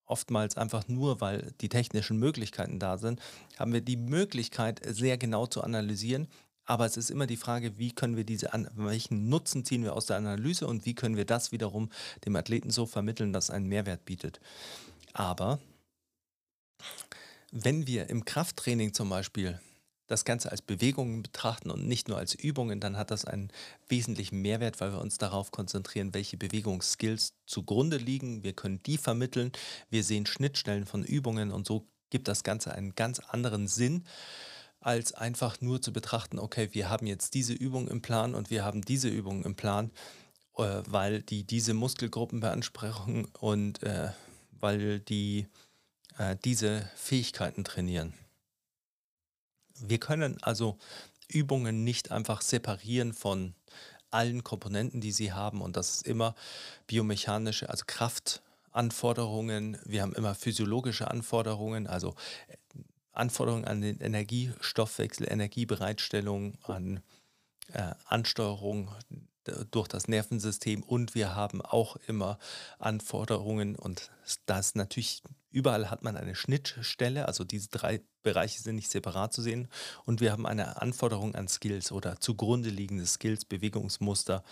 oftmals 0.06 0.58
einfach 0.58 0.88
nur, 0.88 1.22
weil 1.22 1.54
die 1.62 1.70
technischen 1.70 2.18
Möglichkeiten 2.18 2.80
da 2.80 2.98
sind, 2.98 3.20
haben 3.58 3.74
wir 3.74 3.82
die 3.82 3.98
Möglichkeit, 3.98 4.82
sehr 4.86 5.18
genau 5.18 5.48
zu 5.48 5.64
analysieren. 5.64 6.28
Aber 6.66 6.86
es 6.86 6.98
ist 6.98 7.12
immer 7.12 7.28
die 7.28 7.38
Frage, 7.38 7.78
wie 7.78 7.92
können 7.92 8.18
wir 8.18 8.24
diese, 8.24 8.50
welchen 8.76 9.30
Nutzen 9.30 9.66
ziehen 9.66 9.84
wir 9.84 9.94
aus 9.94 10.08
der 10.08 10.18
Analyse 10.18 10.68
und 10.68 10.86
wie 10.86 10.96
können 10.96 11.16
wir 11.16 11.26
das 11.26 11.52
wiederum 11.52 11.90
dem 12.26 12.36
Athleten 12.36 12.72
so 12.72 12.86
vermitteln, 12.86 13.34
dass 13.34 13.46
es 13.46 13.50
einen 13.52 13.68
Mehrwert 13.68 14.06
bietet. 14.06 14.40
Aber 15.14 15.60
wenn 17.52 17.88
wir 17.88 18.10
im 18.10 18.26
Krafttraining 18.26 18.94
zum 18.94 19.10
Beispiel 19.10 19.60
das 20.08 20.26
Ganze 20.26 20.52
als 20.52 20.62
Bewegungen 20.62 21.24
betrachten 21.24 21.72
und 21.72 21.88
nicht 21.88 22.08
nur 22.08 22.18
als 22.18 22.36
Übungen, 22.36 22.80
dann 22.80 22.98
hat 22.98 23.12
das 23.12 23.26
einen 23.26 23.50
wesentlichen 23.88 24.42
Mehrwert, 24.42 24.80
weil 24.80 24.92
wir 24.92 25.02
uns 25.02 25.18
darauf 25.18 25.52
konzentrieren, 25.52 26.14
welche 26.14 26.38
Bewegungsskills 26.38 27.34
zugrunde 27.46 27.98
liegen. 27.98 28.44
Wir 28.44 28.54
können 28.54 28.82
die 28.84 28.98
vermitteln. 28.98 29.52
Wir 29.90 30.04
sehen 30.04 30.26
Schnittstellen 30.26 30.86
von 30.86 31.04
Übungen 31.04 31.52
und 31.52 31.66
so 31.66 31.88
gibt 32.10 32.28
das 32.28 32.44
Ganze 32.44 32.74
einen 32.74 32.96
ganz 32.96 33.20
anderen 33.20 33.68
Sinn, 33.68 34.04
als 34.80 35.14
einfach 35.14 35.62
nur 35.62 35.82
zu 35.82 35.92
betrachten, 35.92 36.38
okay, 36.38 36.70
wir 36.74 36.90
haben 36.90 37.08
jetzt 37.08 37.34
diese 37.34 37.54
Übung 37.54 37.88
im 37.88 38.02
Plan 38.02 38.36
und 38.36 38.52
wir 38.52 38.64
haben 38.64 38.84
diese 38.84 39.10
Übung 39.10 39.44
im 39.44 39.56
Plan, 39.56 39.92
äh, 40.58 40.84
weil 40.86 41.24
die 41.24 41.44
diese 41.44 41.74
Muskelgruppen 41.74 42.40
beanspruchen 42.40 43.26
und 43.40 43.82
äh, 43.82 44.10
weil 44.52 45.00
die 45.00 45.48
äh, 46.20 46.36
diese 46.46 46.90
Fähigkeiten 46.96 47.64
trainieren. 47.64 48.14
Wir 49.80 50.00
können 50.00 50.42
also 50.42 50.78
Übungen 51.28 51.84
nicht 51.84 52.12
einfach 52.12 52.42
separieren 52.42 53.14
von 53.14 53.56
allen 54.12 54.44
Komponenten, 54.44 55.02
die 55.02 55.12
sie 55.12 55.34
haben. 55.34 55.62
Und 55.62 55.76
das 55.76 55.96
ist 55.96 56.08
immer 56.08 56.36
biomechanische, 56.88 57.70
also 57.70 57.84
Kraftanforderungen. 57.86 59.78
Wir 59.84 60.02
haben 60.02 60.14
immer 60.14 60.36
physiologische 60.36 61.10
Anforderungen, 61.10 61.88
also 61.88 62.16
äh, 62.48 62.58
Anforderungen 63.12 63.66
an 63.66 63.82
den 63.82 64.00
Energiestoffwechsel, 64.00 65.32
Energiebereitstellung, 65.32 66.58
an 66.64 67.02
äh, 67.74 67.94
Ansteuerung 68.06 68.92
durch 69.72 69.88
das 69.88 70.08
Nervensystem 70.08 70.82
und 70.82 71.16
wir 71.16 71.36
haben 71.36 71.62
auch 71.62 71.98
immer 72.08 72.40
Anforderungen 72.80 73.76
und 73.76 74.10
das 74.46 74.76
natürlich 74.76 75.22
überall 75.56 75.90
hat 75.90 76.04
man 76.04 76.18
eine 76.18 76.36
Schnittstelle, 76.36 77.28
also 77.28 77.44
diese 77.44 77.70
drei 77.70 78.02
Bereiche 78.24 78.62
sind 78.62 78.76
nicht 78.76 78.92
separat 78.92 79.34
zu 79.34 79.42
sehen 79.42 79.70
und 80.04 80.20
wir 80.20 80.32
haben 80.32 80.46
eine 80.46 80.82
Anforderung 80.82 81.34
an 81.34 81.48
Skills 81.48 81.92
oder 81.92 82.20
zugrunde 82.20 82.70
liegende 82.70 83.06
Skills, 83.06 83.46
Bewegungsmuster 83.46 84.44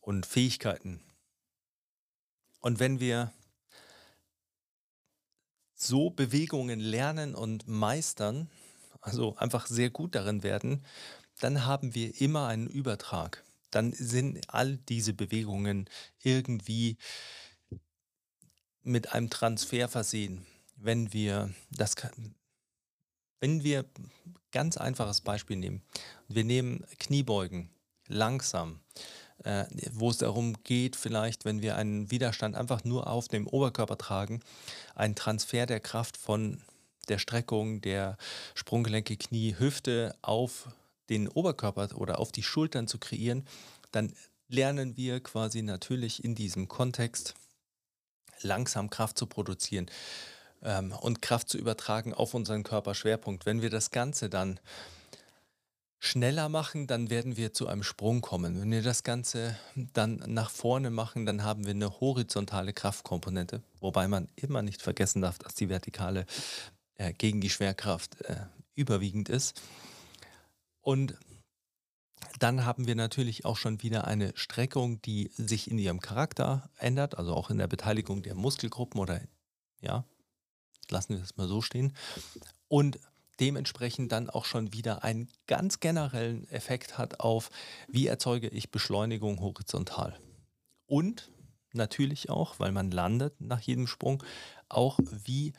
und 0.00 0.24
Fähigkeiten. 0.24 1.00
Und 2.60 2.78
wenn 2.78 3.00
wir 3.00 3.32
so 5.74 6.10
Bewegungen 6.10 6.80
lernen 6.80 7.34
und 7.34 7.66
meistern, 7.66 8.48
also 9.00 9.36
einfach 9.36 9.66
sehr 9.66 9.90
gut 9.90 10.14
darin 10.14 10.42
werden, 10.42 10.84
dann 11.40 11.66
haben 11.66 11.94
wir 11.94 12.20
immer 12.20 12.46
einen 12.46 12.68
Übertrag 12.68 13.44
dann 13.76 13.92
sind 13.92 14.48
all 14.48 14.78
diese 14.78 15.12
Bewegungen 15.12 15.88
irgendwie 16.22 16.96
mit 18.86 19.12
einem 19.12 19.30
Transfer 19.30 19.88
versehen. 19.88 20.46
Wenn 20.76 21.12
wir 21.12 21.50
das 21.70 21.94
wenn 23.40 23.62
wir 23.62 23.84
ganz 24.52 24.76
einfaches 24.76 25.20
Beispiel 25.20 25.56
nehmen, 25.56 25.82
wir 26.28 26.44
nehmen 26.44 26.84
Kniebeugen 26.98 27.68
langsam, 28.08 28.80
äh, 29.44 29.64
wo 29.92 30.10
es 30.10 30.18
darum 30.18 30.54
geht, 30.64 30.96
vielleicht, 30.96 31.44
wenn 31.44 31.60
wir 31.60 31.76
einen 31.76 32.10
Widerstand 32.10 32.56
einfach 32.56 32.84
nur 32.84 33.08
auf 33.08 33.28
dem 33.28 33.46
Oberkörper 33.46 33.98
tragen, 33.98 34.40
einen 34.94 35.14
Transfer 35.14 35.66
der 35.66 35.80
Kraft 35.80 36.16
von 36.16 36.62
der 37.08 37.18
Streckung 37.18 37.80
der 37.80 38.16
Sprunggelenke, 38.54 39.16
Knie, 39.16 39.56
Hüfte 39.58 40.14
auf 40.22 40.68
den 41.08 41.28
Oberkörper 41.28 41.96
oder 41.96 42.18
auf 42.18 42.32
die 42.32 42.42
Schultern 42.42 42.88
zu 42.88 42.98
kreieren, 42.98 43.46
dann 43.92 44.12
lernen 44.48 44.96
wir 44.96 45.20
quasi 45.20 45.62
natürlich 45.62 46.24
in 46.24 46.34
diesem 46.34 46.68
Kontext 46.68 47.34
langsam 48.42 48.90
Kraft 48.90 49.18
zu 49.18 49.26
produzieren 49.26 49.86
ähm, 50.62 50.92
und 50.92 51.22
Kraft 51.22 51.48
zu 51.48 51.58
übertragen 51.58 52.14
auf 52.14 52.34
unseren 52.34 52.62
Körperschwerpunkt. 52.62 53.46
Wenn 53.46 53.62
wir 53.62 53.70
das 53.70 53.90
Ganze 53.90 54.28
dann 54.28 54.60
schneller 55.98 56.48
machen, 56.48 56.86
dann 56.86 57.10
werden 57.10 57.36
wir 57.36 57.52
zu 57.52 57.66
einem 57.66 57.82
Sprung 57.82 58.20
kommen. 58.20 58.60
Wenn 58.60 58.70
wir 58.70 58.82
das 58.82 59.02
Ganze 59.02 59.56
dann 59.74 60.22
nach 60.26 60.50
vorne 60.50 60.90
machen, 60.90 61.26
dann 61.26 61.42
haben 61.42 61.64
wir 61.64 61.72
eine 61.72 62.00
horizontale 62.00 62.72
Kraftkomponente, 62.72 63.62
wobei 63.80 64.06
man 64.06 64.28
immer 64.36 64.62
nicht 64.62 64.82
vergessen 64.82 65.22
darf, 65.22 65.38
dass 65.38 65.54
die 65.54 65.68
vertikale 65.68 66.26
äh, 66.96 67.12
gegen 67.12 67.40
die 67.40 67.50
Schwerkraft 67.50 68.20
äh, 68.22 68.36
überwiegend 68.74 69.28
ist. 69.28 69.60
Und 70.80 71.16
dann 72.38 72.64
haben 72.64 72.86
wir 72.86 72.94
natürlich 72.94 73.44
auch 73.44 73.56
schon 73.56 73.82
wieder 73.82 74.06
eine 74.06 74.32
Streckung, 74.36 75.00
die 75.02 75.30
sich 75.34 75.70
in 75.70 75.78
ihrem 75.78 76.00
Charakter 76.00 76.70
ändert, 76.78 77.18
also 77.18 77.34
auch 77.34 77.50
in 77.50 77.58
der 77.58 77.66
Beteiligung 77.66 78.22
der 78.22 78.34
Muskelgruppen 78.34 79.00
oder 79.00 79.20
ja, 79.80 80.04
lassen 80.90 81.14
wir 81.14 81.20
das 81.20 81.36
mal 81.36 81.48
so 81.48 81.62
stehen. 81.62 81.94
Und 82.68 82.98
dementsprechend 83.40 84.12
dann 84.12 84.30
auch 84.30 84.44
schon 84.44 84.72
wieder 84.72 85.04
einen 85.04 85.28
ganz 85.46 85.80
generellen 85.80 86.48
Effekt 86.48 86.98
hat 86.98 87.20
auf, 87.20 87.50
wie 87.88 88.06
erzeuge 88.06 88.48
ich 88.48 88.70
Beschleunigung 88.70 89.40
horizontal. 89.40 90.18
Und 90.86 91.30
natürlich 91.72 92.30
auch, 92.30 92.58
weil 92.58 92.72
man 92.72 92.90
landet 92.90 93.40
nach 93.40 93.60
jedem 93.60 93.86
Sprung, 93.86 94.22
auch 94.68 94.98
wie 95.24 95.52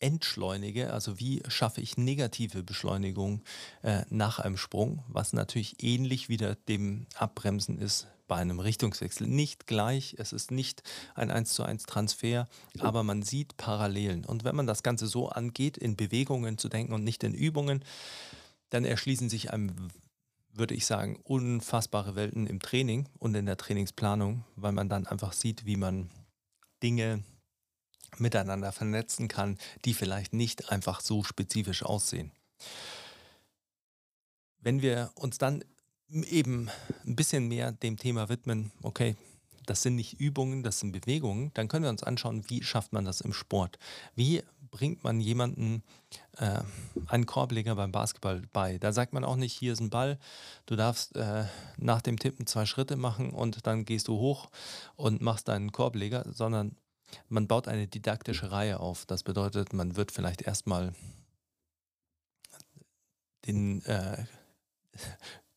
entschleunige, 0.00 0.92
also 0.92 1.18
wie 1.20 1.42
schaffe 1.48 1.80
ich 1.80 1.96
negative 1.96 2.62
Beschleunigung 2.62 3.42
äh, 3.82 4.02
nach 4.08 4.38
einem 4.38 4.56
Sprung, 4.56 5.04
was 5.08 5.32
natürlich 5.32 5.82
ähnlich 5.82 6.28
wieder 6.28 6.54
dem 6.54 7.06
Abbremsen 7.14 7.78
ist 7.78 8.08
bei 8.30 8.36
einem 8.36 8.60
Richtungswechsel. 8.60 9.26
Nicht 9.26 9.66
gleich, 9.66 10.14
es 10.18 10.32
ist 10.32 10.52
nicht 10.52 10.84
ein 11.14 11.30
1 11.30 11.52
zu 11.52 11.64
1 11.64 11.84
Transfer, 11.84 12.48
aber 12.78 13.02
man 13.02 13.22
sieht 13.22 13.56
Parallelen. 13.56 14.24
Und 14.24 14.44
wenn 14.44 14.54
man 14.54 14.68
das 14.68 14.84
Ganze 14.84 15.08
so 15.08 15.28
angeht, 15.28 15.76
in 15.76 15.96
Bewegungen 15.96 16.56
zu 16.56 16.68
denken 16.68 16.92
und 16.92 17.02
nicht 17.02 17.24
in 17.24 17.34
Übungen, 17.34 17.84
dann 18.70 18.84
erschließen 18.84 19.28
sich 19.28 19.52
einem, 19.52 19.74
würde 20.52 20.74
ich 20.74 20.86
sagen, 20.86 21.18
unfassbare 21.24 22.14
Welten 22.14 22.46
im 22.46 22.60
Training 22.60 23.08
und 23.18 23.34
in 23.34 23.46
der 23.46 23.56
Trainingsplanung, 23.56 24.44
weil 24.54 24.72
man 24.72 24.88
dann 24.88 25.08
einfach 25.08 25.32
sieht, 25.32 25.66
wie 25.66 25.76
man 25.76 26.08
Dinge 26.84 27.24
miteinander 28.18 28.72
vernetzen 28.72 29.28
kann, 29.28 29.58
die 29.84 29.94
vielleicht 29.94 30.32
nicht 30.32 30.70
einfach 30.70 31.00
so 31.00 31.22
spezifisch 31.22 31.82
aussehen. 31.82 32.32
Wenn 34.60 34.82
wir 34.82 35.10
uns 35.14 35.38
dann 35.38 35.64
eben 36.08 36.68
ein 37.06 37.16
bisschen 37.16 37.48
mehr 37.48 37.72
dem 37.72 37.96
Thema 37.96 38.28
widmen, 38.28 38.72
okay, 38.82 39.16
das 39.66 39.82
sind 39.82 39.94
nicht 39.94 40.18
Übungen, 40.18 40.62
das 40.62 40.80
sind 40.80 40.92
Bewegungen, 40.92 41.52
dann 41.54 41.68
können 41.68 41.84
wir 41.84 41.90
uns 41.90 42.02
anschauen, 42.02 42.44
wie 42.48 42.62
schafft 42.62 42.92
man 42.92 43.04
das 43.04 43.20
im 43.20 43.32
Sport? 43.32 43.78
Wie 44.16 44.42
bringt 44.70 45.04
man 45.04 45.20
jemanden 45.20 45.82
äh, 46.38 46.60
einen 47.06 47.26
Korbleger 47.26 47.76
beim 47.76 47.92
Basketball 47.92 48.42
bei? 48.52 48.78
Da 48.78 48.92
sagt 48.92 49.12
man 49.12 49.24
auch 49.24 49.36
nicht, 49.36 49.56
hier 49.56 49.72
ist 49.72 49.80
ein 49.80 49.90
Ball, 49.90 50.18
du 50.66 50.76
darfst 50.76 51.16
äh, 51.16 51.44
nach 51.76 52.02
dem 52.02 52.18
Tippen 52.18 52.46
zwei 52.46 52.66
Schritte 52.66 52.96
machen 52.96 53.30
und 53.30 53.66
dann 53.66 53.84
gehst 53.84 54.08
du 54.08 54.14
hoch 54.14 54.50
und 54.96 55.20
machst 55.20 55.48
deinen 55.48 55.72
Korbleger, 55.72 56.24
sondern 56.32 56.76
man 57.28 57.46
baut 57.46 57.68
eine 57.68 57.86
didaktische 57.86 58.50
Reihe 58.50 58.80
auf. 58.80 59.06
Das 59.06 59.22
bedeutet, 59.22 59.72
man 59.72 59.96
wird 59.96 60.12
vielleicht 60.12 60.42
erstmal 60.42 60.94
den, 63.46 63.84
äh, 63.84 64.24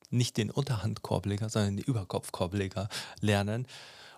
nicht 0.09 0.37
den 0.37 0.51
Unterhandkorbleger, 0.51 1.49
sondern 1.49 1.77
den 1.77 1.85
Überkopfkorbleger 1.85 2.89
lernen 3.19 3.67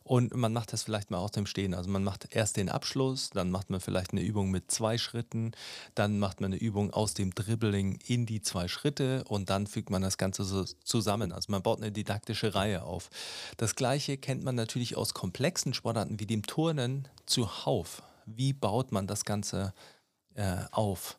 und 0.07 0.35
man 0.35 0.53
macht 0.53 0.71
das 0.71 0.83
vielleicht 0.83 1.09
mal 1.09 1.17
aus 1.17 1.31
dem 1.31 1.47
Stehen. 1.47 1.73
Also 1.73 1.89
man 1.89 2.03
macht 2.03 2.27
erst 2.29 2.57
den 2.57 2.69
Abschluss, 2.69 3.31
dann 3.31 3.49
macht 3.49 3.71
man 3.71 3.79
vielleicht 3.79 4.11
eine 4.11 4.21
Übung 4.21 4.51
mit 4.51 4.69
zwei 4.69 4.99
Schritten, 4.99 5.51
dann 5.95 6.19
macht 6.19 6.41
man 6.41 6.53
eine 6.53 6.61
Übung 6.61 6.93
aus 6.93 7.15
dem 7.15 7.33
Dribbling 7.33 7.97
in 8.05 8.27
die 8.27 8.39
zwei 8.41 8.67
Schritte 8.67 9.23
und 9.27 9.49
dann 9.49 9.65
fügt 9.65 9.89
man 9.89 10.03
das 10.03 10.19
Ganze 10.19 10.43
so 10.43 10.63
zusammen. 10.63 11.31
Also 11.31 11.51
man 11.51 11.63
baut 11.63 11.81
eine 11.81 11.91
didaktische 11.91 12.53
Reihe 12.53 12.83
auf. 12.83 13.09
Das 13.57 13.73
gleiche 13.73 14.17
kennt 14.17 14.43
man 14.43 14.53
natürlich 14.53 14.95
aus 14.95 15.15
komplexen 15.15 15.73
Sportarten 15.73 16.19
wie 16.19 16.27
dem 16.27 16.43
Turnen 16.43 17.07
zuhauf. 17.25 18.03
Wie 18.27 18.53
baut 18.53 18.91
man 18.91 19.07
das 19.07 19.25
Ganze 19.25 19.73
äh, 20.35 20.65
auf? 20.71 21.17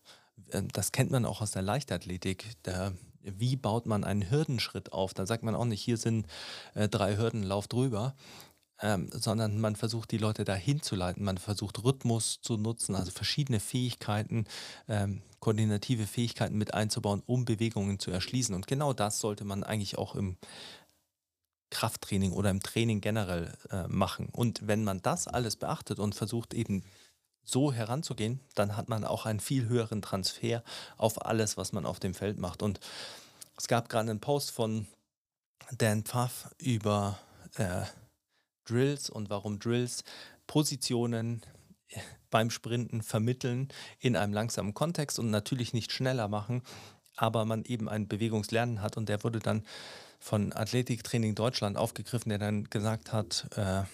Ähm, 0.52 0.68
das 0.72 0.92
kennt 0.92 1.10
man 1.10 1.24
auch 1.24 1.40
aus 1.40 1.50
der 1.50 1.62
Leichtathletik. 1.62 2.52
Da 2.62 2.92
wie 3.26 3.56
baut 3.56 3.86
man 3.86 4.04
einen 4.04 4.30
Hürdenschritt 4.30 4.92
auf? 4.92 5.12
Da 5.14 5.26
sagt 5.26 5.42
man 5.42 5.54
auch 5.54 5.64
nicht, 5.64 5.82
hier 5.82 5.96
sind 5.96 6.26
äh, 6.74 6.88
drei 6.88 7.16
Hürden, 7.16 7.42
lauf 7.42 7.66
drüber, 7.66 8.14
ähm, 8.82 9.08
sondern 9.12 9.58
man 9.60 9.76
versucht 9.76 10.10
die 10.10 10.18
Leute 10.18 10.44
dahin 10.44 10.82
zu 10.82 10.96
leiten. 10.96 11.24
Man 11.24 11.38
versucht 11.38 11.82
Rhythmus 11.82 12.40
zu 12.42 12.56
nutzen, 12.56 12.94
also 12.94 13.10
verschiedene 13.10 13.60
Fähigkeiten, 13.60 14.46
ähm, 14.88 15.22
koordinative 15.40 16.06
Fähigkeiten 16.06 16.58
mit 16.58 16.74
einzubauen, 16.74 17.22
um 17.26 17.44
Bewegungen 17.44 17.98
zu 17.98 18.10
erschließen. 18.10 18.54
Und 18.54 18.66
genau 18.66 18.92
das 18.92 19.20
sollte 19.20 19.44
man 19.44 19.64
eigentlich 19.64 19.98
auch 19.98 20.14
im 20.14 20.36
Krafttraining 21.70 22.32
oder 22.32 22.50
im 22.50 22.62
Training 22.62 23.00
generell 23.00 23.52
äh, 23.70 23.88
machen. 23.88 24.28
Und 24.30 24.66
wenn 24.66 24.84
man 24.84 25.02
das 25.02 25.26
alles 25.26 25.56
beachtet 25.56 25.98
und 25.98 26.14
versucht 26.14 26.54
eben 26.54 26.84
so 27.44 27.72
heranzugehen, 27.72 28.40
dann 28.54 28.76
hat 28.76 28.88
man 28.88 29.04
auch 29.04 29.24
einen 29.26 29.40
viel 29.40 29.68
höheren 29.68 30.02
Transfer 30.02 30.62
auf 30.96 31.24
alles, 31.24 31.56
was 31.56 31.72
man 31.72 31.86
auf 31.86 32.00
dem 32.00 32.14
Feld 32.14 32.38
macht. 32.38 32.62
Und 32.62 32.80
es 33.56 33.68
gab 33.68 33.88
gerade 33.88 34.10
einen 34.10 34.20
Post 34.20 34.50
von 34.50 34.86
Dan 35.78 36.02
Pfaff 36.02 36.50
über 36.58 37.18
äh, 37.56 37.82
Drills 38.66 39.08
und 39.08 39.30
warum 39.30 39.58
Drills 39.58 40.04
Positionen 40.46 41.42
beim 42.30 42.50
Sprinten 42.50 43.02
vermitteln 43.02 43.68
in 43.98 44.16
einem 44.16 44.32
langsamen 44.32 44.74
Kontext 44.74 45.18
und 45.18 45.30
natürlich 45.30 45.72
nicht 45.72 45.92
schneller 45.92 46.28
machen, 46.28 46.62
aber 47.16 47.44
man 47.44 47.64
eben 47.64 47.88
ein 47.88 48.08
Bewegungslernen 48.08 48.82
hat 48.82 48.96
und 48.96 49.08
der 49.08 49.24
wurde 49.24 49.38
dann 49.38 49.64
von 50.18 50.52
Athletiktraining 50.52 51.34
Deutschland 51.34 51.76
aufgegriffen, 51.76 52.30
der 52.30 52.38
dann 52.38 52.64
gesagt 52.64 53.12
hat, 53.12 53.46
äh, 53.56 53.84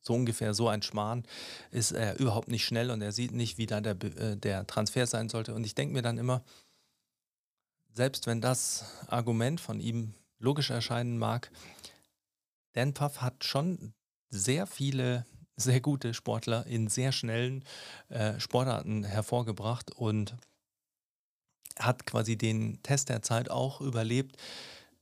so 0.00 0.14
ungefähr 0.14 0.52
so 0.52 0.68
ein 0.68 0.82
Schmarrn 0.82 1.24
ist 1.70 1.92
er 1.92 2.18
überhaupt 2.18 2.48
nicht 2.48 2.64
schnell 2.64 2.90
und 2.90 3.00
er 3.00 3.12
sieht 3.12 3.32
nicht, 3.32 3.56
wie 3.56 3.66
da 3.66 3.80
der, 3.80 4.02
äh, 4.02 4.36
der 4.36 4.66
Transfer 4.66 5.06
sein 5.06 5.28
sollte. 5.28 5.54
Und 5.54 5.64
ich 5.64 5.74
denke 5.74 5.94
mir 5.94 6.02
dann 6.02 6.18
immer, 6.18 6.42
selbst 7.94 8.26
wenn 8.26 8.40
das 8.40 8.84
Argument 9.06 9.60
von 9.60 9.80
ihm 9.80 10.14
logisch 10.38 10.70
erscheinen 10.70 11.16
mag, 11.16 11.50
Dan 12.74 12.94
Puff 12.94 13.20
hat 13.20 13.44
schon 13.44 13.94
sehr 14.30 14.66
viele 14.66 15.24
sehr 15.56 15.80
gute 15.80 16.14
Sportler 16.14 16.66
in 16.66 16.88
sehr 16.88 17.12
schnellen 17.12 17.64
äh, 18.08 18.38
Sportarten 18.40 19.04
hervorgebracht 19.04 19.92
und 19.92 20.36
hat 21.78 22.06
quasi 22.06 22.36
den 22.36 22.82
Test 22.82 23.08
der 23.08 23.22
Zeit 23.22 23.50
auch 23.50 23.80
überlebt, 23.80 24.36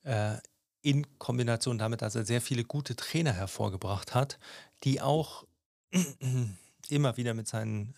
äh, 0.04 0.36
in 0.82 1.06
Kombination 1.18 1.78
damit, 1.78 2.02
dass 2.02 2.14
er 2.16 2.24
sehr 2.24 2.40
viele 2.40 2.64
gute 2.64 2.96
Trainer 2.96 3.32
hervorgebracht 3.32 4.14
hat, 4.14 4.38
die 4.84 5.00
auch 5.00 5.46
immer 6.88 7.16
wieder 7.16 7.34
mit 7.34 7.46
seinen 7.46 7.94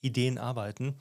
Ideen 0.00 0.38
arbeiten 0.38 0.96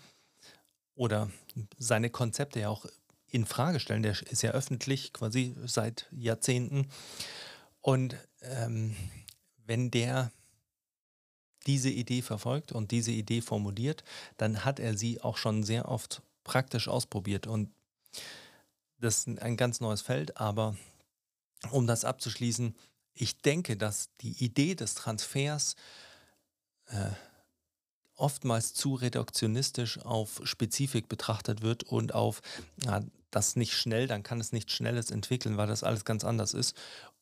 oder 0.96 1.30
seine 1.78 2.10
Konzepte 2.10 2.62
ja 2.62 2.70
auch 2.70 2.86
in 3.32 3.46
Frage 3.46 3.80
stellen. 3.80 4.02
Der 4.02 4.12
ist 4.12 4.42
ja 4.42 4.52
öffentlich 4.52 5.14
quasi 5.14 5.56
seit 5.66 6.08
Jahrzehnten. 6.12 6.88
Und 7.82 8.18
ähm, 8.42 8.96
wenn 9.66 9.92
der 9.92 10.32
diese 11.68 11.90
Idee 11.90 12.22
verfolgt 12.22 12.72
und 12.72 12.92
diese 12.92 13.12
Idee 13.12 13.42
formuliert, 13.42 14.04
dann 14.38 14.66
hat 14.66 14.80
er 14.80 14.98
sie 14.98 15.22
auch 15.22 15.38
schon 15.38 15.64
sehr 15.64 15.88
oft 15.88 16.22
praktisch 16.44 16.88
ausprobiert. 16.88 17.48
Und 17.48 17.72
das 18.98 19.20
ist 19.20 19.40
ein 19.42 19.58
ganz 19.58 19.80
neues 19.80 20.02
Feld, 20.02 20.38
aber 20.38 20.76
um 21.72 21.88
das 21.88 22.06
abzuschließen, 22.06 22.76
ich 23.14 23.42
denke, 23.42 23.78
dass 23.78 24.10
die 24.22 24.44
Idee 24.44 24.76
des 24.76 24.96
Transfers 24.96 25.76
äh, 26.88 27.12
oftmals 28.16 28.74
zu 28.74 28.96
reduktionistisch 28.96 30.00
auf 30.00 30.42
Spezifik 30.44 31.08
betrachtet 31.08 31.62
wird 31.62 31.84
und 31.84 32.14
auf 32.14 32.42
ja, 32.84 33.02
das 33.32 33.56
nicht 33.56 33.74
schnell, 33.74 34.08
dann 34.08 34.24
kann 34.24 34.40
es 34.40 34.52
nicht 34.52 34.72
Schnelles 34.72 35.12
entwickeln, 35.12 35.58
weil 35.58 35.68
das 35.68 35.84
alles 35.84 36.04
ganz 36.06 36.24
anders 36.24 36.54
ist. 36.54 36.76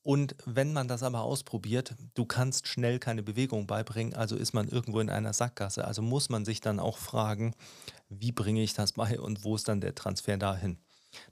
Und 0.07 0.37
wenn 0.45 0.71
man 0.71 0.87
das 0.87 1.03
aber 1.03 1.23
ausprobiert, 1.23 1.93
du 2.13 2.23
kannst 2.23 2.65
schnell 2.65 2.97
keine 2.97 3.23
Bewegung 3.23 3.67
beibringen, 3.67 4.13
also 4.13 4.37
ist 4.37 4.53
man 4.53 4.69
irgendwo 4.69 5.01
in 5.01 5.09
einer 5.09 5.33
Sackgasse. 5.33 5.83
Also 5.83 6.01
muss 6.01 6.29
man 6.29 6.45
sich 6.45 6.61
dann 6.61 6.79
auch 6.79 6.97
fragen, 6.97 7.53
wie 8.07 8.31
bringe 8.31 8.63
ich 8.63 8.73
das 8.73 8.93
bei 8.93 9.19
und 9.19 9.43
wo 9.43 9.57
ist 9.57 9.67
dann 9.67 9.81
der 9.81 9.95
Transfer 9.95 10.37
dahin? 10.37 10.77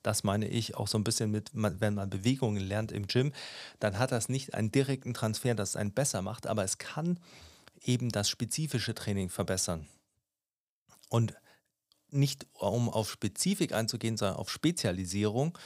Das 0.04 0.26
meine 0.26 0.50
ich 0.50 0.76
auch 0.76 0.90
so 0.90 0.98
ein 0.98 1.06
bisschen 1.06 1.32
mit, 1.32 1.52
wenn 1.54 1.94
man 1.94 2.10
Bewegungen 2.10 2.62
lernt 2.62 2.92
im 2.92 3.08
Gym, 3.08 3.32
dann 3.80 3.98
hat 3.98 4.12
das 4.12 4.28
nicht 4.28 4.54
einen 4.54 4.74
direkten 4.74 5.14
Transfer, 5.14 5.56
das 5.56 5.78
einen 5.78 5.94
besser 5.94 6.22
macht, 6.22 6.46
aber 6.46 6.66
es 6.66 6.78
kann 6.78 7.18
eben 7.82 8.10
das 8.10 8.28
spezifische 8.28 8.94
Training 8.94 9.30
verbessern. 9.30 9.88
Und 11.08 11.34
nicht 12.10 12.46
um 12.52 12.90
auf 12.90 13.10
Spezifik 13.10 13.72
einzugehen, 13.72 14.18
sondern 14.18 14.36
auf 14.36 14.50
Spezialisierung. 14.50 15.58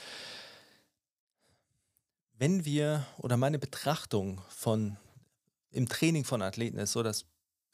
Wenn 2.39 2.65
wir 2.65 3.05
oder 3.17 3.37
meine 3.37 3.59
Betrachtung 3.59 4.41
von 4.49 4.97
im 5.71 5.87
Training 5.87 6.23
von 6.23 6.41
Athleten 6.41 6.79
ist 6.79 6.93
so, 6.93 7.03
dass 7.03 7.25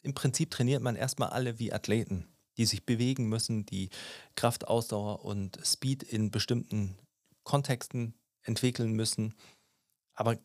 im 0.02 0.14
Prinzip 0.14 0.52
trainiert 0.52 0.82
man 0.82 0.98
erstmal 0.98 1.30
alle 1.30 1.60
wie 1.60 1.72
Athleten 1.72 2.28
die 2.58 2.66
sich 2.66 2.86
bewegen 2.86 3.28
müssen, 3.28 3.66
die 3.66 3.90
Kraft, 4.36 4.68
Ausdauer 4.68 5.26
und 5.26 5.60
Speed 5.66 6.04
in 6.04 6.32
bestimmten 6.32 6.98
Kontexten 7.44 8.14
entwickeln 8.42 8.94
müssen. 8.94 9.36
Aber 10.14 10.38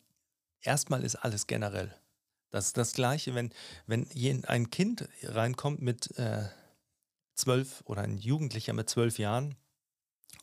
erstmal 0.60 1.04
ist 1.04 1.16
alles 1.16 1.46
generell. 1.46 1.94
Das 2.50 2.66
ist 2.66 2.76
das 2.76 2.94
Gleiche, 2.94 3.34
wenn, 3.34 3.52
wenn 3.86 4.06
ein 4.46 4.70
Kind 4.70 5.08
reinkommt 5.22 5.80
mit 5.82 6.16
äh, 6.18 6.48
zwölf 7.34 7.82
oder 7.86 8.02
ein 8.02 8.18
Jugendlicher 8.18 8.72
mit 8.72 8.90
zwölf 8.90 9.18
Jahren 9.18 9.54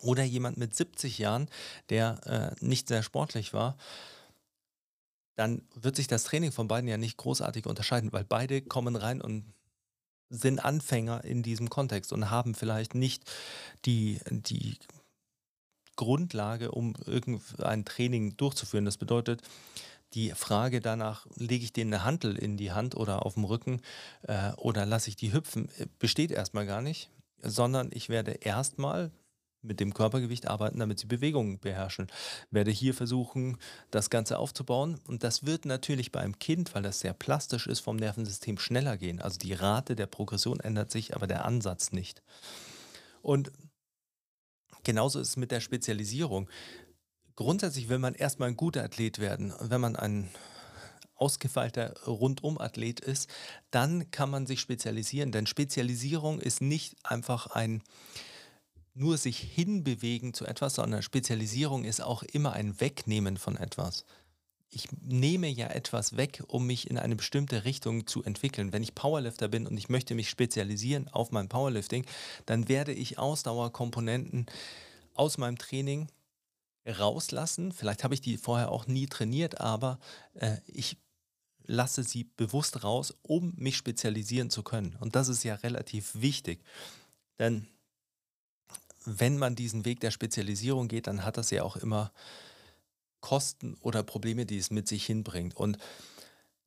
oder 0.02 0.24
jemand 0.24 0.58
mit 0.58 0.76
70 0.76 1.18
Jahren, 1.18 1.50
der 1.90 2.56
äh, 2.62 2.66
nicht 2.66 2.88
sehr 2.88 3.04
sportlich 3.04 3.54
war, 3.54 3.78
dann 5.36 5.62
wird 5.76 5.96
sich 5.96 6.08
das 6.08 6.24
Training 6.24 6.52
von 6.52 6.68
beiden 6.68 6.90
ja 6.90 6.98
nicht 6.98 7.18
großartig 7.18 7.66
unterscheiden, 7.68 8.12
weil 8.12 8.24
beide 8.24 8.62
kommen 8.62 8.96
rein 8.96 9.22
und 9.22 9.46
sind 10.30 10.64
Anfänger 10.64 11.24
in 11.24 11.44
diesem 11.44 11.70
Kontext 11.70 12.12
und 12.12 12.30
haben 12.30 12.56
vielleicht 12.56 12.96
nicht 12.96 13.24
die, 13.86 14.20
die 14.30 14.78
Grundlage, 15.96 16.72
um 16.72 16.96
irgendein 17.06 17.86
Training 17.86 18.36
durchzuführen. 18.38 18.86
Das 18.86 18.98
bedeutet, 18.98 19.42
die 20.14 20.32
Frage 20.32 20.80
danach, 20.80 21.28
lege 21.36 21.64
ich 21.64 21.74
denen 21.74 21.94
eine 21.94 22.04
Hantel 22.04 22.38
in 22.38 22.58
die 22.58 22.72
Hand 22.72 22.96
oder 22.96 23.26
auf 23.26 23.34
dem 23.34 23.44
Rücken 23.44 23.82
äh, 24.24 24.54
oder 24.54 24.86
lasse 24.86 25.10
ich 25.10 25.18
die 25.18 25.34
hüpfen, 25.34 25.70
äh, 25.78 25.88
besteht 26.00 26.32
erstmal 26.32 26.66
gar 26.66 26.82
nicht, 26.82 27.10
sondern 27.42 27.90
ich 27.92 28.10
werde 28.10 28.32
erstmal 28.32 29.12
mit 29.62 29.80
dem 29.80 29.94
Körpergewicht 29.94 30.48
arbeiten, 30.48 30.80
damit 30.80 31.00
sie 31.00 31.08
Bewegungen 31.08 31.60
beherrschen. 31.60 32.08
Werde 32.52 32.72
hier 32.72 32.94
versuchen, 32.94 33.58
das 33.92 34.10
Ganze 34.10 34.40
aufzubauen. 34.40 35.00
Und 35.08 35.24
das 35.24 35.46
wird 35.46 35.66
natürlich 35.66 36.12
bei 36.12 36.22
einem 36.22 36.40
Kind, 36.40 36.74
weil 36.76 36.84
das 36.84 37.00
sehr 37.00 37.14
plastisch 37.14 37.68
ist, 37.68 37.80
vom 37.80 37.98
Nervensystem 37.98 38.58
schneller 38.58 38.98
gehen. 38.98 39.22
Also 39.22 39.38
die 39.38 39.54
Rate 39.54 39.96
der 39.96 40.08
Progression 40.08 40.60
ändert 40.60 40.92
sich, 40.92 41.16
aber 41.16 41.28
der 41.28 41.46
Ansatz 41.46 41.92
nicht. 41.92 42.22
Und 43.22 43.52
genauso 44.84 45.20
ist 45.20 45.30
es 45.30 45.38
mit 45.38 45.52
der 45.52 45.60
Spezialisierung. 45.60 46.50
Grundsätzlich 47.36 47.90
will 47.90 48.00
man 48.00 48.16
erstmal 48.16 48.50
ein 48.50 48.58
guter 48.58 48.84
Athlet 48.84 49.20
werden. 49.20 49.54
Wenn 49.60 49.82
man 49.82 49.96
ein 49.96 50.30
ausgefeilter 51.16 52.00
Rundumathlet 52.06 53.00
ist, 53.00 53.30
dann 53.72 54.12
kann 54.12 54.30
man 54.30 54.46
sich 54.46 54.60
spezialisieren. 54.60 55.32
Denn 55.32 55.48
Spezialisierung 55.48 56.40
ist 56.40 56.62
nicht 56.62 56.96
einfach 57.04 57.48
ein 57.48 57.84
nur 58.98 59.18
sich 59.18 59.38
hinbewegen 59.40 60.34
zu 60.34 60.46
etwas, 60.46 60.76
sondern 60.76 61.02
Spezialisierung 61.02 61.84
ist 61.84 62.02
auch 62.02 62.24
immer 62.24 62.54
ein 62.54 62.80
Wegnehmen 62.80 63.38
von 63.38 63.56
etwas. 63.56 64.06
Ich 64.70 64.90
nehme 65.02 65.48
ja 65.48 65.68
etwas 65.68 66.18
weg, 66.18 66.44
um 66.48 66.68
mich 66.68 66.90
in 66.90 66.98
eine 66.98 67.16
bestimmte 67.16 67.64
Richtung 67.64 68.06
zu 68.06 68.24
entwickeln. 68.24 68.74
Wenn 68.74 68.84
ich 68.84 68.96
Powerlifter 68.96 69.48
bin 69.48 69.66
und 69.66 69.78
ich 69.78 69.88
möchte 69.88 70.14
mich 70.14 70.30
spezialisieren 70.30 71.08
auf 71.08 71.32
mein 71.32 71.48
Powerlifting, 71.48 72.06
dann 72.46 72.68
werde 72.68 72.92
ich 72.92 73.18
Ausdauerkomponenten 73.18 74.48
aus 75.14 75.38
meinem 75.38 75.58
Training 75.58 76.10
rauslassen. 76.86 77.72
Vielleicht 77.72 78.04
habe 78.04 78.14
ich 78.14 78.22
die 78.22 78.38
vorher 78.38 78.72
auch 78.72 78.88
nie 78.88 79.08
trainiert, 79.08 79.62
aber 79.62 80.00
äh, 80.34 80.58
ich 80.66 80.98
lasse 81.66 82.04
sie 82.04 82.24
bewusst 82.24 82.84
raus, 82.84 83.14
um 83.22 83.54
mich 83.56 83.78
spezialisieren 83.78 84.50
zu 84.50 84.64
können. 84.64 84.98
Und 85.00 85.16
das 85.16 85.28
ist 85.28 85.44
ja 85.44 85.56
relativ 85.56 86.12
wichtig. 86.16 86.64
Denn 87.40 87.68
wenn 89.08 89.38
man 89.38 89.56
diesen 89.56 89.86
Weg 89.86 90.02
der 90.02 90.12
Spezialisierung 90.12 90.90
geht, 90.90 91.08
dann 91.08 91.24
hat 91.24 91.38
das 91.38 91.50
ja 91.50 91.64
auch 91.64 91.78
immer 91.78 92.12
Kosten 93.22 93.76
oder 93.82 94.04
Probleme, 94.04 94.46
die 94.46 94.58
es 94.58 94.70
mit 94.70 94.88
sich 94.88 95.06
hinbringt. 95.06 95.56
Und 95.56 95.78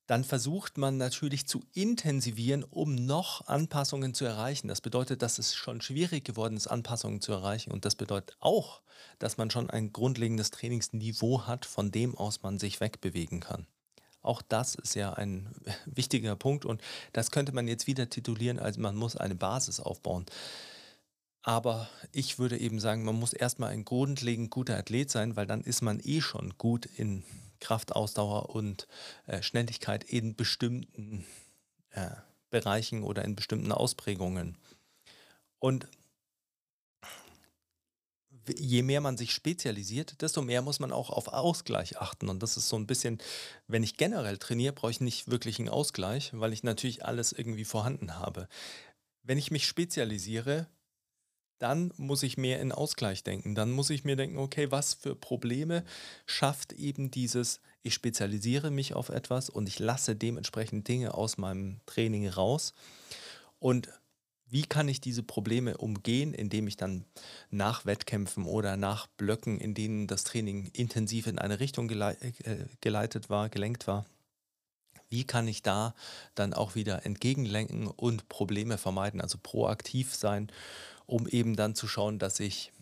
dann 0.07 0.25
versucht 0.25 0.77
man 0.77 0.97
natürlich 0.97 1.47
zu 1.47 1.63
intensivieren, 1.73 2.65
um 2.65 2.95
noch 2.95 3.47
Anpassungen 3.47 4.15
zu 4.15 4.25
erreichen. 4.25 4.67
Das 4.67 4.81
bedeutet, 4.81 5.23
dass 5.23 5.39
es 5.39 5.55
schon 5.55 5.81
schwierig 5.81 6.25
geworden 6.25 6.57
ist, 6.57 6.67
Anpassungen 6.67 7.21
zu 7.21 7.31
erreichen. 7.31 7.71
Und 7.71 7.85
das 7.85 7.95
bedeutet 7.95 8.37
auch, 8.41 8.81
dass 9.21 9.37
man 9.37 9.51
schon 9.51 9.71
ein 9.71 9.93
grundlegendes 9.93 10.51
Trainingsniveau 10.51 11.47
hat, 11.47 11.65
von 11.65 11.93
dem 11.93 12.17
aus 12.17 12.43
man 12.43 12.59
sich 12.59 12.81
wegbewegen 12.81 13.41
kann. 13.41 13.67
Auch 14.23 14.43
das 14.43 14.75
ist 14.75 14.95
ja 14.95 15.13
ein 15.13 15.49
wichtiger 15.87 16.35
Punkt 16.37 16.65
und 16.65 16.83
das 17.13 17.31
könnte 17.31 17.53
man 17.53 17.69
jetzt 17.69 17.87
wieder 17.87 18.11
titulieren, 18.11 18.59
als 18.59 18.79
man 18.79 18.97
muss 18.97 19.17
eine 19.17 19.35
Basis 19.35 19.79
aufbauen. 19.79 20.27
Aber 21.43 21.89
ich 22.13 22.39
würde 22.39 22.59
eben 22.59 22.81
sagen, 22.81 23.05
man 23.05 23.19
muss 23.19 23.33
erstmal 23.33 23.71
ein 23.71 23.85
grundlegend 23.85 24.51
guter 24.51 24.77
Athlet 24.77 25.11
sein, 25.11 25.37
weil 25.37 25.47
dann 25.47 25.63
ist 25.63 25.81
man 25.81 26.01
eh 26.05 26.21
schon 26.21 26.57
gut 26.59 26.87
in 26.87 27.25
Kraftausdauer 27.61 28.51
und 28.55 28.87
äh, 29.27 29.43
Schnelligkeit 29.43 30.05
in 30.05 30.35
bestimmten 30.35 31.25
äh, 31.91 32.11
Bereichen 32.51 33.03
oder 33.03 33.25
in 33.25 33.37
bestimmten 33.37 33.73
Ausprägungen. 33.73 34.59
Und 35.59 35.89
je 38.59 38.83
mehr 38.83 39.01
man 39.01 39.17
sich 39.17 39.33
spezialisiert, 39.33 40.21
desto 40.23 40.43
mehr 40.43 40.63
muss 40.63 40.81
man 40.81 40.93
auch 40.93 41.11
auf 41.11 41.29
Ausgleich 41.29 41.99
achten. 41.99 42.29
Und 42.29 42.43
das 42.43 42.57
ist 42.57 42.69
so 42.69 42.77
ein 42.77 42.87
bisschen, 42.87 43.19
wenn 43.67 43.83
ich 43.83 43.97
generell 43.97 44.39
trainiere, 44.39 44.73
brauche 44.73 44.91
ich 44.91 45.01
nicht 45.01 45.31
wirklich 45.31 45.59
einen 45.59 45.69
Ausgleich, 45.69 46.31
weil 46.33 46.53
ich 46.53 46.63
natürlich 46.63 47.05
alles 47.05 47.33
irgendwie 47.33 47.65
vorhanden 47.65 48.19
habe. 48.19 48.49
Wenn 49.23 49.39
ich 49.39 49.51
mich 49.51 49.67
spezialisiere, 49.67 50.67
dann 51.61 51.93
muss 51.99 52.23
ich 52.23 52.39
mehr 52.39 52.59
in 52.61 52.73
Ausgleich 52.73 53.23
denken. 53.23 53.55
Dann 53.55 53.71
muss 53.71 53.91
ich 53.91 54.05
mir 54.05 54.17
denken, 54.17 54.39
okay, 54.39 54.71
was 54.71 54.95
für 54.95 55.15
Probleme 55.15 55.85
schafft 56.27 56.73
eben 56.73 57.11
dieses, 57.11 57.61
ich 57.83 57.95
spezialisiere 57.95 58.71
mich 58.71 58.95
auf 58.95 59.11
etwas 59.11 59.51
und 59.51 59.69
ich 59.69 59.79
lasse 59.79 60.17
dementsprechend 60.17 60.89
Dinge 60.89 61.15
aus 61.15 61.37
meinem 61.37 61.81
Training 61.85 62.27
raus. 62.29 62.73
Und 63.59 63.91
wie 64.49 64.63
kann 64.63 64.89
ich 64.89 65.03
diese 65.03 65.23
Probleme 65.23 65.77
umgehen, 65.77 66.33
indem 66.33 66.67
ich 66.67 66.79
dann 66.79 67.05
nach 67.51 67.85
Wettkämpfen 67.85 68.47
oder 68.47 68.79
nach 68.79 69.07
Blöcken, 69.07 69.61
in 69.61 69.75
denen 69.75 70.07
das 70.07 70.25
Training 70.25 70.71
intensiv 70.73 71.27
in 71.27 71.39
eine 71.39 71.61
Richtung 71.61 71.91
äh, 71.91 72.17
geleitet 72.81 73.29
war, 73.29 73.51
gelenkt 73.51 73.87
war, 73.87 74.07
wie 75.11 75.25
kann 75.25 75.47
ich 75.47 75.63
da 75.63 75.95
dann 76.35 76.55
auch 76.55 76.75
wieder 76.75 77.05
entgegenlenken 77.05 77.87
und 77.87 78.29
Probleme 78.29 78.79
vermeiden, 78.79 79.21
also 79.21 79.39
proaktiv 79.43 80.15
sein, 80.15 80.51
um 81.11 81.27
eben 81.27 81.57
dann 81.57 81.75
zu 81.75 81.89
schauen, 81.89 82.19
dass 82.19 82.39
ich 82.39 82.73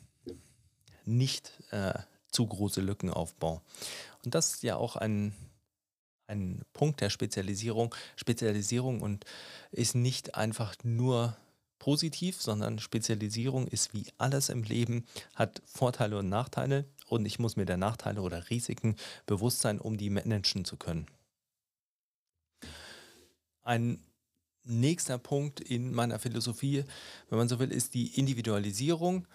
nicht 1.06 1.52
äh, 1.70 1.94
zu 2.30 2.46
große 2.46 2.82
Lücken 2.82 3.10
aufbaue. 3.10 3.62
Und 4.24 4.34
das 4.34 4.54
ist 4.54 4.62
ja 4.62 4.76
auch 4.76 4.96
ein, 4.96 5.34
ein 6.26 6.62
Punkt 6.74 7.00
der 7.00 7.08
Spezialisierung. 7.08 7.94
Spezialisierung 8.16 9.00
und 9.00 9.24
ist 9.72 9.94
nicht 9.94 10.34
einfach 10.34 10.76
nur 10.84 11.36
positiv, 11.78 12.42
sondern 12.42 12.78
Spezialisierung 12.78 13.66
ist 13.66 13.94
wie 13.94 14.04
alles 14.18 14.50
im 14.50 14.62
Leben, 14.62 15.06
hat 15.34 15.62
Vorteile 15.64 16.18
und 16.18 16.28
Nachteile 16.28 16.84
und 17.06 17.24
ich 17.24 17.38
muss 17.38 17.56
mir 17.56 17.64
der 17.64 17.78
Nachteile 17.78 18.20
oder 18.20 18.50
Risiken 18.50 18.96
bewusst 19.24 19.60
sein, 19.60 19.80
um 19.80 19.96
die 19.96 20.10
managen 20.10 20.66
zu 20.66 20.76
können. 20.76 21.06
Ein 23.62 24.02
nächster 24.68 25.18
Punkt 25.18 25.60
in 25.60 25.92
meiner 25.92 26.18
Philosophie, 26.18 26.84
wenn 27.28 27.38
man 27.38 27.48
so 27.48 27.58
will, 27.58 27.72
ist 27.72 27.94
die 27.94 28.18
Individualisierung. 28.18 29.26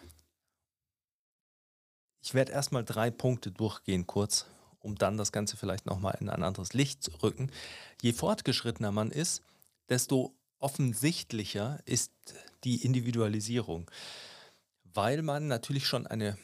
Ich 2.21 2.34
werde 2.34 2.53
erstmal 2.53 2.86
drei 2.86 3.11
Punkte 3.11 3.51
durchgehen 3.51 4.07
kurz, 4.07 4.45
um 4.79 4.95
dann 4.95 5.17
das 5.17 5.31
Ganze 5.31 5.57
vielleicht 5.57 5.86
nochmal 5.86 6.17
in 6.19 6.29
ein 6.29 6.43
anderes 6.43 6.73
Licht 6.73 7.03
zu 7.03 7.11
rücken. 7.21 7.51
Je 8.01 8.13
fortgeschrittener 8.13 8.91
man 8.91 9.11
ist, 9.11 9.41
desto 9.89 10.34
offensichtlicher 10.59 11.79
ist 11.86 12.13
die 12.63 12.84
Individualisierung, 12.86 13.91
weil 14.84 15.21
man 15.21 15.47
natürlich 15.47 15.88
schon 15.88 16.07
eine, 16.07 16.38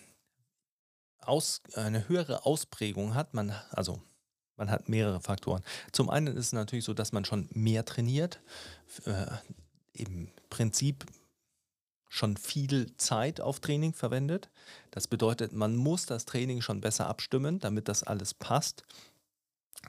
Aus, 1.19 1.61
eine 1.73 2.09
höhere 2.09 2.45
Ausprägung 2.45 3.15
hat. 3.15 3.33
Man, 3.33 3.51
also 3.71 4.01
man 4.59 4.69
hat 4.69 4.89
mehrere 4.89 5.19
Faktoren. 5.19 5.63
Zum 5.91 6.09
einen 6.09 6.27
ist 6.27 6.47
es 6.47 6.53
natürlich 6.53 6.85
so, 6.85 6.93
dass 6.93 7.11
man 7.11 7.25
schon 7.25 7.49
mehr 7.53 7.85
trainiert, 7.85 8.39
äh, 9.05 9.25
im 9.93 10.29
Prinzip 10.49 11.05
schon 12.07 12.37
viel 12.37 12.95
Zeit 12.97 13.41
auf 13.41 13.59
Training 13.59 13.93
verwendet. 13.93 14.49
Das 14.91 15.07
bedeutet, 15.07 15.53
man 15.53 15.75
muss 15.75 16.05
das 16.05 16.25
Training 16.25 16.61
schon 16.61 16.81
besser 16.81 17.07
abstimmen, 17.07 17.59
damit 17.59 17.87
das 17.87 18.03
alles 18.03 18.33
passt. 18.33 18.83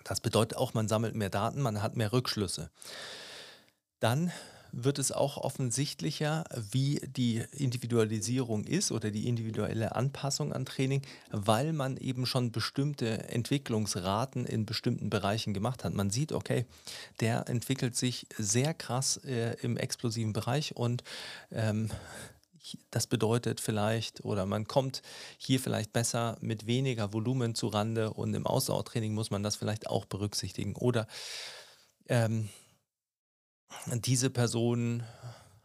Das 0.04 0.20
bedeutet 0.20 0.56
auch, 0.56 0.74
man 0.74 0.88
sammelt 0.88 1.14
mehr 1.14 1.30
Daten, 1.30 1.60
man 1.60 1.82
hat 1.82 1.96
mehr 1.96 2.12
Rückschlüsse 2.12 2.70
dann 4.00 4.32
wird 4.72 4.98
es 4.98 5.12
auch 5.12 5.36
offensichtlicher, 5.36 6.44
wie 6.70 7.00
die 7.06 7.44
Individualisierung 7.52 8.64
ist 8.64 8.92
oder 8.92 9.10
die 9.10 9.28
individuelle 9.28 9.94
Anpassung 9.94 10.52
an 10.52 10.64
Training, 10.64 11.02
weil 11.30 11.72
man 11.72 11.96
eben 11.96 12.26
schon 12.26 12.52
bestimmte 12.52 13.28
Entwicklungsraten 13.28 14.46
in 14.46 14.66
bestimmten 14.66 15.10
Bereichen 15.10 15.54
gemacht 15.54 15.84
hat. 15.84 15.94
Man 15.94 16.10
sieht, 16.10 16.32
okay, 16.32 16.66
der 17.20 17.48
entwickelt 17.48 17.96
sich 17.96 18.26
sehr 18.36 18.74
krass 18.74 19.18
äh, 19.24 19.56
im 19.62 19.76
explosiven 19.76 20.32
Bereich 20.32 20.76
und 20.76 21.02
ähm, 21.50 21.90
das 22.90 23.06
bedeutet 23.06 23.60
vielleicht, 23.60 24.24
oder 24.24 24.46
man 24.46 24.66
kommt 24.66 25.02
hier 25.38 25.60
vielleicht 25.60 25.92
besser 25.92 26.36
mit 26.40 26.66
weniger 26.66 27.12
Volumen 27.12 27.54
zu 27.54 27.68
Rande 27.68 28.12
und 28.12 28.34
im 28.34 28.46
Ausdauertraining 28.46 29.14
muss 29.14 29.30
man 29.30 29.42
das 29.42 29.56
vielleicht 29.56 29.88
auch 29.88 30.04
berücksichtigen. 30.04 30.76
Oder 30.76 31.06
ähm, 32.08 32.48
diese 33.86 34.30
Person 34.30 35.02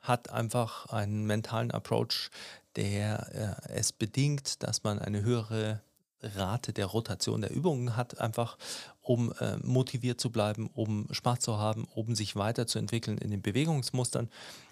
hat 0.01 0.30
einfach 0.30 0.88
einen 0.88 1.26
mentalen 1.26 1.72
Approach, 1.72 2.30
der 2.76 3.58
äh, 3.68 3.74
es 3.74 3.91
bedingt, 3.91 4.64
dass 4.64 4.84
man 4.84 4.99
eine 4.99 5.22
höhere 5.24 5.82
Rate 6.22 6.74
der 6.74 6.88
Rotation 6.88 7.41
der 7.41 7.51
Übungen 7.51 7.95
hat, 7.95 8.20
einfach 8.20 8.58
um 9.01 9.32
äh, 9.39 9.58
motiviert 9.58 10.20
zu 10.20 10.32
bleiben, 10.32 10.70
um 10.74 11.08
Spaß 11.12 11.39
zu 11.39 11.58
haben, 11.58 11.86
um 11.93 12.16
sich 12.16 12.36
weiterzuentwickeln 12.36 13.18
in 13.20 13.30
den 13.30 13.41
Bewegungsmustern. 13.41 14.30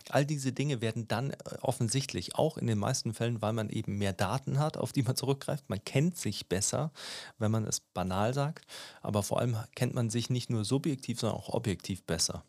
All 0.09 0.25
diese 0.25 0.51
Dinge 0.51 0.81
werden 0.81 1.07
dann 1.07 1.31
äh, 1.31 1.35
offensichtlich, 1.61 2.35
auch 2.35 2.57
in 2.57 2.65
den 2.65 2.79
meisten 2.79 3.13
Fällen, 3.13 3.41
weil 3.41 3.53
man 3.53 3.69
eben 3.69 3.97
mehr 3.97 4.13
Daten 4.13 4.57
hat, 4.59 4.77
auf 4.77 4.91
die 4.91 5.03
man 5.03 5.15
zurückgreift. 5.15 5.69
Man 5.69 5.83
kennt 5.83 6.17
sich 6.17 6.47
besser, 6.47 6.91
wenn 7.37 7.51
man 7.51 7.65
es 7.65 7.79
banal 7.79 8.33
sagt, 8.33 8.65
aber 9.01 9.21
vor 9.21 9.39
allem 9.39 9.57
kennt 9.75 9.93
man 9.93 10.09
sich 10.09 10.29
nicht 10.29 10.49
nur 10.49 10.65
subjektiv, 10.65 11.19
sondern 11.19 11.39
auch 11.39 11.49
objektiv 11.49 12.03
besser. 12.03 12.43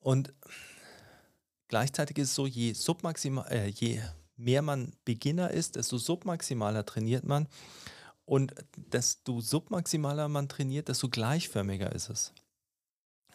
Und 0.00 0.32
gleichzeitig 1.68 2.18
ist 2.18 2.30
es 2.30 2.34
so, 2.34 2.46
je, 2.46 2.72
submaximal, 2.72 3.50
äh, 3.50 3.68
je 3.68 4.00
mehr 4.36 4.62
man 4.62 4.92
Beginner 5.04 5.50
ist, 5.50 5.76
desto 5.76 5.98
submaximaler 5.98 6.86
trainiert 6.86 7.24
man. 7.24 7.48
Und 8.24 8.54
desto 8.76 9.40
submaximaler 9.40 10.28
man 10.28 10.48
trainiert, 10.48 10.88
desto 10.88 11.08
gleichförmiger 11.08 11.92
ist 11.92 12.10
es. 12.10 12.32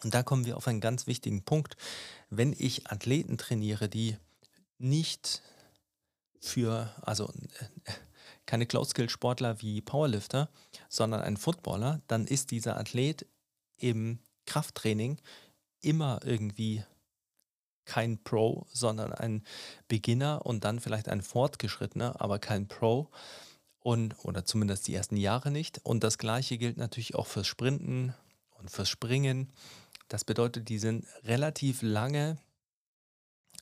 Und 0.02 0.14
da 0.14 0.22
kommen 0.22 0.44
wir 0.44 0.56
auf 0.56 0.68
einen 0.68 0.80
ganz 0.80 1.06
wichtigen 1.06 1.44
Punkt. 1.44 1.76
Wenn 2.30 2.54
ich 2.56 2.90
Athleten 2.90 3.38
trainiere, 3.38 3.88
die 3.88 4.16
nicht 4.78 5.42
für, 6.40 6.94
also 7.02 7.32
äh, 7.84 7.92
keine 8.46 8.66
Close-Skill-Sportler 8.66 9.62
wie 9.62 9.80
Powerlifter, 9.80 10.50
sondern 10.88 11.22
ein 11.22 11.36
Footballer, 11.36 12.02
dann 12.06 12.26
ist 12.26 12.50
dieser 12.50 12.78
Athlet 12.78 13.26
im 13.78 14.18
Krafttraining 14.46 15.18
immer 15.84 16.20
irgendwie 16.24 16.84
kein 17.84 18.22
Pro, 18.22 18.66
sondern 18.72 19.12
ein 19.12 19.44
Beginner 19.88 20.46
und 20.46 20.64
dann 20.64 20.80
vielleicht 20.80 21.08
ein 21.08 21.22
Fortgeschrittener, 21.22 22.20
aber 22.20 22.38
kein 22.38 22.68
Pro. 22.68 23.10
Und, 23.80 24.16
oder 24.24 24.46
zumindest 24.46 24.88
die 24.88 24.94
ersten 24.94 25.16
Jahre 25.16 25.50
nicht. 25.50 25.78
Und 25.84 26.04
das 26.04 26.16
gleiche 26.16 26.56
gilt 26.56 26.78
natürlich 26.78 27.14
auch 27.14 27.26
fürs 27.26 27.46
Sprinten 27.46 28.14
und 28.58 28.70
fürs 28.70 28.88
Springen. 28.88 29.52
Das 30.08 30.24
bedeutet, 30.24 30.70
die 30.70 30.78
sind 30.78 31.06
relativ 31.24 31.82
lange 31.82 32.38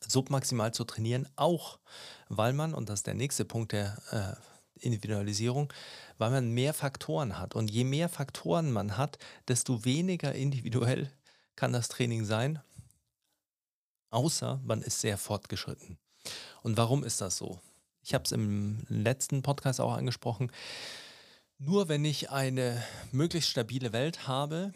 submaximal 0.06 0.72
zu 0.72 0.84
trainieren, 0.84 1.28
auch 1.34 1.80
weil 2.28 2.52
man, 2.52 2.72
und 2.72 2.88
das 2.88 3.00
ist 3.00 3.06
der 3.08 3.14
nächste 3.14 3.44
Punkt 3.44 3.72
der 3.72 3.96
äh, 4.10 4.84
Individualisierung, 4.84 5.72
weil 6.18 6.30
man 6.30 6.50
mehr 6.50 6.74
Faktoren 6.74 7.38
hat. 7.38 7.54
Und 7.54 7.70
je 7.70 7.84
mehr 7.84 8.08
Faktoren 8.08 8.70
man 8.70 8.96
hat, 8.96 9.18
desto 9.48 9.84
weniger 9.84 10.34
individuell 10.34 11.10
kann 11.56 11.72
das 11.72 11.88
Training 11.88 12.24
sein, 12.24 12.60
außer 14.10 14.60
man 14.64 14.82
ist 14.82 15.00
sehr 15.00 15.18
fortgeschritten. 15.18 15.98
Und 16.62 16.76
warum 16.76 17.04
ist 17.04 17.20
das 17.20 17.36
so? 17.36 17.60
Ich 18.02 18.14
habe 18.14 18.24
es 18.24 18.32
im 18.32 18.84
letzten 18.88 19.42
Podcast 19.42 19.80
auch 19.80 19.94
angesprochen. 19.94 20.50
Nur 21.58 21.88
wenn 21.88 22.04
ich 22.04 22.30
eine 22.30 22.82
möglichst 23.12 23.50
stabile 23.50 23.92
Welt 23.92 24.26
habe, 24.26 24.72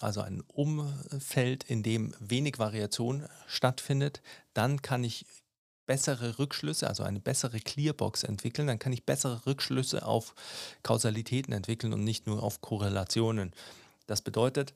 also 0.00 0.20
ein 0.20 0.42
Umfeld, 0.48 1.64
in 1.64 1.82
dem 1.82 2.14
wenig 2.18 2.58
Variation 2.58 3.28
stattfindet, 3.46 4.22
dann 4.52 4.82
kann 4.82 5.04
ich 5.04 5.26
bessere 5.86 6.38
Rückschlüsse, 6.38 6.88
also 6.88 7.02
eine 7.02 7.20
bessere 7.20 7.60
Clearbox 7.60 8.24
entwickeln, 8.24 8.66
dann 8.66 8.78
kann 8.78 8.92
ich 8.92 9.04
bessere 9.04 9.46
Rückschlüsse 9.46 10.04
auf 10.04 10.34
Kausalitäten 10.82 11.52
entwickeln 11.52 11.92
und 11.92 12.04
nicht 12.04 12.26
nur 12.26 12.42
auf 12.42 12.60
Korrelationen. 12.60 13.52
Das 14.06 14.22
bedeutet, 14.22 14.74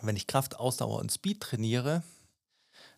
wenn 0.00 0.16
ich 0.16 0.26
Kraft, 0.26 0.58
Ausdauer 0.58 0.98
und 0.98 1.12
Speed 1.12 1.40
trainiere, 1.40 2.02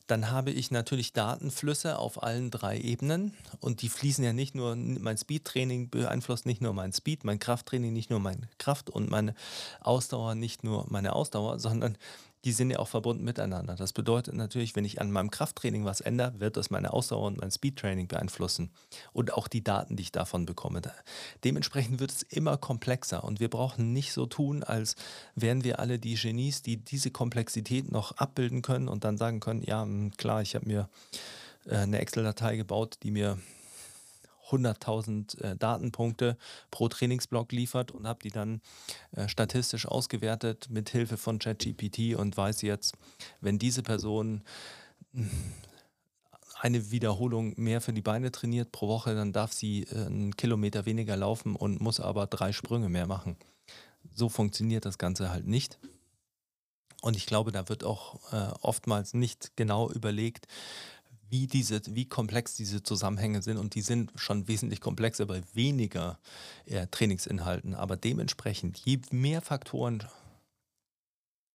dann 0.07 0.31
habe 0.31 0.51
ich 0.51 0.71
natürlich 0.71 1.15
Datenflüsse 1.15 1.99
auf 1.99 2.23
allen 2.23 2.51
drei 2.51 2.79
Ebenen. 2.79 3.35
Und 3.61 3.81
die 3.81 3.89
fließen 3.89 4.23
ja 4.23 4.35
nicht 4.35 4.55
nur, 4.55 4.77
mein 4.77 5.17
Speedtraining 5.17 5.89
beeinflusst 5.89 6.45
nicht 6.45 6.61
nur 6.61 6.75
mein 6.75 6.93
Speed, 6.93 7.25
mein 7.25 7.39
Krafttraining 7.39 7.93
nicht 7.93 8.11
nur 8.11 8.21
meine 8.21 8.49
Kraft 8.59 8.91
und 8.91 9.09
meine 9.09 9.35
Ausdauer 9.81 10.35
nicht 10.35 10.63
nur 10.63 10.87
meine 10.91 11.15
Ausdauer, 11.15 11.59
sondern 11.59 11.97
die 12.45 12.53
sind 12.53 12.71
ja 12.71 12.79
auch 12.79 12.89
verbunden 12.89 13.25
miteinander. 13.25 13.75
Das 13.75 13.93
bedeutet 13.93 14.35
natürlich, 14.35 14.77
wenn 14.77 14.85
ich 14.85 15.01
an 15.01 15.11
meinem 15.11 15.31
Krafttraining 15.31 15.85
was 15.85 16.01
ändere, 16.01 16.41
wird 16.41 16.57
das 16.57 16.71
meine 16.71 16.93
Ausdauer 16.93 17.27
und 17.27 17.41
mein 17.41 17.51
Speedtraining 17.51 18.07
beeinflussen 18.07 18.71
und 19.13 19.33
auch 19.33 19.49
die 19.49 19.65
Daten, 19.65 19.97
die 19.97 20.03
ich 20.03 20.13
davon 20.13 20.45
bekomme. 20.45 20.83
Dementsprechend 21.43 22.01
wird 22.01 22.11
es 22.11 22.23
immer 22.23 22.57
komplexer 22.57 23.25
und 23.25 23.41
wir 23.41 23.49
brauchen 23.49 23.93
nicht 23.93 24.13
so 24.13 24.27
tun, 24.27 24.63
als 24.63 24.97
wären 25.35 25.65
wir 25.65 25.79
alle 25.79 25.99
die 25.99 26.15
Genies, 26.15 26.63
die 26.63 26.77
diese 26.77 27.11
Komplexität 27.11 27.91
noch 27.91 28.13
abbilden 28.19 28.63
können 28.63 28.89
und 28.89 29.05
dann 29.05 29.17
sagen 29.17 29.41
können, 29.41 29.63
ja, 29.63 29.83
hm, 29.83 30.13
klar, 30.17 30.43
ich 30.43 30.55
habe 30.55 30.67
mir 30.67 30.89
äh, 31.67 31.77
eine 31.77 31.99
Excel-Datei 31.99 32.57
gebaut, 32.57 32.99
die 33.03 33.11
mir 33.11 33.39
100.000 34.51 35.41
äh, 35.41 35.57
Datenpunkte 35.57 36.37
pro 36.71 36.89
Trainingsblock 36.89 37.53
liefert 37.53 37.93
und 37.93 38.07
habe 38.07 38.21
die 38.23 38.31
dann 38.31 38.61
äh, 39.13 39.29
statistisch 39.29 39.87
ausgewertet 39.87 40.69
mit 40.71 40.91
Hilfe 40.91 41.17
von 41.17 41.39
ChatGPT 41.39 42.17
und 42.17 42.37
weiß 42.37 42.63
jetzt, 42.63 42.95
wenn 43.41 43.59
diese 43.59 43.83
Person 43.83 44.43
hm, 45.13 45.31
eine 46.61 46.91
Wiederholung 46.91 47.53
mehr 47.57 47.81
für 47.81 47.93
die 47.93 48.01
Beine 48.01 48.33
trainiert 48.33 48.73
pro 48.73 48.89
Woche, 48.89 49.15
dann 49.15 49.33
darf 49.33 49.53
sie 49.53 49.83
äh, 49.85 50.07
einen 50.07 50.37
Kilometer 50.37 50.87
weniger 50.87 51.17
laufen 51.17 51.57
und 51.57 51.81
muss 51.81 52.01
aber 52.01 52.27
drei 52.27 52.53
Sprünge 52.53 52.89
mehr 52.89 53.07
machen. 53.07 53.37
So 54.15 54.29
funktioniert 54.29 54.85
das 54.85 54.99
Ganze 54.99 55.31
halt 55.31 55.47
nicht. 55.47 55.79
Und 57.03 57.17
ich 57.17 57.27
glaube, 57.27 57.53
da 57.53 57.69
wird 57.69 57.85
auch 57.85 58.33
äh, 58.33 58.51
oftmals 58.63 59.13
nicht 59.13 59.57
genau 59.57 59.91
überlegt, 59.91 60.47
wie, 61.35 61.49
diese, 61.49 61.81
wie 61.89 62.05
komplex 62.05 62.55
diese 62.55 62.85
Zusammenhänge 62.85 63.43
sind. 63.43 63.57
Und 63.57 63.75
die 63.75 63.81
sind 63.81 64.13
schon 64.15 64.47
wesentlich 64.47 64.81
komplexer 64.81 65.27
bei 65.27 65.43
weniger 65.53 66.21
äh, 66.65 66.87
Trainingsinhalten. 66.87 67.75
Aber 67.75 67.97
dementsprechend, 67.97 68.79
je 68.85 69.01
mehr 69.11 69.41
Faktoren 69.41 70.05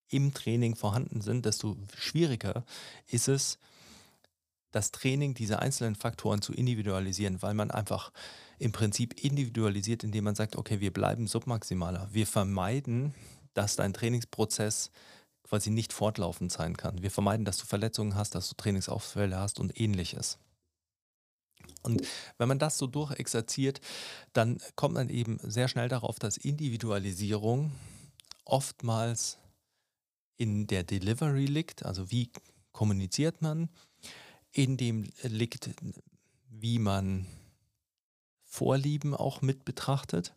im 0.09 0.33
Training 0.33 0.75
vorhanden 0.75 1.21
sind, 1.21 1.45
desto 1.45 1.77
schwieriger 1.97 2.65
ist 3.07 3.29
es, 3.29 3.57
das 4.71 4.91
Training 4.91 5.33
dieser 5.33 5.61
einzelnen 5.61 5.95
Faktoren 5.95 6.41
zu 6.41 6.51
individualisieren, 6.51 7.41
weil 7.41 7.53
man 7.53 7.71
einfach 7.71 8.11
im 8.57 8.73
Prinzip 8.73 9.23
individualisiert, 9.23 10.03
indem 10.03 10.25
man 10.25 10.35
sagt, 10.35 10.57
okay, 10.57 10.81
wir 10.81 10.91
bleiben 10.91 11.25
submaximaler. 11.25 12.09
Wir 12.11 12.27
vermeiden, 12.27 13.13
dass 13.53 13.77
dein 13.77 13.93
Trainingsprozess 13.93 14.91
quasi 15.49 15.71
nicht 15.71 15.93
fortlaufend 15.93 16.51
sein 16.51 16.77
kann. 16.77 17.01
Wir 17.01 17.11
vermeiden, 17.11 17.43
dass 17.43 17.57
du 17.57 17.65
Verletzungen 17.65 18.15
hast, 18.15 18.35
dass 18.35 18.49
du 18.49 18.55
Trainingsausfälle 18.55 19.37
hast 19.37 19.59
und 19.59 19.79
ähnliches. 19.79 20.37
Und 21.81 22.07
wenn 22.37 22.47
man 22.47 22.59
das 22.59 22.77
so 22.77 22.87
durchexerziert, 22.87 23.81
dann 24.33 24.59
kommt 24.75 24.93
man 24.95 25.09
eben 25.09 25.39
sehr 25.43 25.67
schnell 25.67 25.89
darauf, 25.89 26.19
dass 26.19 26.37
Individualisierung 26.37 27.71
oftmals 28.45 29.37
in 30.37 30.67
der 30.67 30.83
Delivery 30.83 31.45
liegt, 31.45 31.85
also 31.85 32.11
wie 32.11 32.29
kommuniziert 32.71 33.41
man, 33.41 33.69
in 34.51 34.77
dem 34.77 35.09
liegt, 35.23 35.69
wie 36.49 36.79
man 36.79 37.25
Vorlieben 38.45 39.13
auch 39.13 39.41
mit 39.41 39.63
betrachtet, 39.63 40.33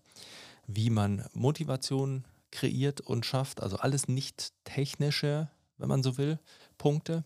wie 0.66 0.90
man 0.90 1.26
Motivation 1.32 2.24
kreiert 2.52 3.00
und 3.00 3.26
schafft. 3.26 3.62
Also 3.62 3.78
alles 3.78 4.06
nicht 4.06 4.52
technische, 4.64 5.50
wenn 5.78 5.88
man 5.88 6.02
so 6.02 6.16
will, 6.16 6.38
Punkte. 6.78 7.24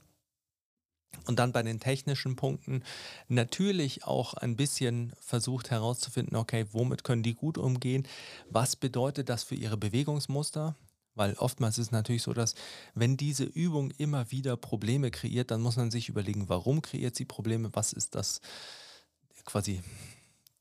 Und 1.24 1.38
dann 1.38 1.52
bei 1.52 1.62
den 1.62 1.80
technischen 1.80 2.36
Punkten 2.36 2.82
natürlich 3.28 4.04
auch 4.04 4.34
ein 4.34 4.56
bisschen 4.56 5.12
versucht 5.20 5.70
herauszufinden, 5.70 6.36
okay, 6.36 6.66
womit 6.72 7.04
können 7.04 7.22
die 7.22 7.34
gut 7.34 7.58
umgehen? 7.58 8.06
Was 8.50 8.76
bedeutet 8.76 9.28
das 9.28 9.42
für 9.42 9.54
ihre 9.54 9.76
Bewegungsmuster? 9.76 10.76
Weil 11.14 11.32
oftmals 11.34 11.78
ist 11.78 11.86
es 11.86 11.92
natürlich 11.92 12.22
so, 12.22 12.34
dass 12.34 12.54
wenn 12.94 13.16
diese 13.16 13.44
Übung 13.44 13.90
immer 13.92 14.30
wieder 14.30 14.56
Probleme 14.56 15.10
kreiert, 15.10 15.50
dann 15.50 15.62
muss 15.62 15.76
man 15.76 15.90
sich 15.90 16.10
überlegen, 16.10 16.48
warum 16.50 16.82
kreiert 16.82 17.16
sie 17.16 17.24
Probleme? 17.24 17.70
Was 17.72 17.94
ist 17.94 18.14
das 18.14 18.42
quasi 19.46 19.80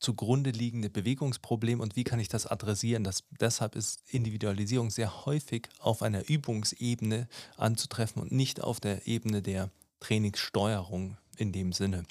zugrunde 0.05 0.51
liegende 0.51 0.91
Bewegungsproblem 0.91 1.79
und 1.79 1.95
wie 1.95 2.03
kann 2.03 2.19
ich 2.19 2.27
das 2.27 2.45
adressieren. 2.45 3.03
Das, 3.03 3.23
deshalb 3.39 3.75
ist 3.75 4.03
Individualisierung 4.07 4.91
sehr 4.91 5.25
häufig 5.25 5.67
auf 5.79 6.03
einer 6.03 6.29
Übungsebene 6.29 7.27
anzutreffen 7.57 8.21
und 8.21 8.31
nicht 8.31 8.61
auf 8.61 8.79
der 8.79 9.07
Ebene 9.07 9.41
der 9.41 9.71
Trainingssteuerung 10.01 11.17
in 11.37 11.51
dem 11.51 11.73
Sinne. 11.73 12.05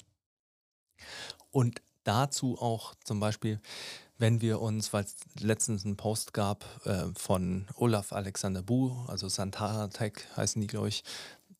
Und 1.51 1.81
dazu 2.03 2.59
auch 2.59 2.95
zum 3.05 3.21
Beispiel, 3.21 3.61
wenn 4.17 4.41
wir 4.41 4.59
uns, 4.59 4.91
weil 4.91 5.05
es 5.05 5.15
letztens 5.39 5.85
einen 5.85 5.95
Post 5.95 6.33
gab 6.33 6.65
äh, 6.85 7.05
von 7.15 7.67
Olaf 7.75 8.11
Alexander 8.11 8.61
Bu, 8.61 8.91
also 9.07 9.29
Santara 9.29 9.87
Tech 9.87 10.13
heißen 10.35 10.61
die, 10.61 10.67
glaube 10.67 10.89
ich, 10.89 11.03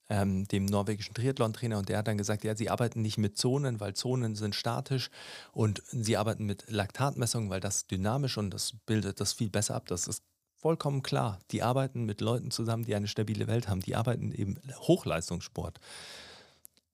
ähm, 0.09 0.47
dem 0.47 0.65
norwegischen 0.65 1.13
Triathlon-Trainer 1.13 1.77
und 1.77 1.89
der 1.89 1.99
hat 1.99 2.07
dann 2.07 2.17
gesagt, 2.17 2.43
ja, 2.43 2.55
sie 2.55 2.69
arbeiten 2.69 3.01
nicht 3.01 3.17
mit 3.17 3.37
Zonen, 3.37 3.79
weil 3.79 3.93
Zonen 3.93 4.35
sind 4.35 4.55
statisch 4.55 5.09
und 5.51 5.81
sie 5.87 6.17
arbeiten 6.17 6.45
mit 6.45 6.65
Laktatmessungen, 6.67 7.49
weil 7.49 7.59
das 7.59 7.87
dynamisch 7.87 8.37
und 8.37 8.51
das 8.51 8.73
bildet 8.85 9.19
das 9.19 9.33
viel 9.33 9.49
besser 9.49 9.75
ab. 9.75 9.87
Das 9.87 10.07
ist 10.07 10.23
vollkommen 10.55 11.03
klar. 11.03 11.39
Die 11.51 11.63
arbeiten 11.63 12.05
mit 12.05 12.21
Leuten 12.21 12.51
zusammen, 12.51 12.85
die 12.85 12.95
eine 12.95 13.07
stabile 13.07 13.47
Welt 13.47 13.67
haben. 13.67 13.81
Die 13.81 13.95
arbeiten 13.95 14.31
eben 14.31 14.59
Hochleistungssport. 14.79 15.79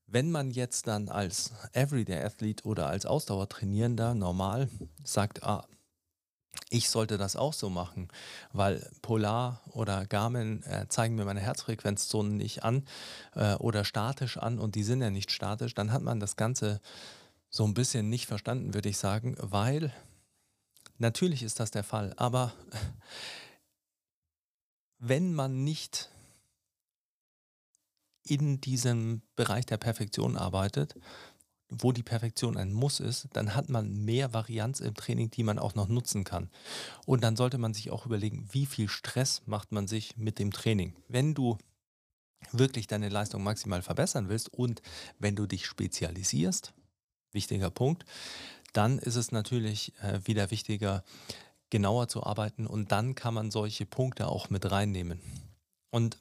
Wenn 0.08 0.30
man 0.30 0.52
jetzt 0.52 0.88
dann 0.88 1.08
als 1.08 1.54
Everyday 1.72 2.22
Athlete 2.22 2.66
oder 2.66 2.88
als 2.88 3.06
Ausdauertrainierender 3.06 4.14
normal 4.14 4.68
sagt, 5.06 5.44
ah, 5.44 5.66
ich 6.70 6.90
sollte 6.90 7.18
das 7.18 7.36
auch 7.36 7.54
so 7.54 7.70
machen, 7.70 8.10
weil 8.54 8.90
Polar 9.02 9.62
oder 9.72 10.06
Garmin 10.06 10.64
äh, 10.64 10.88
zeigen 10.88 11.16
mir 11.16 11.26
meine 11.26 11.42
Herzfrequenzzonen 11.42 12.38
nicht 12.38 12.64
an 12.64 12.86
äh, 13.36 13.56
oder 13.56 13.84
statisch 13.84 14.38
an 14.38 14.60
und 14.60 14.76
die 14.76 14.84
sind 14.84 15.02
ja 15.02 15.10
nicht 15.10 15.32
statisch, 15.32 15.74
dann 15.74 15.92
hat 15.92 16.02
man 16.02 16.20
das 16.20 16.36
Ganze 16.36 16.82
so 17.50 17.66
ein 17.66 17.74
bisschen 17.74 18.10
nicht 18.10 18.26
verstanden, 18.26 18.74
würde 18.74 18.90
ich 18.90 18.98
sagen, 18.98 19.36
weil 19.40 19.94
natürlich 20.98 21.44
ist 21.44 21.60
das 21.60 21.72
der 21.72 21.84
Fall, 21.84 22.14
aber 22.18 22.54
wenn 24.98 25.34
man 25.34 25.64
nicht 25.64 26.10
in 28.24 28.62
diesem 28.62 29.24
Bereich 29.36 29.66
der 29.66 29.78
Perfektion 29.78 30.38
arbeitet, 30.38 30.96
wo 31.72 31.92
die 31.92 32.04
Perfektion 32.04 32.58
ein 32.58 32.74
Muss 32.74 33.00
ist, 33.00 33.30
dann 33.34 33.56
hat 33.56 33.70
man 33.70 34.04
mehr 34.06 34.34
Varianz 34.34 34.82
im 34.82 34.94
Training, 34.94 35.32
die 35.32 35.44
man 35.44 35.58
auch 35.58 35.74
noch 35.74 35.88
nutzen 35.88 36.24
kann. 36.26 36.50
Und 37.06 37.24
dann 37.24 37.38
sollte 37.38 37.58
man 37.58 37.74
sich 37.74 37.90
auch 37.90 38.06
überlegen, 38.06 38.48
wie 38.52 38.66
viel 38.66 38.90
Stress 38.90 39.42
macht 39.46 39.72
man 39.72 39.88
sich 39.88 40.18
mit 40.18 40.38
dem 40.38 40.52
Training. 40.52 40.94
Wenn 41.08 41.34
du 41.34 41.58
wirklich 42.52 42.88
deine 42.88 43.10
Leistung 43.10 43.44
maximal 43.44 43.82
verbessern 43.82 44.28
willst 44.28 44.54
und 44.54 44.82
wenn 45.18 45.36
du 45.36 45.46
dich 45.46 45.66
spezialisierst, 45.66 46.74
wichtiger 47.32 47.70
Punkt, 47.70 48.06
dann 48.74 49.00
ist 49.00 49.16
es 49.16 49.32
natürlich 49.32 49.94
äh, 50.02 50.20
wieder 50.26 50.52
wichtiger, 50.52 51.04
genauer 51.70 52.10
zu 52.10 52.24
arbeiten 52.24 52.68
und 52.68 52.92
dann 52.92 53.16
kann 53.16 53.34
man 53.34 53.50
solche 53.50 53.86
Punkte 53.86 54.28
auch 54.28 54.50
mit 54.50 54.70
reinnehmen. 54.70 55.22
Und 55.90 56.18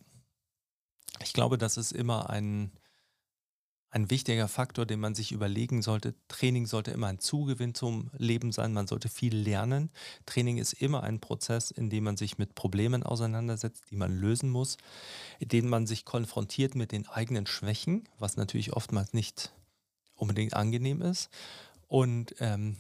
ich 1.23 1.33
glaube, 1.33 1.59
das 1.59 1.77
ist 1.77 1.93
immer 1.93 2.31
ein, 2.31 2.71
ein 3.91 4.11
wichtiger 4.11 4.47
Faktor, 4.47 4.87
den 4.87 5.01
man 5.01 5.15
sich 5.15 5.33
überlegen 5.33 5.83
sollte. 5.83 6.15
Training 6.29 6.67
sollte 6.67 6.93
immer 6.93 7.09
ein 7.09 7.19
Zugewinn 7.19 7.75
zum 7.75 8.11
Leben 8.17 8.53
sein. 8.53 8.73
Man 8.73 8.87
sollte 8.87 9.09
viel 9.09 9.35
lernen. 9.37 9.91
Training 10.27 10.59
ist 10.59 10.75
immer 10.75 11.03
ein 11.03 11.21
Prozess, 11.21 11.71
in 11.73 11.91
dem 11.91 12.05
man 12.05 12.17
sich 12.17 12.39
mit 12.39 12.55
Problemen 12.55 13.03
auseinandersetzt, 13.03 13.85
die 13.91 13.97
man 13.97 14.17
lösen 14.17 14.49
muss, 14.49 14.77
in 15.41 15.49
dem 15.49 15.69
man 15.69 15.87
sich 15.87 16.05
konfrontiert 16.05 16.77
mit 16.77 16.93
den 16.93 17.09
eigenen 17.09 17.47
Schwächen, 17.47 18.09
was 18.19 18.37
natürlich 18.37 18.73
oftmals 18.73 19.13
nicht 19.13 19.53
unbedingt 20.15 20.55
angenehm 20.55 21.03
ist. 21.03 21.29
Und 21.89 22.37
ähm, 22.39 22.77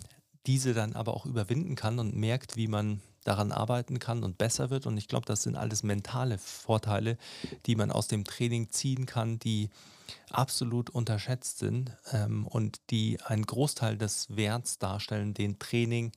diese 0.46 0.74
dann 0.74 0.94
aber 0.94 1.14
auch 1.14 1.26
überwinden 1.26 1.74
kann 1.74 1.98
und 1.98 2.14
merkt, 2.14 2.56
wie 2.56 2.68
man 2.68 3.02
daran 3.24 3.52
arbeiten 3.52 3.98
kann 3.98 4.24
und 4.24 4.38
besser 4.38 4.70
wird. 4.70 4.86
Und 4.86 4.96
ich 4.96 5.08
glaube, 5.08 5.26
das 5.26 5.42
sind 5.42 5.56
alles 5.56 5.82
mentale 5.82 6.38
Vorteile, 6.38 7.18
die 7.66 7.76
man 7.76 7.90
aus 7.90 8.08
dem 8.08 8.24
Training 8.24 8.70
ziehen 8.70 9.06
kann, 9.06 9.38
die 9.38 9.70
absolut 10.30 10.90
unterschätzt 10.90 11.58
sind 11.58 11.96
ähm, 12.12 12.46
und 12.46 12.80
die 12.90 13.20
einen 13.22 13.46
Großteil 13.46 13.96
des 13.96 14.34
Werts 14.34 14.78
darstellen, 14.78 15.34
den 15.34 15.58
Training 15.58 16.12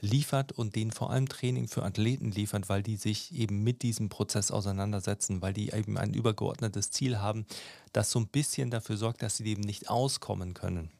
liefert 0.00 0.52
und 0.52 0.76
den 0.76 0.90
vor 0.90 1.10
allem 1.10 1.28
Training 1.28 1.68
für 1.68 1.82
Athleten 1.82 2.30
liefert, 2.30 2.68
weil 2.68 2.82
die 2.82 2.96
sich 2.96 3.34
eben 3.34 3.62
mit 3.62 3.82
diesem 3.82 4.08
Prozess 4.08 4.50
auseinandersetzen, 4.50 5.42
weil 5.42 5.52
die 5.52 5.70
eben 5.70 5.98
ein 5.98 6.14
übergeordnetes 6.14 6.90
Ziel 6.90 7.18
haben, 7.18 7.46
das 7.92 8.10
so 8.10 8.20
ein 8.20 8.28
bisschen 8.28 8.70
dafür 8.70 8.96
sorgt, 8.96 9.22
dass 9.22 9.38
sie 9.38 9.46
eben 9.46 9.62
nicht 9.62 9.88
auskommen 9.90 10.54
können. 10.54 10.90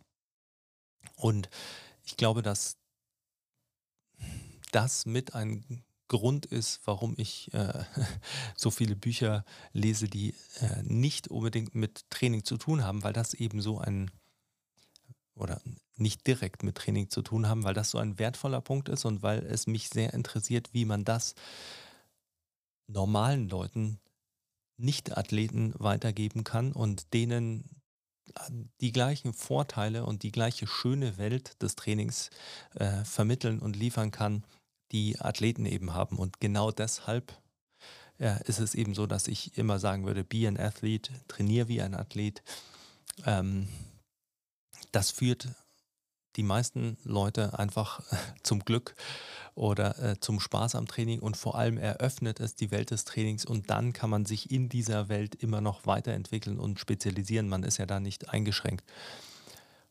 Und 1.16 1.48
ich 2.05 2.16
glaube, 2.16 2.42
dass 2.42 2.76
das 4.73 5.07
mit 5.07 5.35
ein 5.35 5.85
Grund 6.09 6.45
ist, 6.45 6.81
warum 6.85 7.14
ich 7.16 7.53
äh, 7.55 7.85
so 8.57 8.70
viele 8.70 8.97
Bücher 8.97 9.45
lese, 9.73 10.09
die 10.09 10.35
äh, 10.61 10.83
nicht 10.83 11.29
unbedingt 11.29 11.75
mit 11.75 12.05
Training 12.11 12.45
zu 12.45 12.59
tun 12.59 12.85
haben, 12.85 13.03
weil 13.03 13.14
das 13.14 13.33
eben 13.33 13.62
so 13.62 13.79
ein 13.79 14.11
oder 15.35 15.62
nicht 15.97 16.27
direkt 16.27 16.62
mit 16.62 16.77
Training 16.77 17.09
zu 17.09 17.23
tun 17.23 17.49
haben, 17.49 17.64
weil 17.64 17.75
das 17.75 17.91
so 17.91 17.99
ein 17.99 18.18
wertvoller 18.18 18.61
Punkt 18.61 18.91
ist 18.91 19.05
und 19.07 19.23
weil 19.23 19.39
es 19.47 19.66
mich 19.66 19.89
sehr 19.89 20.12
interessiert, 20.12 20.75
wie 20.75 20.85
man 20.85 21.05
das 21.05 21.35
normalen 22.87 23.49
Leuten 23.49 23.99
Nicht-Athleten 24.77 25.73
weitergeben 25.79 26.45
kann 26.45 26.73
und 26.73 27.14
denen 27.14 27.64
äh, 28.35 28.51
die 28.81 28.93
gleichen 28.93 29.33
Vorteile 29.33 30.05
und 30.05 30.23
die 30.23 30.33
gleiche 30.33 30.66
schöne 30.66 31.16
Welt 31.16 31.62
des 31.62 31.75
Trainings 31.75 32.31
äh, 32.75 33.05
vermitteln 33.05 33.61
und 33.61 33.77
liefern 33.77 34.11
kann, 34.11 34.45
die 34.93 35.20
Athleten 35.20 35.66
eben 35.66 35.95
haben. 35.95 36.18
Und 36.18 36.40
genau 36.40 36.70
deshalb 36.70 37.32
äh, 38.18 38.43
ist 38.45 38.61
es 38.61 38.74
eben 38.74 38.95
so, 38.95 39.07
dass 39.07 39.28
ich 39.28 39.57
immer 39.59 39.78
sagen 39.78 40.07
würde, 40.07 40.24
be 40.24 40.47
an 40.47 40.59
athlete, 40.59 41.12
trainier 41.28 41.68
wie 41.68 41.82
ein 41.82 41.95
Athlet. 41.95 42.43
Ähm, 43.26 43.68
das 44.93 45.11
führt 45.11 45.49
die 46.36 46.43
meisten 46.43 46.97
Leute 47.05 47.59
einfach 47.59 48.01
zum 48.43 48.64
Glück 48.64 48.95
oder 49.55 49.99
äh, 49.99 50.20
zum 50.20 50.40
Spaß 50.40 50.76
am 50.76 50.86
Training 50.86 51.20
und 51.20 51.36
vor 51.36 51.57
allem 51.57 51.76
eröffnet 51.76 52.40
es 52.40 52.55
die 52.55 52.70
Welt 52.70 52.90
des 52.90 53.05
Trainings 53.05 53.45
und 53.45 53.68
dann 53.68 53.93
kann 53.93 54.09
man 54.09 54.24
sich 54.24 54.51
in 54.51 54.68
dieser 54.68 55.09
Welt 55.09 55.34
immer 55.34 55.61
noch 55.61 55.86
weiterentwickeln 55.86 56.59
und 56.59 56.80
spezialisieren. 56.80 57.49
Man 57.49 57.62
ist 57.64 57.78
ja 57.78 57.86
da 57.86 58.01
nicht 58.01 58.30
eingeschränkt. 58.30 58.84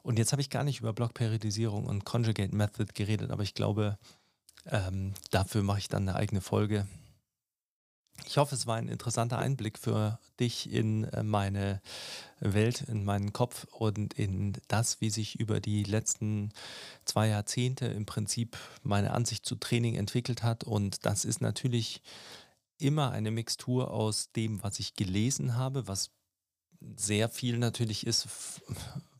Und 0.04 0.18
jetzt 0.18 0.32
habe 0.32 0.41
ich 0.41 0.49
gar 0.49 0.64
nicht 0.64 0.80
über 0.80 0.93
Blockperiodisierung 0.93 1.86
und 1.86 2.06
Conjugate 2.06 2.56
Method 2.56 2.91
geredet, 2.95 3.30
aber 3.30 3.43
ich 3.43 3.54
glaube, 3.54 3.99
ähm, 4.66 5.14
dafür 5.32 5.64
mache 5.64 5.80
ich 5.80 5.88
dann 5.88 6.07
eine 6.07 6.18
eigene 6.18 6.41
Folge. 6.41 6.88
Ich 8.26 8.38
hoffe, 8.38 8.55
es 8.55 8.68
war 8.68 8.78
ein 8.78 8.88
interessanter 8.88 9.39
Einblick 9.39 9.80
für 9.80 10.20
dich 10.39 10.72
in 10.72 11.05
äh, 11.05 11.24
meine 11.24 11.82
Welt, 12.39 12.82
in 12.82 13.03
meinen 13.03 13.34
Kopf 13.34 13.66
und 13.72 14.14
in 14.14 14.53
das, 14.68 15.01
wie 15.01 15.09
sich 15.09 15.39
über 15.39 15.59
die 15.59 15.84
letzten 15.84 16.51
zwei 17.05 17.28
Jahrzehnte 17.28 17.88
im 17.88 18.05
Prinzip 18.05 18.57
meine 18.84 19.12
Ansicht 19.12 19.45
zu 19.45 19.55
Training 19.55 19.95
entwickelt 19.95 20.43
hat. 20.43 20.64
Und 20.64 21.05
das 21.05 21.26
ist 21.26 21.41
natürlich 21.41 22.01
immer 22.78 23.12
eine 23.12 23.32
Mixtur 23.32 23.91
aus 23.91 24.32
dem, 24.32 24.64
was 24.64 24.80
ich 24.80 24.95
gelesen 24.95 25.55
habe, 25.55 25.88
was 25.88 26.12
sehr 26.95 27.30
viel 27.30 27.57
natürlich 27.57 28.07
ist 28.07 28.28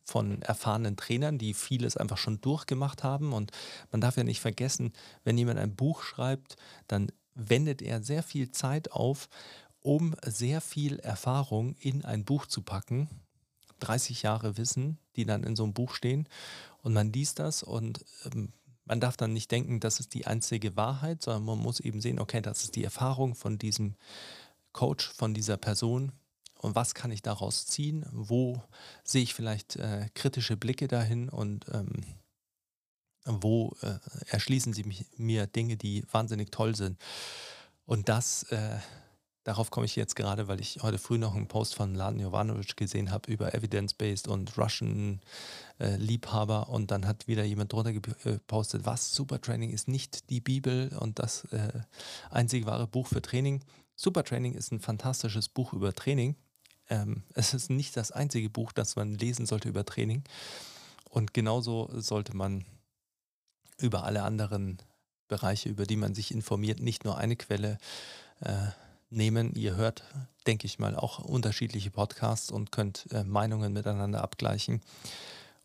von 0.04 0.42
erfahrenen 0.42 0.96
Trainern, 0.96 1.38
die 1.38 1.54
vieles 1.54 1.96
einfach 1.96 2.18
schon 2.18 2.40
durchgemacht 2.40 3.04
haben. 3.04 3.32
Und 3.32 3.52
man 3.90 4.00
darf 4.00 4.16
ja 4.16 4.24
nicht 4.24 4.40
vergessen, 4.40 4.92
wenn 5.24 5.38
jemand 5.38 5.58
ein 5.58 5.76
Buch 5.76 6.02
schreibt, 6.02 6.56
dann 6.88 7.10
wendet 7.34 7.82
er 7.82 8.02
sehr 8.02 8.22
viel 8.22 8.50
Zeit 8.50 8.92
auf, 8.92 9.28
um 9.80 10.14
sehr 10.24 10.60
viel 10.60 10.98
Erfahrung 10.98 11.74
in 11.80 12.04
ein 12.04 12.24
Buch 12.24 12.46
zu 12.46 12.62
packen. 12.62 13.08
30 13.80 14.22
Jahre 14.22 14.56
Wissen, 14.56 14.98
die 15.16 15.24
dann 15.24 15.42
in 15.42 15.56
so 15.56 15.64
einem 15.64 15.72
Buch 15.72 15.94
stehen. 15.94 16.28
Und 16.82 16.92
man 16.92 17.12
liest 17.12 17.38
das 17.38 17.62
und 17.62 18.04
ähm, 18.24 18.52
man 18.84 19.00
darf 19.00 19.16
dann 19.16 19.32
nicht 19.32 19.50
denken, 19.50 19.80
das 19.80 20.00
ist 20.00 20.14
die 20.14 20.26
einzige 20.26 20.76
Wahrheit, 20.76 21.22
sondern 21.22 21.44
man 21.44 21.58
muss 21.58 21.80
eben 21.80 22.00
sehen, 22.00 22.18
okay, 22.18 22.40
das 22.40 22.64
ist 22.64 22.76
die 22.76 22.84
Erfahrung 22.84 23.34
von 23.34 23.58
diesem 23.58 23.94
Coach, 24.72 25.12
von 25.12 25.34
dieser 25.34 25.56
Person. 25.56 26.12
Und 26.62 26.76
was 26.76 26.94
kann 26.94 27.10
ich 27.10 27.22
daraus 27.22 27.66
ziehen? 27.66 28.06
Wo 28.12 28.62
sehe 29.02 29.22
ich 29.22 29.34
vielleicht 29.34 29.76
äh, 29.76 30.08
kritische 30.14 30.56
Blicke 30.56 30.86
dahin 30.86 31.28
und 31.28 31.66
ähm, 31.72 32.04
wo 33.24 33.76
äh, 33.82 33.98
erschließen 34.28 34.72
sie 34.72 34.84
mich, 34.84 35.06
mir 35.16 35.46
Dinge, 35.46 35.76
die 35.76 36.04
wahnsinnig 36.10 36.50
toll 36.50 36.74
sind. 36.74 36.98
Und 37.84 38.08
das, 38.08 38.44
äh, 38.44 38.78
darauf 39.44 39.70
komme 39.70 39.86
ich 39.86 39.96
jetzt 39.96 40.14
gerade, 40.14 40.48
weil 40.48 40.60
ich 40.60 40.78
heute 40.82 40.98
früh 40.98 41.18
noch 41.18 41.34
einen 41.34 41.48
Post 41.48 41.74
von 41.74 41.94
Laden 41.94 42.20
Jovanovic 42.20 42.76
gesehen 42.76 43.10
habe 43.10 43.30
über 43.30 43.54
Evidence-Based 43.54 44.28
und 44.28 44.56
Russian 44.56 45.20
äh, 45.78 45.98
und 46.68 46.90
dann 46.90 47.06
hat 47.06 47.26
wieder 47.26 47.44
jemand 47.44 47.72
drunter 47.72 47.92
gepostet, 47.92 48.86
was 48.86 49.12
Supertraining 49.12 49.70
ist 49.70 49.88
nicht 49.88 50.30
die 50.30 50.40
Bibel 50.40 50.96
und 51.00 51.18
das 51.18 51.44
äh, 51.46 51.80
einzige 52.30 52.66
wahre 52.66 52.86
Buch 52.86 53.08
für 53.08 53.22
Training. 53.22 53.64
Supertraining 53.96 54.54
ist 54.54 54.72
ein 54.72 54.80
fantastisches 54.80 55.48
Buch 55.48 55.72
über 55.72 55.92
Training. 55.92 56.36
Ähm, 56.92 57.22
es 57.34 57.54
ist 57.54 57.70
nicht 57.70 57.96
das 57.96 58.12
einzige 58.12 58.50
Buch, 58.50 58.72
das 58.72 58.96
man 58.96 59.14
lesen 59.14 59.46
sollte 59.46 59.68
über 59.68 59.84
Training. 59.84 60.22
Und 61.08 61.34
genauso 61.34 61.90
sollte 61.92 62.36
man 62.36 62.64
über 63.78 64.04
alle 64.04 64.22
anderen 64.22 64.78
Bereiche, 65.28 65.68
über 65.68 65.86
die 65.86 65.96
man 65.96 66.14
sich 66.14 66.30
informiert, 66.30 66.80
nicht 66.80 67.04
nur 67.04 67.18
eine 67.18 67.36
Quelle 67.36 67.78
äh, 68.40 68.68
nehmen. 69.10 69.54
Ihr 69.54 69.76
hört, 69.76 70.04
denke 70.46 70.66
ich 70.66 70.78
mal, 70.78 70.94
auch 70.94 71.18
unterschiedliche 71.18 71.90
Podcasts 71.90 72.50
und 72.50 72.70
könnt 72.72 73.10
äh, 73.12 73.24
Meinungen 73.24 73.72
miteinander 73.72 74.22
abgleichen. 74.22 74.80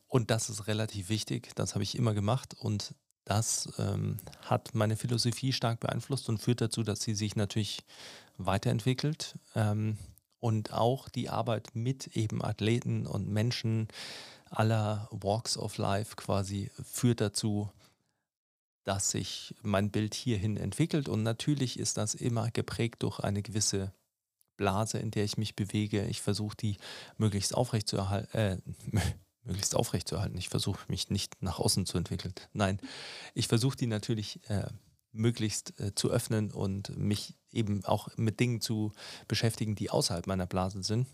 Und 0.07 0.31
das 0.31 0.49
ist 0.49 0.67
relativ 0.67 1.09
wichtig. 1.09 1.53
Das 1.55 1.75
habe 1.75 1.83
ich 1.83 1.97
immer 1.97 2.13
gemacht 2.13 2.55
und 2.57 2.95
das 3.25 3.69
ähm, 3.77 4.17
hat 4.41 4.73
meine 4.73 4.95
Philosophie 4.95 5.51
stark 5.51 5.81
beeinflusst 5.81 6.29
und 6.29 6.37
führt 6.37 6.61
dazu, 6.61 6.83
dass 6.83 7.01
sie 7.01 7.13
sich 7.13 7.35
natürlich 7.35 7.83
weiterentwickelt 8.37 9.37
ähm, 9.53 9.97
und 10.39 10.73
auch 10.73 11.09
die 11.09 11.29
Arbeit 11.29 11.75
mit 11.75 12.15
eben 12.15 12.43
Athleten 12.43 13.07
und 13.07 13.29
Menschen 13.29 13.87
aller 14.49 15.07
Walks 15.11 15.57
of 15.57 15.77
Life 15.77 16.15
quasi 16.15 16.71
führt 16.83 17.21
dazu, 17.21 17.69
dass 18.83 19.11
sich 19.11 19.53
mein 19.61 19.91
Bild 19.91 20.13
hierhin 20.13 20.55
entwickelt. 20.55 21.09
Und 21.09 21.23
natürlich 21.23 21.77
ist 21.77 21.97
das 21.97 22.15
immer 22.15 22.51
geprägt 22.51 23.03
durch 23.03 23.19
eine 23.19 23.41
gewisse 23.41 23.93
Blase, 24.55 24.97
in 24.99 25.11
der 25.11 25.25
ich 25.25 25.37
mich 25.37 25.55
bewege. 25.55 26.05
Ich 26.05 26.21
versuche 26.21 26.55
die 26.55 26.77
möglichst 27.17 27.53
aufrecht 27.53 27.87
zu 27.87 27.97
erhalten. 27.97 28.37
Äh, 28.37 28.57
möglichst 29.43 29.75
aufrecht. 29.75 30.13
Ich 30.35 30.49
versuche 30.49 30.79
mich 30.89 31.09
nicht 31.09 31.41
nach 31.41 31.59
außen 31.59 31.85
zu 31.85 31.97
entwickeln. 31.97 32.33
Nein, 32.53 32.79
ich 33.33 33.47
versuche 33.47 33.77
die 33.77 33.87
natürlich 33.87 34.41
äh, 34.49 34.67
möglichst 35.13 35.79
äh, 35.79 35.95
zu 35.95 36.09
öffnen 36.09 36.51
und 36.51 36.95
mich 36.97 37.35
eben 37.57 37.83
auch 37.85 38.09
mit 38.15 38.39
Dingen 38.39 38.61
zu 38.61 38.93
beschäftigen, 39.27 39.75
die 39.75 39.89
außerhalb 39.89 40.27
meiner 40.27 40.45
Blase 40.45 40.83
sind. 40.83 41.07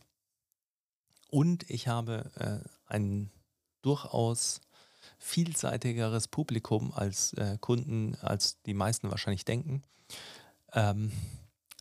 Und 1.29 1.69
ich 1.69 1.87
habe 1.87 2.31
äh, 2.35 2.69
einen 2.85 3.31
durchaus 3.81 4.61
vielseitigeres 5.17 6.27
Publikum 6.27 6.93
als 6.93 7.33
äh, 7.33 7.57
Kunden, 7.59 8.15
als 8.21 8.61
die 8.63 8.73
meisten 8.73 9.09
wahrscheinlich 9.09 9.45
denken. 9.45 9.83
Ähm, 10.73 11.11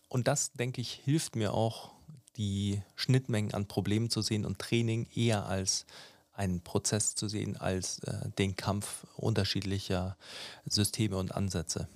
und 0.08 0.28
das, 0.28 0.52
denke 0.52 0.80
ich, 0.80 0.92
hilft 0.92 1.36
mir 1.36 1.54
auch, 1.54 1.92
die 2.36 2.80
Schnittmengen 2.96 3.52
an 3.52 3.68
Problemen 3.68 4.08
zu 4.08 4.22
sehen 4.22 4.46
und 4.46 4.58
Training 4.58 5.06
eher 5.14 5.46
als 5.46 5.84
einen 6.32 6.62
Prozess 6.62 7.14
zu 7.14 7.28
sehen, 7.28 7.56
als 7.56 7.98
äh, 8.00 8.30
den 8.38 8.56
Kampf 8.56 9.06
unterschiedlicher 9.16 10.16
Systeme 10.64 11.16
und 11.18 11.34
Ansätze. 11.34 11.88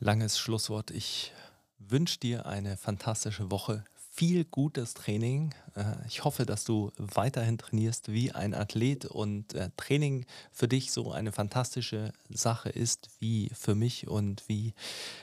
Langes 0.00 0.38
Schlusswort. 0.38 0.90
Ich 0.90 1.32
wünsche 1.78 2.18
dir 2.18 2.46
eine 2.46 2.76
fantastische 2.76 3.50
Woche 3.50 3.84
viel 4.14 4.44
gutes 4.44 4.94
Training. 4.94 5.52
Äh, 5.74 5.94
ich 6.06 6.22
hoffe, 6.22 6.46
dass 6.46 6.64
du 6.64 6.92
weiterhin 6.98 7.58
trainierst 7.58 8.12
wie 8.12 8.30
ein 8.30 8.54
Athlet 8.54 9.06
und 9.06 9.54
äh, 9.54 9.70
Training 9.76 10.24
für 10.52 10.68
dich 10.68 10.92
so 10.92 11.10
eine 11.10 11.32
fantastische 11.32 12.12
Sache 12.28 12.68
ist, 12.68 13.08
wie 13.18 13.50
für 13.54 13.74
mich 13.74 14.06
und 14.06 14.44
wie 14.48 14.72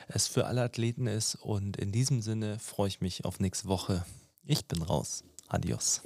es 0.08 0.28
für 0.28 0.46
alle 0.46 0.62
Athleten 0.62 1.06
ist. 1.06 1.36
Und 1.36 1.78
in 1.78 1.90
diesem 1.90 2.20
Sinne 2.20 2.58
freue 2.58 2.88
ich 2.88 3.00
mich 3.00 3.24
auf 3.24 3.40
nächste 3.40 3.68
Woche. 3.68 4.04
Ich 4.44 4.66
bin 4.66 4.82
raus. 4.82 5.24
Adios. 5.48 6.02